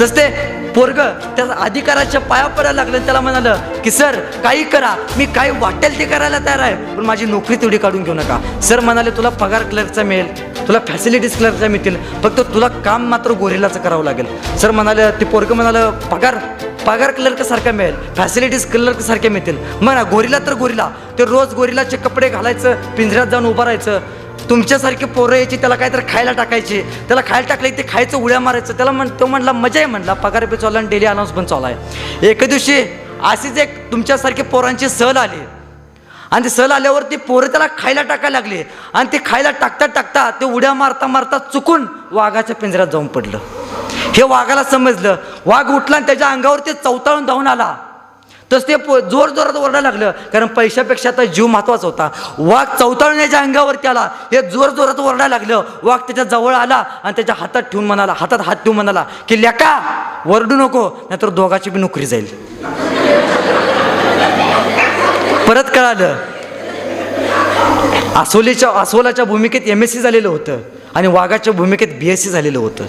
तस 0.00 0.16
ते 0.16 0.28
पोरग 0.74 0.98
त्या 1.36 1.44
अधिकाराच्या 1.64 2.20
पाया 2.20 2.46
पडायला 2.46 2.72
लागलं 2.72 3.04
त्याला 3.04 3.20
म्हणालं 3.20 3.80
की 3.84 3.90
सर 3.90 4.18
काही 4.44 4.64
करा 4.70 4.94
मी 5.16 5.26
काय 5.34 5.50
वाटेल 5.60 5.98
ते 5.98 6.04
करायला 6.04 6.38
तयार 6.46 6.58
आहे 6.60 6.74
पण 6.96 7.04
माझी 7.06 7.26
नोकरी 7.26 7.56
तेवढी 7.56 7.78
काढून 7.78 8.02
घेऊ 8.02 8.14
नका. 8.14 8.38
सर 8.62 8.80
म्हणाले 8.80 9.10
तुला 9.16 9.28
पगार 9.28 9.62
क्लर्कचा 9.70 10.02
मिळेल 10.02 10.66
तुला 10.68 10.78
फॅसिलिटीज 10.88 11.36
क्लर्कचा 11.36 11.68
मिळतील 11.68 11.96
फक्त 12.22 12.40
तुला 12.54 12.68
काम 12.84 13.08
मात्र 13.08 13.32
गोरिलाचं 13.40 13.80
करावं 13.80 14.04
लागेल. 14.04 14.26
सर 14.60 14.70
म्हणाले 14.70 15.10
ते 15.20 15.24
पोरग 15.24 15.52
म्हणालं 15.52 15.90
पगार 16.10 16.38
पगार 16.86 17.10
क्लर्क 17.10 17.42
सारखा 17.42 17.72
मिळेल 17.72 17.94
फॅसिलिटीज 18.16 18.64
क्लर्क 18.70 19.00
सारख्या 19.00 19.30
मिळतील. 19.30 19.58
म्हणा 19.80 20.02
गोरीला 20.10 20.38
तर 20.46 20.54
गोरीला 20.54 20.88
ते 21.18 21.24
रोज 21.24 21.54
गोरीलाचे 21.54 21.96
कपडे 21.96 22.28
घालायचं 22.28 22.74
पिंजऱ्यात 22.96 23.26
जाऊन 23.26 23.46
उभं 23.46 23.64
राहायचं. 23.64 24.00
तुमच्यासारखे 24.50 25.06
पोरं 25.06 25.34
यायची 25.34 25.56
त्याला 25.56 25.76
काहीतरी 25.76 26.02
खायला 26.08 26.32
टाकायची. 26.32 26.80
त्याला 27.08 27.22
खायला 27.26 27.48
टाकलं 27.48 27.76
ते 27.78 27.86
खायचं 27.88 28.16
उड्या 28.18 28.40
मारायचं. 28.40 28.76
त्याला 28.76 28.92
म्हण 28.92 29.08
तो 29.20 29.26
म्हणला 29.26 29.52
मजा 29.52 29.80
आहे 29.80 29.86
म्हणला 29.86 30.12
पगार 30.14 30.44
पे 30.44 30.56
चालला 30.56 30.78
आणि 30.78 30.88
डेली 30.88 31.06
अनाऊन्स 31.06 31.32
पण 31.32 31.44
चालू 31.44 31.66
आहे. 31.66 32.28
एके 32.30 32.46
दिवशी 32.46 32.80
अशीच 33.22 33.58
एक 33.58 33.76
तुमच्यासारखे 33.92 34.42
पोरांची 34.42 34.88
सहल 34.88 35.16
आली. 35.16 35.40
आणि 36.30 36.44
ते 36.44 36.50
सहल 36.50 36.72
आल्यावर 36.72 37.02
ती 37.02 37.16
पोरं 37.16 37.46
त्याला 37.46 37.66
खायला 37.78 38.02
टाकायला 38.02 38.38
लागली. 38.38 38.62
आणि 38.94 39.12
ते 39.12 39.18
खायला 39.26 39.50
टाकता 39.50 39.86
टाकता 39.86 40.30
ते 40.40 40.44
उड्या 40.44 40.74
मारता 40.74 41.06
मारता 41.06 41.38
चुकून 41.52 41.86
वाघाच्या 42.12 42.56
पिंजऱ्यात 42.56 42.88
जाऊन 42.92 43.06
पडलं. 43.06 43.38
हे 44.14 44.22
वाघाला 44.22 44.62
समजलं. 44.64 45.16
वाघ 45.46 45.66
उठला 45.76 45.96
आणि 45.96 46.06
त्याच्या 46.06 46.28
अंगावर 46.28 46.58
ते 46.66 46.72
चौताळून 46.72 47.24
धावून 47.26 47.46
आला. 47.46 47.74
तस 48.52 48.66
ते 48.68 48.74
जोर 49.10 49.28
जोरात 49.28 49.56
ओरडायला 49.56 49.80
लागलं. 49.80 50.10
कारण 50.32 50.46
पैशापेक्षा 50.56 51.08
आता 51.08 51.24
जीव 51.24 51.46
महत्त्वाचा 51.46 51.86
होता. 51.86 52.08
वाघ 52.38 52.66
चौताळण्याच्या 52.78 53.40
अंगावरती 53.40 53.88
आला. 53.88 54.08
हे 54.32 54.42
जोर 54.50 54.70
जोरात 54.70 55.00
ओरडायला 55.00 55.28
लागलं. 55.28 55.62
वाघ 55.82 55.98
त्याच्याजवळ 56.00 56.54
आला 56.54 56.82
आणि 57.02 57.12
त्याच्या 57.16 57.34
हातात 57.38 57.62
ठेवून 57.62 57.86
म्हणाला 57.86 58.14
हातात 58.16 58.38
हात 58.46 58.56
ठेवून 58.56 58.76
म्हणाला 58.76 59.04
की 59.28 59.40
लेका 59.42 59.78
वरडू 60.26 60.54
नको 60.54 60.88
नाहीतर 60.88 61.28
दोघाची 61.28 61.70
बी 61.70 61.80
नोकरी 61.80 62.06
जाईल. 62.06 62.26
परत 65.48 65.64
कळालं. 65.74 66.14
आसोलीच्या 68.16 68.68
आसोलाच्या 68.80 69.24
भूमिकेत 69.24 69.62
एम 69.66 69.82
एस 69.82 69.92
सी 69.92 70.00
झालेलं 70.00 70.28
होतं 70.28 70.58
आणि 70.94 71.06
वाघाच्या 71.06 71.52
भूमिकेत 71.52 71.98
बी 72.00 72.08
एस 72.10 72.22
सी 72.22 72.30
झालेलं 72.30 72.58
होतं. 72.58 72.84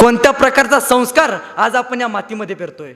कोणत्या 0.00 0.30
प्रकारचा 0.30 0.78
संस्कार 0.80 1.30
आज 1.56 1.76
आपण 1.76 2.00
या 2.00 2.08
मातीमध्ये 2.08 2.56
पेरतोय? 2.56 2.92